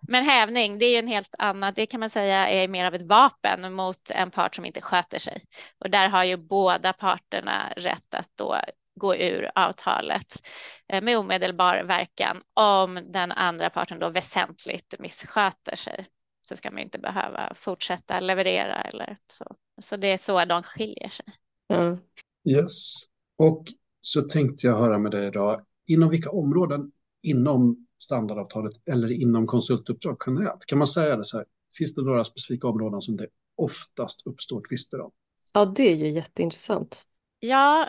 Men 0.00 0.24
hävning, 0.24 0.78
det 0.78 0.86
är 0.86 0.90
ju 0.90 0.96
en 0.96 1.08
helt 1.08 1.34
annan, 1.38 1.72
det 1.76 1.86
kan 1.86 2.00
man 2.00 2.10
säga 2.10 2.48
är 2.48 2.68
mer 2.68 2.86
av 2.86 2.94
ett 2.94 3.02
vapen 3.02 3.72
mot 3.72 4.10
en 4.10 4.30
part 4.30 4.54
som 4.54 4.64
inte 4.64 4.80
sköter 4.80 5.18
sig. 5.18 5.42
Och 5.78 5.90
där 5.90 6.08
har 6.08 6.24
ju 6.24 6.36
båda 6.36 6.92
parterna 6.92 7.72
rätt 7.76 8.14
att 8.14 8.30
då 8.34 8.60
gå 8.94 9.16
ur 9.16 9.50
avtalet 9.54 10.48
eh, 10.88 11.02
med 11.02 11.18
omedelbar 11.18 11.82
verkan 11.82 12.42
om 12.54 13.00
den 13.12 13.32
andra 13.32 13.70
parten 13.70 13.98
då 13.98 14.08
väsentligt 14.08 14.94
missköter 14.98 15.76
sig. 15.76 16.06
Så 16.48 16.56
ska 16.56 16.70
man 16.70 16.80
inte 16.80 16.98
behöva 16.98 17.54
fortsätta 17.54 18.20
leverera 18.20 18.80
eller 18.80 19.16
så. 19.30 19.56
Så 19.80 19.96
det 19.96 20.06
är 20.06 20.18
så 20.18 20.44
de 20.44 20.62
skiljer 20.62 21.08
sig. 21.08 21.26
Mm. 21.72 21.98
Yes. 22.48 22.94
Och 23.38 23.64
så 24.00 24.22
tänkte 24.22 24.66
jag 24.66 24.78
höra 24.78 24.98
med 24.98 25.10
dig 25.10 25.26
idag, 25.26 25.66
inom 25.86 26.10
vilka 26.10 26.30
områden 26.30 26.92
inom 27.22 27.86
standardavtalet 28.02 28.72
eller 28.90 29.12
inom 29.12 29.46
konsultuppdrag 29.46 30.16
generellt? 30.26 30.66
Kan 30.66 30.78
man 30.78 30.86
säga 30.86 31.16
det 31.16 31.24
så 31.24 31.36
här? 31.36 31.46
Finns 31.78 31.94
det 31.94 32.02
några 32.02 32.24
specifika 32.24 32.66
områden 32.66 33.00
som 33.00 33.16
det 33.16 33.28
oftast 33.56 34.26
uppstår 34.26 34.62
tvister 34.68 35.00
om? 35.00 35.10
Ja, 35.52 35.64
det 35.64 35.82
är 35.82 35.96
ju 35.96 36.10
jätteintressant. 36.10 37.06
Ja, 37.40 37.88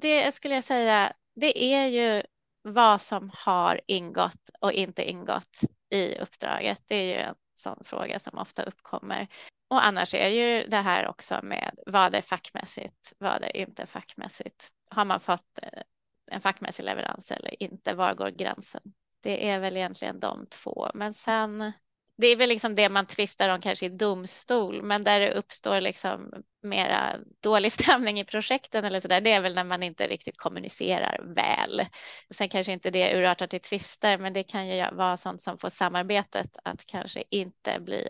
det 0.00 0.34
skulle 0.34 0.54
jag 0.54 0.64
säga. 0.64 1.12
Det 1.34 1.64
är 1.74 1.86
ju 1.86 2.22
vad 2.62 3.02
som 3.02 3.30
har 3.34 3.80
ingått 3.86 4.50
och 4.60 4.72
inte 4.72 5.10
ingått 5.10 5.60
i 5.90 6.18
uppdraget. 6.18 6.82
Det 6.86 6.94
är 6.94 7.04
ju 7.04 7.20
en 7.20 7.34
sån 7.58 7.84
fråga 7.84 8.18
som 8.18 8.38
ofta 8.38 8.62
uppkommer. 8.62 9.28
Och 9.68 9.84
annars 9.84 10.14
är 10.14 10.28
ju 10.28 10.66
det 10.68 10.80
här 10.80 11.08
också 11.08 11.40
med 11.42 11.78
vad 11.86 12.14
är 12.14 12.20
fackmässigt, 12.20 13.12
vad 13.18 13.42
är 13.42 13.56
inte 13.56 13.86
fackmässigt. 13.86 14.68
Har 14.90 15.04
man 15.04 15.20
fått 15.20 15.58
eh, 15.62 15.82
en 16.30 16.40
fackmässig 16.40 16.84
leverans 16.84 17.30
eller 17.30 17.62
inte? 17.62 17.94
Var 17.94 18.14
går 18.14 18.30
gränsen? 18.30 18.82
Det 19.22 19.48
är 19.50 19.60
väl 19.60 19.76
egentligen 19.76 20.20
de 20.20 20.46
två. 20.46 20.90
Men 20.94 21.14
sen, 21.14 21.72
det 22.16 22.26
är 22.26 22.36
väl 22.36 22.48
liksom 22.48 22.74
det 22.74 22.88
man 22.88 23.06
tvistar 23.06 23.48
om 23.48 23.60
kanske 23.60 23.86
i 23.86 23.88
domstol, 23.88 24.82
men 24.82 25.04
där 25.04 25.20
det 25.20 25.32
uppstår 25.32 25.80
liksom 25.80 26.32
mera 26.62 27.16
dålig 27.42 27.72
stämning 27.80 28.20
i 28.20 28.24
projekten 28.24 28.84
eller 28.84 29.00
så 29.00 29.08
där, 29.08 29.20
det 29.20 29.32
är 29.32 29.40
väl 29.40 29.54
när 29.54 29.64
man 29.64 29.82
inte 29.82 30.06
riktigt 30.06 30.36
kommunicerar 30.36 31.20
väl. 31.34 31.86
Sen 32.30 32.48
kanske 32.48 32.72
inte 32.72 32.90
det 32.90 33.16
urartar 33.16 33.46
till 33.46 33.60
tvister, 33.60 34.18
men 34.18 34.32
det 34.32 34.42
kan 34.42 34.68
ju 34.68 34.90
vara 34.92 35.16
sånt 35.16 35.42
som 35.42 35.58
får 35.58 35.68
samarbetet 35.68 36.56
att 36.64 36.86
kanske 36.86 37.24
inte 37.30 37.80
bli 37.80 38.08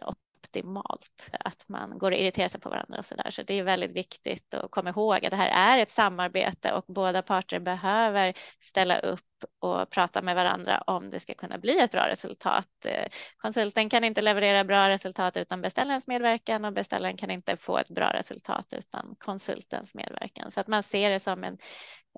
optimalt, 0.55 1.31
att 1.41 1.69
man 1.69 1.99
går 1.99 2.11
och 2.13 2.19
irriterar 2.19 2.49
sig 2.49 2.61
på 2.61 2.69
varandra 2.69 2.99
och 2.99 3.07
så 3.07 3.15
där. 3.15 3.31
Så 3.31 3.43
det 3.43 3.59
är 3.59 3.63
väldigt 3.63 3.91
viktigt 3.91 4.55
att 4.55 4.71
komma 4.71 4.91
ihåg 4.91 5.25
att 5.25 5.31
det 5.31 5.37
här 5.37 5.77
är 5.77 5.83
ett 5.83 5.91
samarbete 5.91 6.73
och 6.73 6.85
båda 6.89 7.23
parter 7.23 7.61
behöver 7.61 8.35
ställa 8.61 8.99
upp 8.99 9.21
och 9.61 9.91
prata 9.91 10.23
med 10.23 10.35
varandra 10.35 10.83
om 10.87 11.11
det 11.11 11.21
ska 11.21 11.35
kunna 11.35 11.59
bli 11.59 11.79
ett 11.79 11.91
bra 11.91 12.09
resultat. 12.09 12.87
Konsulten 13.37 13.89
kan 13.89 14.05
inte 14.05 14.23
leverera 14.23 14.65
bra 14.65 14.89
resultat 14.89 15.37
utan 15.37 15.63
beställarens 15.63 16.09
medverkan 16.09 16.65
och 16.65 16.73
beställaren 16.73 17.17
kan 17.17 17.31
inte 17.31 17.57
få 17.57 17.79
ett 17.79 17.89
bra 17.89 18.13
resultat 18.13 18.73
utan 18.73 19.15
konsultens 19.19 19.95
medverkan. 19.95 20.51
Så 20.51 20.61
att 20.61 20.67
man 20.67 20.83
ser 20.83 21.11
det 21.11 21.21
som 21.21 21.45
en, 21.45 21.59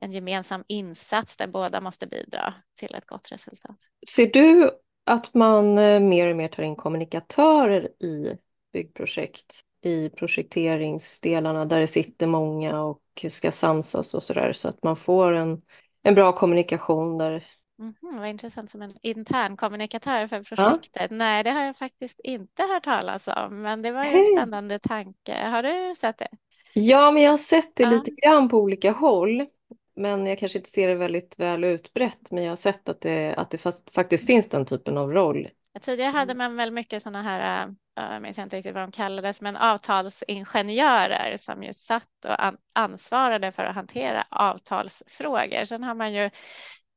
en 0.01 0.12
gemensam 0.12 0.64
insats 0.68 1.37
där 1.37 1.47
båda 1.47 1.80
måste 1.80 2.07
bidra 2.07 2.55
till 2.78 2.95
ett 2.95 3.07
gott 3.07 3.32
resultat. 3.32 3.76
Ser 4.09 4.26
du 4.26 4.70
att 5.07 5.34
man 5.34 5.78
eh, 5.78 6.00
mer 6.00 6.30
och 6.30 6.36
mer 6.36 6.48
tar 6.48 6.62
in 6.62 6.76
kommunikatörer 6.76 8.02
i 8.02 8.38
byggprojekt, 8.72 9.61
i 9.82 10.09
projekteringsdelarna 10.09 11.64
där 11.64 11.80
det 11.80 11.86
sitter 11.86 12.26
många 12.26 12.82
och 12.82 13.24
ska 13.28 13.52
samsas 13.52 14.14
och 14.14 14.22
så 14.22 14.32
där 14.32 14.52
så 14.52 14.68
att 14.68 14.82
man 14.82 14.96
får 14.96 15.32
en, 15.32 15.62
en 16.02 16.14
bra 16.14 16.32
kommunikation 16.32 17.18
där. 17.18 17.44
Mm, 17.78 17.94
vad 18.00 18.28
intressant 18.28 18.70
som 18.70 18.82
en 18.82 18.92
intern 19.02 19.57
kommunikatör 19.57 20.26
för 20.26 20.42
projektet. 20.42 21.11
Ja. 21.11 21.16
Nej, 21.16 21.44
det 21.44 21.50
har 21.50 21.64
jag 21.64 21.76
faktiskt 21.76 22.20
inte 22.24 22.62
hört 22.62 22.84
talas 22.84 23.28
om, 23.28 23.62
men 23.62 23.82
det 23.82 23.92
var 23.92 24.04
ju 24.04 24.11
en 24.11 24.36
spännande 24.36 24.78
tanke. 24.78 25.46
Har 25.46 25.62
du 25.62 25.94
sett 25.94 26.18
det? 26.18 26.28
Ja, 26.74 27.11
men 27.11 27.22
jag 27.22 27.30
har 27.30 27.36
sett 27.36 27.76
det 27.76 27.82
ja. 27.82 27.90
lite 27.90 28.11
grann 28.11 28.48
på 28.48 28.59
olika 28.59 28.92
håll 28.92 29.46
men 29.97 30.26
jag 30.26 30.38
kanske 30.38 30.59
inte 30.59 30.70
ser 30.70 30.88
det 30.88 30.94
väldigt 30.94 31.38
väl 31.38 31.64
utbrett. 31.64 32.30
Men 32.30 32.44
jag 32.44 32.51
har 32.51 32.57
sett 32.57 32.88
att 32.88 33.01
det, 33.01 33.34
att 33.34 33.51
det 33.51 33.59
faktiskt 33.94 34.26
finns 34.26 34.49
den 34.49 34.66
typen 34.66 34.99
av 34.99 35.12
roll. 35.12 35.49
Tidigare 35.80 36.11
hade 36.11 36.32
mm. 36.32 36.38
man 36.38 36.57
väl 36.57 36.70
mycket 36.70 37.03
sådana 37.03 37.22
här, 37.22 37.68
jag 37.94 38.14
äh, 38.14 38.20
minns 38.20 38.38
inte 38.38 38.57
riktigt 38.57 38.74
vad 38.74 38.82
de 38.82 38.92
kallades, 38.92 39.40
men 39.40 39.57
avtalsingenjörer 39.57 41.36
som 41.36 41.62
ju 41.62 41.72
satt 41.72 42.24
och 42.24 42.55
ansvarade 42.74 43.53
för 43.53 43.62
att 43.62 43.74
hantera 43.74 44.26
avtalsfrågor. 44.30 45.64
Sen 45.64 45.82
har 45.82 45.94
man 45.94 46.12
ju 46.12 46.30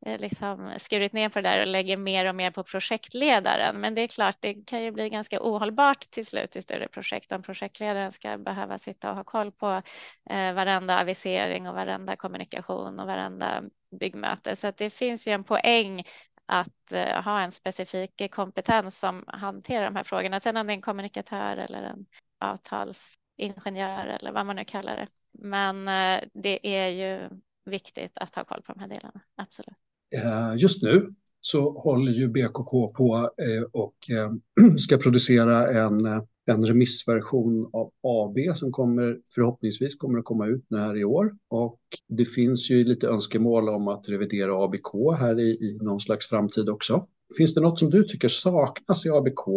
Eh, 0.06 0.20
liksom 0.20 0.72
skurit 0.78 1.14
ner 1.14 1.30
på 1.30 1.42
det 1.42 1.50
där 1.50 1.62
och 1.62 1.68
lägger 1.68 1.98
mer 1.98 2.30
och 2.30 2.36
mer 2.36 2.52
på 2.52 2.64
projektledaren. 2.64 3.80
Men 3.82 3.96
det 3.96 4.02
är 4.02 4.08
klart, 4.08 4.38
det 4.40 4.54
kan 4.54 4.84
ju 4.84 4.92
bli 4.92 5.10
ganska 5.10 5.40
ohållbart 5.42 6.00
till 6.00 6.26
slut 6.26 6.56
i 6.56 6.62
större 6.62 6.88
projekt 6.88 7.32
om 7.32 7.42
projektledaren 7.42 8.12
ska 8.12 8.38
behöva 8.38 8.78
sitta 8.78 9.10
och 9.10 9.16
ha 9.16 9.24
koll 9.24 9.52
på 9.52 9.82
eh, 10.30 10.54
varenda 10.54 11.02
avisering 11.02 11.68
och 11.70 11.76
varenda 11.76 12.16
kommunikation 12.16 13.00
och 13.00 13.08
varenda 13.08 13.64
byggmöte. 14.00 14.56
Så 14.56 14.68
att 14.68 14.78
det 14.78 14.90
finns 14.90 15.28
ju 15.28 15.32
en 15.32 15.44
poäng 15.44 16.04
att 16.46 16.92
eh, 16.92 17.24
ha 17.24 17.42
en 17.42 17.52
specifik 17.52 18.32
kompetens 18.32 19.00
som 19.00 19.24
hanterar 19.28 19.86
de 19.86 19.96
här 19.96 20.04
frågorna. 20.04 20.40
Sen 20.40 20.58
om 20.58 20.68
det 20.68 20.74
är 20.74 20.76
en 20.76 20.82
kommunikatör 20.82 21.58
eller 21.58 21.84
en 21.84 22.06
avtalsingenjör 22.40 24.06
eller 24.06 24.32
vad 24.32 24.46
man 24.46 24.56
nu 24.56 24.66
kallar 24.66 24.96
det. 24.96 25.08
Men 25.32 25.88
eh, 25.88 26.24
det 26.34 26.68
är 26.68 26.90
ju 26.90 27.30
viktigt 27.66 28.18
att 28.18 28.36
ha 28.36 28.44
koll 28.44 28.62
på 28.62 28.74
de 28.74 28.80
här 28.80 28.88
delarna, 28.88 29.22
absolut. 29.36 29.89
Eh, 30.16 30.56
just 30.58 30.84
nu 30.84 31.14
så 31.42 31.80
håller 31.80 32.12
ju 32.12 32.28
BKK 32.28 32.94
på 32.94 33.30
eh, 33.38 33.64
och 33.72 33.96
eh, 34.10 34.32
ska 34.78 34.98
producera 34.98 35.84
en 35.84 36.22
en 36.50 36.66
remissversion 36.66 37.70
av 37.74 37.92
AB 38.04 38.56
som 38.56 38.72
kommer 38.72 39.20
förhoppningsvis 39.36 39.96
kommer 39.96 40.20
att 40.20 40.26
komma 40.26 40.48
ut 40.48 40.66
nu 40.70 40.78
här 40.78 40.98
i 40.98 41.04
år. 41.04 41.36
Och 41.50 41.80
det 42.08 42.26
finns 42.26 42.72
ju 42.72 42.84
lite 42.84 43.08
önskemål 43.08 43.70
om 43.70 43.88
att 43.88 44.10
revidera 44.10 44.64
ABK 44.64 45.20
här 45.20 45.40
i, 45.40 45.50
i 45.50 45.78
någon 45.82 46.00
slags 46.00 46.30
framtid 46.30 46.70
också. 46.70 47.08
Finns 47.38 47.54
det 47.54 47.62
något 47.62 47.80
som 47.80 47.90
du 47.90 48.04
tycker 48.04 48.28
saknas 48.28 49.06
i 49.06 49.10
ABK 49.10 49.48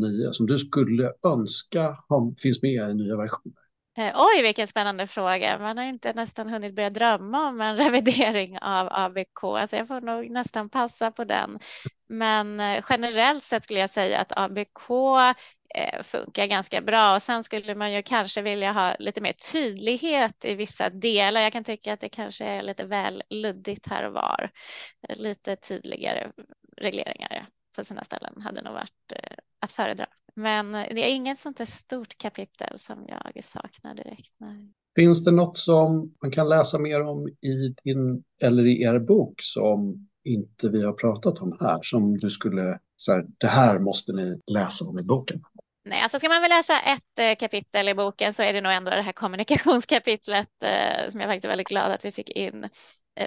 09 0.00 0.32
som 0.32 0.46
du 0.46 0.58
skulle 0.58 1.12
önska 1.26 1.96
finns 2.42 2.62
med 2.62 2.90
i 2.90 2.94
nya 2.94 3.16
versioner? 3.16 3.67
Eh, 3.98 4.12
oj, 4.14 4.42
vilken 4.42 4.68
spännande 4.68 5.06
fråga. 5.06 5.58
Man 5.58 5.78
har 5.78 5.84
inte 5.84 6.12
nästan 6.12 6.48
hunnit 6.48 6.74
börja 6.74 6.90
drömma 6.90 7.48
om 7.48 7.60
en 7.60 7.76
revidering 7.84 8.58
av 8.58 8.88
ABK, 8.90 9.44
alltså 9.44 9.76
jag 9.76 9.88
får 9.88 10.00
nog 10.00 10.30
nästan 10.30 10.68
passa 10.70 11.10
på 11.10 11.24
den. 11.24 11.58
Men 12.08 12.60
eh, 12.60 12.84
generellt 12.90 13.44
sett 13.44 13.64
skulle 13.64 13.80
jag 13.80 13.90
säga 13.90 14.20
att 14.20 14.32
ABK 14.36 14.90
eh, 15.74 16.02
funkar 16.02 16.46
ganska 16.46 16.80
bra 16.80 17.14
och 17.14 17.22
sen 17.22 17.44
skulle 17.44 17.74
man 17.74 17.92
ju 17.92 18.02
kanske 18.02 18.42
vilja 18.42 18.72
ha 18.72 18.96
lite 18.98 19.20
mer 19.20 19.32
tydlighet 19.52 20.44
i 20.44 20.54
vissa 20.54 20.90
delar. 20.90 21.40
Jag 21.40 21.52
kan 21.52 21.64
tycka 21.64 21.92
att 21.92 22.00
det 22.00 22.08
kanske 22.08 22.44
är 22.44 22.62
lite 22.62 22.84
väl 22.84 23.22
luddigt 23.30 23.88
här 23.90 24.06
och 24.06 24.12
var. 24.12 24.50
Lite 25.08 25.56
tydligare 25.56 26.30
regleringar 26.76 27.46
på 27.76 27.84
sina 27.84 28.04
ställen 28.04 28.42
hade 28.42 28.62
nog 28.62 28.72
varit 28.72 29.12
att 29.60 29.72
föredra. 29.72 30.06
Men 30.34 30.72
det 30.72 31.10
är 31.10 31.14
inget 31.14 31.38
sånt 31.38 31.56
där 31.56 31.64
stort 31.64 32.18
kapitel 32.18 32.78
som 32.78 33.06
jag 33.08 33.44
saknar 33.44 33.94
direkt. 33.94 34.32
Nej. 34.38 34.72
Finns 34.96 35.24
det 35.24 35.30
något 35.30 35.58
som 35.58 36.14
man 36.22 36.30
kan 36.30 36.48
läsa 36.48 36.78
mer 36.78 37.02
om 37.02 37.28
i 37.28 37.74
din 37.84 38.24
eller 38.42 38.66
i 38.66 38.82
er 38.82 38.98
bok 38.98 39.34
som 39.42 40.08
inte 40.24 40.68
vi 40.68 40.84
har 40.84 40.92
pratat 40.92 41.38
om 41.38 41.56
här 41.60 41.78
som 41.82 42.18
du 42.18 42.30
skulle 42.30 42.78
säga 43.06 43.22
det 43.38 43.46
här 43.46 43.78
måste 43.78 44.12
ni 44.12 44.40
läsa 44.46 44.84
om 44.84 44.98
i 44.98 45.02
boken? 45.02 45.42
Nej, 45.84 46.02
alltså 46.02 46.18
ska 46.18 46.28
man 46.28 46.42
väl 46.42 46.50
läsa 46.50 46.80
ett 46.80 47.18
eh, 47.18 47.36
kapitel 47.36 47.88
i 47.88 47.94
boken 47.94 48.32
så 48.32 48.42
är 48.42 48.52
det 48.52 48.60
nog 48.60 48.72
ändå 48.72 48.90
det 48.90 49.02
här 49.02 49.12
kommunikationskapitlet 49.12 50.50
eh, 50.62 51.10
som 51.10 51.20
jag 51.20 51.28
faktiskt 51.28 51.44
är 51.44 51.48
väldigt 51.48 51.68
glad 51.68 51.92
att 51.92 52.04
vi 52.04 52.12
fick 52.12 52.30
in 52.30 52.64
eh, 52.64 52.70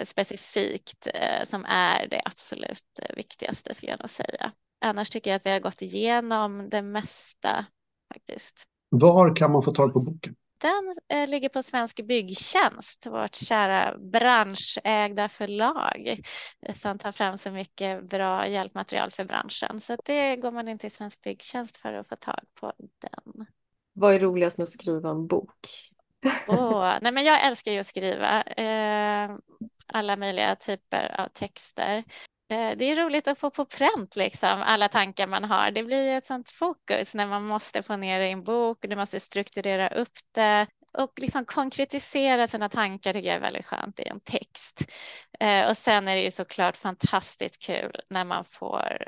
specifikt 0.04 1.08
eh, 1.14 1.44
som 1.44 1.64
är 1.68 2.06
det 2.08 2.22
absolut 2.24 2.98
eh, 3.02 3.16
viktigaste 3.16 3.74
skulle 3.74 3.92
jag 3.92 4.00
nog 4.00 4.10
säga. 4.10 4.52
Annars 4.80 5.10
tycker 5.10 5.30
jag 5.30 5.36
att 5.36 5.46
vi 5.46 5.50
har 5.50 5.60
gått 5.60 5.82
igenom 5.82 6.68
det 6.70 6.82
mesta 6.82 7.66
faktiskt. 8.14 8.62
Var 8.88 9.36
kan 9.36 9.52
man 9.52 9.62
få 9.62 9.72
tag 9.72 9.92
på 9.92 10.00
boken? 10.00 10.34
Den 10.62 10.94
eh, 11.08 11.28
ligger 11.28 11.48
på 11.48 11.62
Svensk 11.62 12.06
Byggtjänst, 12.06 13.06
vårt 13.06 13.34
kära 13.34 13.98
branschägda 13.98 15.28
förlag 15.28 16.20
eh, 16.60 16.74
som 16.74 16.98
tar 16.98 17.12
fram 17.12 17.38
så 17.38 17.50
mycket 17.50 18.08
bra 18.08 18.48
hjälpmaterial 18.48 19.10
för 19.10 19.24
branschen. 19.24 19.80
Så 19.80 19.96
det 20.04 20.36
går 20.36 20.50
man 20.50 20.68
in 20.68 20.78
till 20.78 20.90
Svensk 20.90 21.20
Byggtjänst 21.22 21.76
för 21.76 21.92
att 21.92 22.08
få 22.08 22.16
tag 22.16 22.40
på 22.60 22.72
den. 22.78 23.46
Vad 23.92 24.14
är 24.14 24.18
roligast 24.18 24.58
med 24.58 24.62
att 24.62 24.70
skriva 24.70 25.10
en 25.10 25.26
bok? 25.26 25.68
oh, 26.48 26.94
nej 27.02 27.12
men 27.12 27.24
jag 27.24 27.46
älskar 27.46 27.72
ju 27.72 27.78
att 27.78 27.86
skriva 27.86 28.42
eh, 28.42 29.30
alla 29.94 30.16
möjliga 30.16 30.56
typer 30.56 31.20
av 31.20 31.28
texter. 31.28 32.04
Eh, 32.52 32.76
det 32.76 32.84
är 32.84 32.96
roligt 32.96 33.28
att 33.28 33.38
få 33.38 33.50
på 33.50 33.64
pränt 33.64 34.16
liksom 34.16 34.62
alla 34.62 34.88
tankar 34.88 35.26
man 35.26 35.44
har. 35.44 35.70
Det 35.70 35.82
blir 35.82 36.12
ett 36.12 36.26
sånt 36.26 36.52
fokus 36.52 37.14
när 37.14 37.26
man 37.26 37.44
måste 37.44 37.82
få 37.82 37.96
ner 37.96 38.20
det 38.20 38.28
i 38.28 38.32
en 38.32 38.44
bok 38.44 38.84
och 38.84 38.90
du 38.90 38.96
måste 38.96 39.20
strukturera 39.20 39.88
upp 39.88 40.18
det 40.34 40.66
och 40.98 41.12
liksom 41.16 41.44
konkretisera 41.44 42.48
sina 42.48 42.68
tankar 42.68 43.12
tycker 43.12 43.28
jag 43.28 43.36
är 43.36 43.40
väldigt 43.40 43.66
skönt 43.66 44.00
i 44.00 44.08
en 44.08 44.20
text. 44.20 44.80
Eh, 45.40 45.68
och 45.68 45.76
sen 45.76 46.08
är 46.08 46.14
det 46.14 46.22
ju 46.22 46.30
såklart 46.30 46.76
fantastiskt 46.76 47.62
kul 47.62 47.92
när 48.10 48.24
man 48.24 48.44
får 48.44 48.98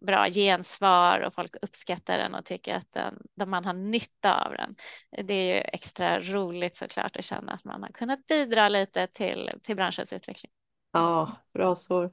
bra 0.00 0.28
gensvar 0.28 1.20
och 1.20 1.34
folk 1.34 1.56
uppskattar 1.62 2.18
den 2.18 2.34
och 2.34 2.44
tycker 2.44 2.74
att 2.74 2.92
den, 2.92 3.50
man 3.50 3.64
har 3.64 3.72
nytta 3.72 4.44
av 4.44 4.52
den. 4.52 4.76
Det 5.26 5.34
är 5.34 5.54
ju 5.54 5.60
extra 5.60 6.20
roligt 6.20 6.76
såklart 6.76 7.16
att 7.16 7.24
känna 7.24 7.52
att 7.52 7.64
man 7.64 7.82
har 7.82 7.90
kunnat 7.90 8.26
bidra 8.26 8.68
lite 8.68 9.06
till, 9.06 9.50
till 9.62 9.76
branschens 9.76 10.12
utveckling. 10.12 10.52
Ja, 10.92 11.32
bra 11.52 11.74
svar. 11.74 12.10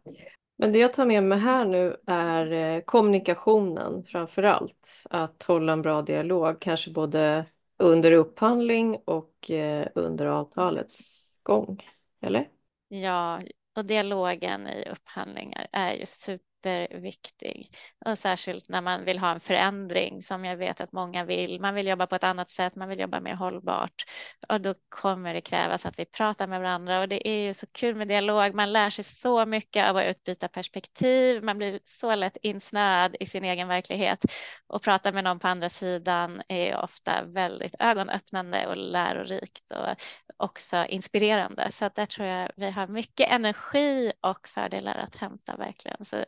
Men 0.58 0.72
det 0.72 0.80
jag 0.80 0.94
tar 0.94 1.06
med 1.06 1.24
mig 1.24 1.40
här 1.40 1.66
nu 1.66 1.98
är 2.08 2.52
eh, 2.52 2.82
kommunikationen 2.82 4.04
framför 4.04 4.44
allt. 4.44 5.04
Att 5.10 5.44
hålla 5.44 5.74
en 5.74 5.82
bra 5.82 6.02
dialog, 6.02 6.60
kanske 6.60 6.92
både 6.92 7.46
under 7.78 8.12
upphandling 8.12 8.98
och 9.06 9.52
eh, 9.52 9.88
under 9.96 10.26
avtalets 10.26 11.40
gång. 11.44 11.84
Eller? 12.22 12.50
Ja, 12.88 13.42
och 13.76 13.86
dialogen 13.86 14.68
i 14.68 14.90
upphandlingar 14.90 15.68
är 15.72 15.94
ju 15.94 16.06
super 16.06 16.57
superviktig. 16.68 17.70
Och 18.06 18.18
särskilt 18.18 18.70
när 18.70 18.82
man 18.82 19.06
vill 19.06 19.20
ha 19.20 19.32
en 19.32 19.40
förändring 19.40 20.24
som 20.24 20.46
jag 20.46 20.58
vet 20.58 20.82
att 20.82 20.92
många 20.92 21.26
vill. 21.26 21.62
Man 21.62 21.76
vill 21.76 21.88
jobba 21.88 22.08
på 22.08 22.16
ett 22.16 22.24
annat 22.24 22.50
sätt, 22.50 22.76
man 22.76 22.90
vill 22.90 23.00
jobba 23.00 23.20
mer 23.20 23.36
hållbart. 23.36 24.04
Och 24.48 24.62
då 24.62 24.74
kommer 24.90 25.34
det 25.34 25.42
krävas 25.42 25.86
att 25.86 26.00
vi 26.00 26.06
pratar 26.06 26.48
med 26.48 26.60
varandra 26.62 27.02
och 27.02 27.08
det 27.08 27.28
är 27.28 27.46
ju 27.46 27.54
så 27.54 27.68
kul 27.68 27.96
med 27.96 28.08
dialog. 28.08 28.54
Man 28.56 28.74
lär 28.74 28.90
sig 28.90 29.04
så 29.04 29.46
mycket 29.46 29.90
av 29.90 29.98
att 29.98 30.06
utbyta 30.06 30.48
perspektiv. 30.48 31.44
Man 31.44 31.58
blir 31.58 31.80
så 31.84 32.16
lätt 32.16 32.38
insnöad 32.42 33.16
i 33.20 33.26
sin 33.26 33.44
egen 33.44 33.68
verklighet 33.68 34.26
och 34.68 34.82
prata 34.82 35.12
med 35.12 35.24
någon 35.24 35.40
på 35.40 35.48
andra 35.48 35.70
sidan 35.70 36.42
är 36.48 36.84
ofta 36.84 37.24
väldigt 37.24 37.76
ögonöppnande 37.80 38.68
och 38.68 38.78
lärorikt 38.78 39.72
och 39.72 39.96
också 40.38 40.86
inspirerande. 40.86 41.72
Så 41.72 41.86
att 41.86 41.96
där 41.96 42.06
tror 42.06 42.28
jag 42.28 42.52
vi 42.56 42.72
har 42.72 42.88
mycket 42.88 43.32
energi 43.32 44.12
och 44.22 44.48
fördelar 44.48 44.96
att 44.96 45.16
hämta 45.16 45.56
verkligen. 45.56 46.06
Så 46.06 46.26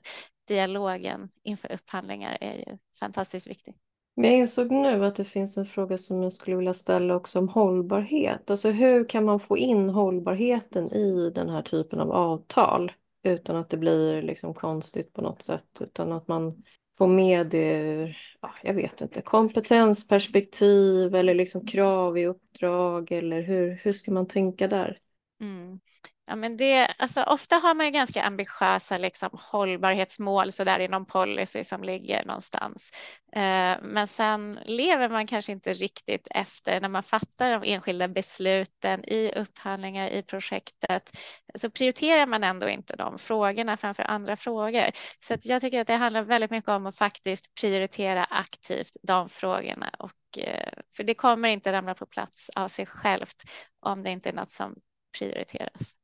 dialogen 0.50 1.30
inför 1.44 1.72
upphandlingar 1.72 2.38
är 2.42 2.54
ju 2.54 2.78
fantastiskt 3.00 3.48
viktig. 3.48 3.76
Men 4.16 4.30
jag 4.30 4.40
insåg 4.40 4.72
nu 4.72 5.06
att 5.06 5.16
det 5.16 5.26
finns 5.26 5.58
en 5.58 5.66
fråga 5.66 5.98
som 5.98 6.24
jag 6.24 6.34
skulle 6.34 6.58
vilja 6.58 6.74
ställa 6.74 7.16
också 7.16 7.40
om 7.40 7.50
hållbarhet. 7.50 8.52
Alltså 8.52 8.70
hur 8.70 9.10
kan 9.10 9.26
man 9.26 9.40
få 9.40 9.58
in 9.58 9.90
hållbarheten 9.90 10.92
i 10.94 11.30
den 11.30 11.50
här 11.50 11.62
typen 11.62 12.00
av 12.00 12.12
avtal 12.12 12.92
utan 13.24 13.56
att 13.56 13.70
det 13.70 13.78
blir 13.78 14.22
liksom 14.22 14.54
konstigt 14.54 15.14
på 15.14 15.22
något 15.22 15.42
sätt, 15.42 15.82
utan 15.82 16.12
att 16.12 16.28
man 16.28 16.64
får 16.98 17.08
med 17.08 17.48
det, 17.48 18.16
ja, 18.42 18.52
jag 18.64 18.74
vet 18.74 19.02
inte, 19.02 19.22
kompetensperspektiv 19.22 21.16
eller 21.16 21.36
liksom 21.36 21.68
krav 21.68 22.18
i 22.18 22.26
uppdrag 22.26 23.12
eller 23.12 23.42
hur, 23.42 23.80
hur 23.84 23.94
ska 23.94 24.12
man 24.12 24.28
tänka 24.28 24.68
där? 24.68 24.98
Mm. 25.42 25.80
Ja, 26.28 26.36
men 26.36 26.58
det, 26.58 26.88
alltså, 26.98 27.24
ofta 27.24 27.56
har 27.56 27.76
man 27.76 27.86
ju 27.86 27.92
ganska 27.92 28.24
ambitiösa 28.24 28.98
liksom, 28.98 29.30
hållbarhetsmål 29.34 30.52
så 30.52 30.64
där 30.64 30.80
i 30.80 30.88
någon 30.88 31.06
policy 31.06 31.64
som 31.64 31.84
ligger 31.84 32.26
någonstans. 32.26 32.92
Eh, 33.34 33.78
men 33.82 34.08
sen 34.08 34.60
lever 34.66 35.10
man 35.10 35.28
kanske 35.28 35.52
inte 35.52 35.74
riktigt 35.74 36.28
efter 36.32 36.82
när 36.82 36.90
man 36.90 37.04
fattar 37.04 37.52
de 37.52 37.64
enskilda 37.74 38.08
besluten 38.08 39.04
i 39.06 39.32
upphandlingar 39.36 40.10
i 40.10 40.24
projektet. 40.24 41.18
Så 41.56 41.70
prioriterar 41.70 42.26
man 42.26 42.44
ändå 42.44 42.70
inte 42.70 42.96
de 42.96 43.18
frågorna 43.20 43.78
framför 43.78 44.04
andra 44.04 44.36
frågor. 44.36 44.90
Så 45.20 45.34
att 45.34 45.46
jag 45.46 45.62
tycker 45.62 45.82
att 45.82 45.88
det 45.88 45.96
handlar 45.96 46.24
väldigt 46.24 46.52
mycket 46.52 46.70
om 46.70 46.86
att 46.86 46.98
faktiskt 46.98 47.56
prioritera 47.62 48.24
aktivt 48.24 48.98
de 49.04 49.30
frågorna. 49.30 49.90
Och, 50.00 50.40
eh, 50.40 50.74
för 50.96 51.04
det 51.04 51.14
kommer 51.14 51.50
inte 51.50 51.74
ramla 51.74 51.96
på 51.96 52.06
plats 52.06 52.50
av 52.56 52.68
sig 52.68 52.86
självt 52.86 53.44
om 53.80 54.04
det 54.04 54.10
inte 54.10 54.30
är 54.30 54.34
något 54.34 54.52
som 54.52 54.76
prioriteras. 55.18 55.96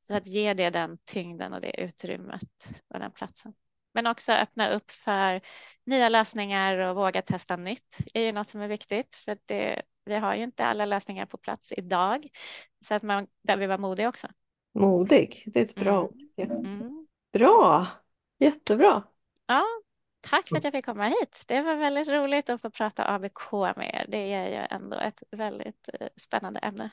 Så 0.00 0.14
att 0.14 0.26
ge 0.26 0.54
det 0.54 0.70
den 0.70 0.98
tyngden 1.04 1.52
och 1.52 1.60
det 1.60 1.80
utrymmet 1.80 2.68
och 2.88 2.98
den 2.98 3.12
platsen. 3.12 3.54
Men 3.94 4.06
också 4.06 4.32
öppna 4.32 4.68
upp 4.70 4.90
för 4.90 5.40
nya 5.84 6.08
lösningar 6.08 6.78
och 6.78 6.96
våga 6.96 7.22
testa 7.22 7.56
nytt 7.56 7.96
är 8.14 8.20
ju 8.22 8.32
något 8.32 8.48
som 8.48 8.60
är 8.60 8.68
viktigt. 8.68 9.16
För 9.16 9.38
det, 9.46 9.82
vi 10.04 10.14
har 10.14 10.34
ju 10.34 10.42
inte 10.42 10.64
alla 10.64 10.86
lösningar 10.86 11.26
på 11.26 11.36
plats 11.36 11.72
idag. 11.76 12.28
Så 12.84 12.94
att 12.94 13.02
man 13.02 13.26
behöver 13.42 13.66
vara 13.66 13.78
modig 13.78 14.08
också. 14.08 14.28
Modig, 14.74 15.42
det 15.46 15.60
är 15.60 15.64
ett 15.64 15.74
bra 15.74 16.02
ord. 16.02 16.20
Mm. 16.36 16.56
Mm. 16.56 17.06
Bra, 17.32 17.86
jättebra. 18.38 19.02
Ja, 19.46 19.64
tack 20.22 20.48
för 20.48 20.56
att 20.56 20.64
jag 20.64 20.72
fick 20.72 20.84
komma 20.84 21.04
hit. 21.04 21.44
Det 21.46 21.62
var 21.62 21.76
väldigt 21.76 22.08
roligt 22.08 22.50
att 22.50 22.60
få 22.60 22.70
prata 22.70 23.14
ABK 23.14 23.52
med 23.52 23.90
er. 23.94 24.06
Det 24.08 24.32
är 24.32 24.48
ju 24.48 24.66
ändå 24.70 24.96
ett 24.96 25.22
väldigt 25.30 25.88
eh, 25.92 26.08
spännande 26.16 26.60
ämne. 26.60 26.90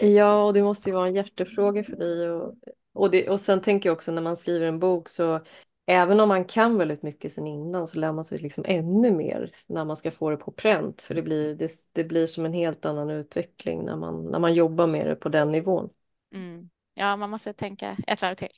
Ja, 0.00 0.44
och 0.44 0.54
det 0.54 0.62
måste 0.62 0.90
ju 0.90 0.94
vara 0.94 1.08
en 1.08 1.14
hjärtefråga 1.14 1.84
för 1.84 1.96
dig. 1.96 2.30
Och, 2.30 2.54
och, 2.92 3.10
det, 3.10 3.28
och 3.28 3.40
sen 3.40 3.60
tänker 3.60 3.88
jag 3.88 3.94
också 3.94 4.12
när 4.12 4.22
man 4.22 4.36
skriver 4.36 4.66
en 4.66 4.78
bok 4.78 5.08
så 5.08 5.40
även 5.86 6.20
om 6.20 6.28
man 6.28 6.44
kan 6.44 6.78
väldigt 6.78 7.02
mycket 7.02 7.32
sen 7.32 7.46
innan 7.46 7.88
så 7.88 7.98
lär 7.98 8.12
man 8.12 8.24
sig 8.24 8.38
liksom 8.38 8.64
ännu 8.66 9.10
mer 9.10 9.50
när 9.66 9.84
man 9.84 9.96
ska 9.96 10.10
få 10.10 10.30
det 10.30 10.36
på 10.36 10.52
pränt. 10.52 11.02
För 11.02 11.14
det 11.14 11.22
blir, 11.22 11.54
det, 11.54 11.70
det 11.92 12.04
blir 12.04 12.26
som 12.26 12.46
en 12.46 12.52
helt 12.52 12.84
annan 12.84 13.10
utveckling 13.10 13.84
när 13.84 13.96
man, 13.96 14.24
när 14.24 14.38
man 14.38 14.54
jobbar 14.54 14.86
med 14.86 15.06
det 15.06 15.16
på 15.16 15.28
den 15.28 15.52
nivån. 15.52 15.90
Mm. 16.34 16.70
Ja, 16.94 17.16
man 17.16 17.30
måste 17.30 17.52
tänka 17.52 17.96
ett 18.06 18.22
varv 18.22 18.34
till. 18.34 18.48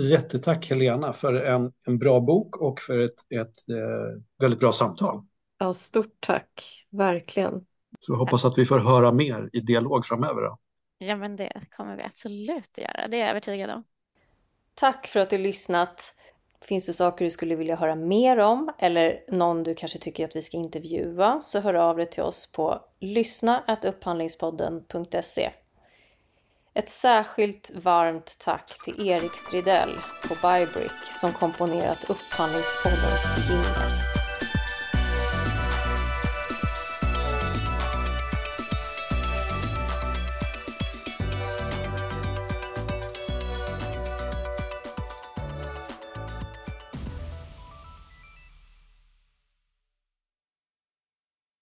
Jättetack 0.00 0.70
Helena 0.70 1.12
för 1.12 1.34
en, 1.34 1.72
en 1.86 1.98
bra 1.98 2.20
bok 2.20 2.56
och 2.56 2.80
för 2.80 2.98
ett, 2.98 3.14
ett 3.34 3.68
eh, 3.68 4.22
väldigt 4.40 4.60
bra 4.60 4.72
samtal. 4.72 5.22
Ja, 5.58 5.74
stort 5.74 6.16
tack, 6.20 6.86
verkligen. 6.90 7.66
Så 8.00 8.14
hoppas 8.14 8.44
att 8.44 8.58
vi 8.58 8.66
får 8.66 8.78
höra 8.78 9.12
mer 9.12 9.50
i 9.52 9.60
dialog 9.60 10.06
framöver. 10.06 10.42
Då. 10.42 10.58
Ja, 10.98 11.16
men 11.16 11.36
det 11.36 11.52
kommer 11.76 11.96
vi 11.96 12.02
absolut 12.02 12.70
att 12.72 12.78
göra. 12.78 13.08
Det 13.08 13.16
är 13.16 13.20
jag 13.20 13.30
övertygad 13.30 13.70
om. 13.70 13.84
Tack 14.74 15.06
för 15.06 15.20
att 15.20 15.30
du 15.30 15.38
lyssnat. 15.38 16.14
Finns 16.60 16.86
det 16.86 16.92
saker 16.92 17.24
du 17.24 17.30
skulle 17.30 17.56
vilja 17.56 17.76
höra 17.76 17.94
mer 17.94 18.38
om 18.38 18.72
eller 18.78 19.24
någon 19.28 19.62
du 19.62 19.74
kanske 19.74 19.98
tycker 19.98 20.24
att 20.24 20.36
vi 20.36 20.42
ska 20.42 20.56
intervjua 20.56 21.40
så 21.42 21.60
hör 21.60 21.74
av 21.74 21.96
dig 21.96 22.06
till 22.06 22.22
oss 22.22 22.52
på 22.52 22.80
lyssna.upphandlingspodden.se. 23.00 25.50
Ett 26.76 26.88
särskilt 26.88 27.70
varmt 27.74 28.36
tack 28.38 28.82
till 28.84 29.08
Erik 29.08 29.36
Stridell 29.36 29.98
på 30.28 30.34
Bybrick 30.34 31.12
som 31.20 31.32
komponerat 31.32 32.10
Upphandlingspoddens 32.10 33.50
jingel. 33.50 34.13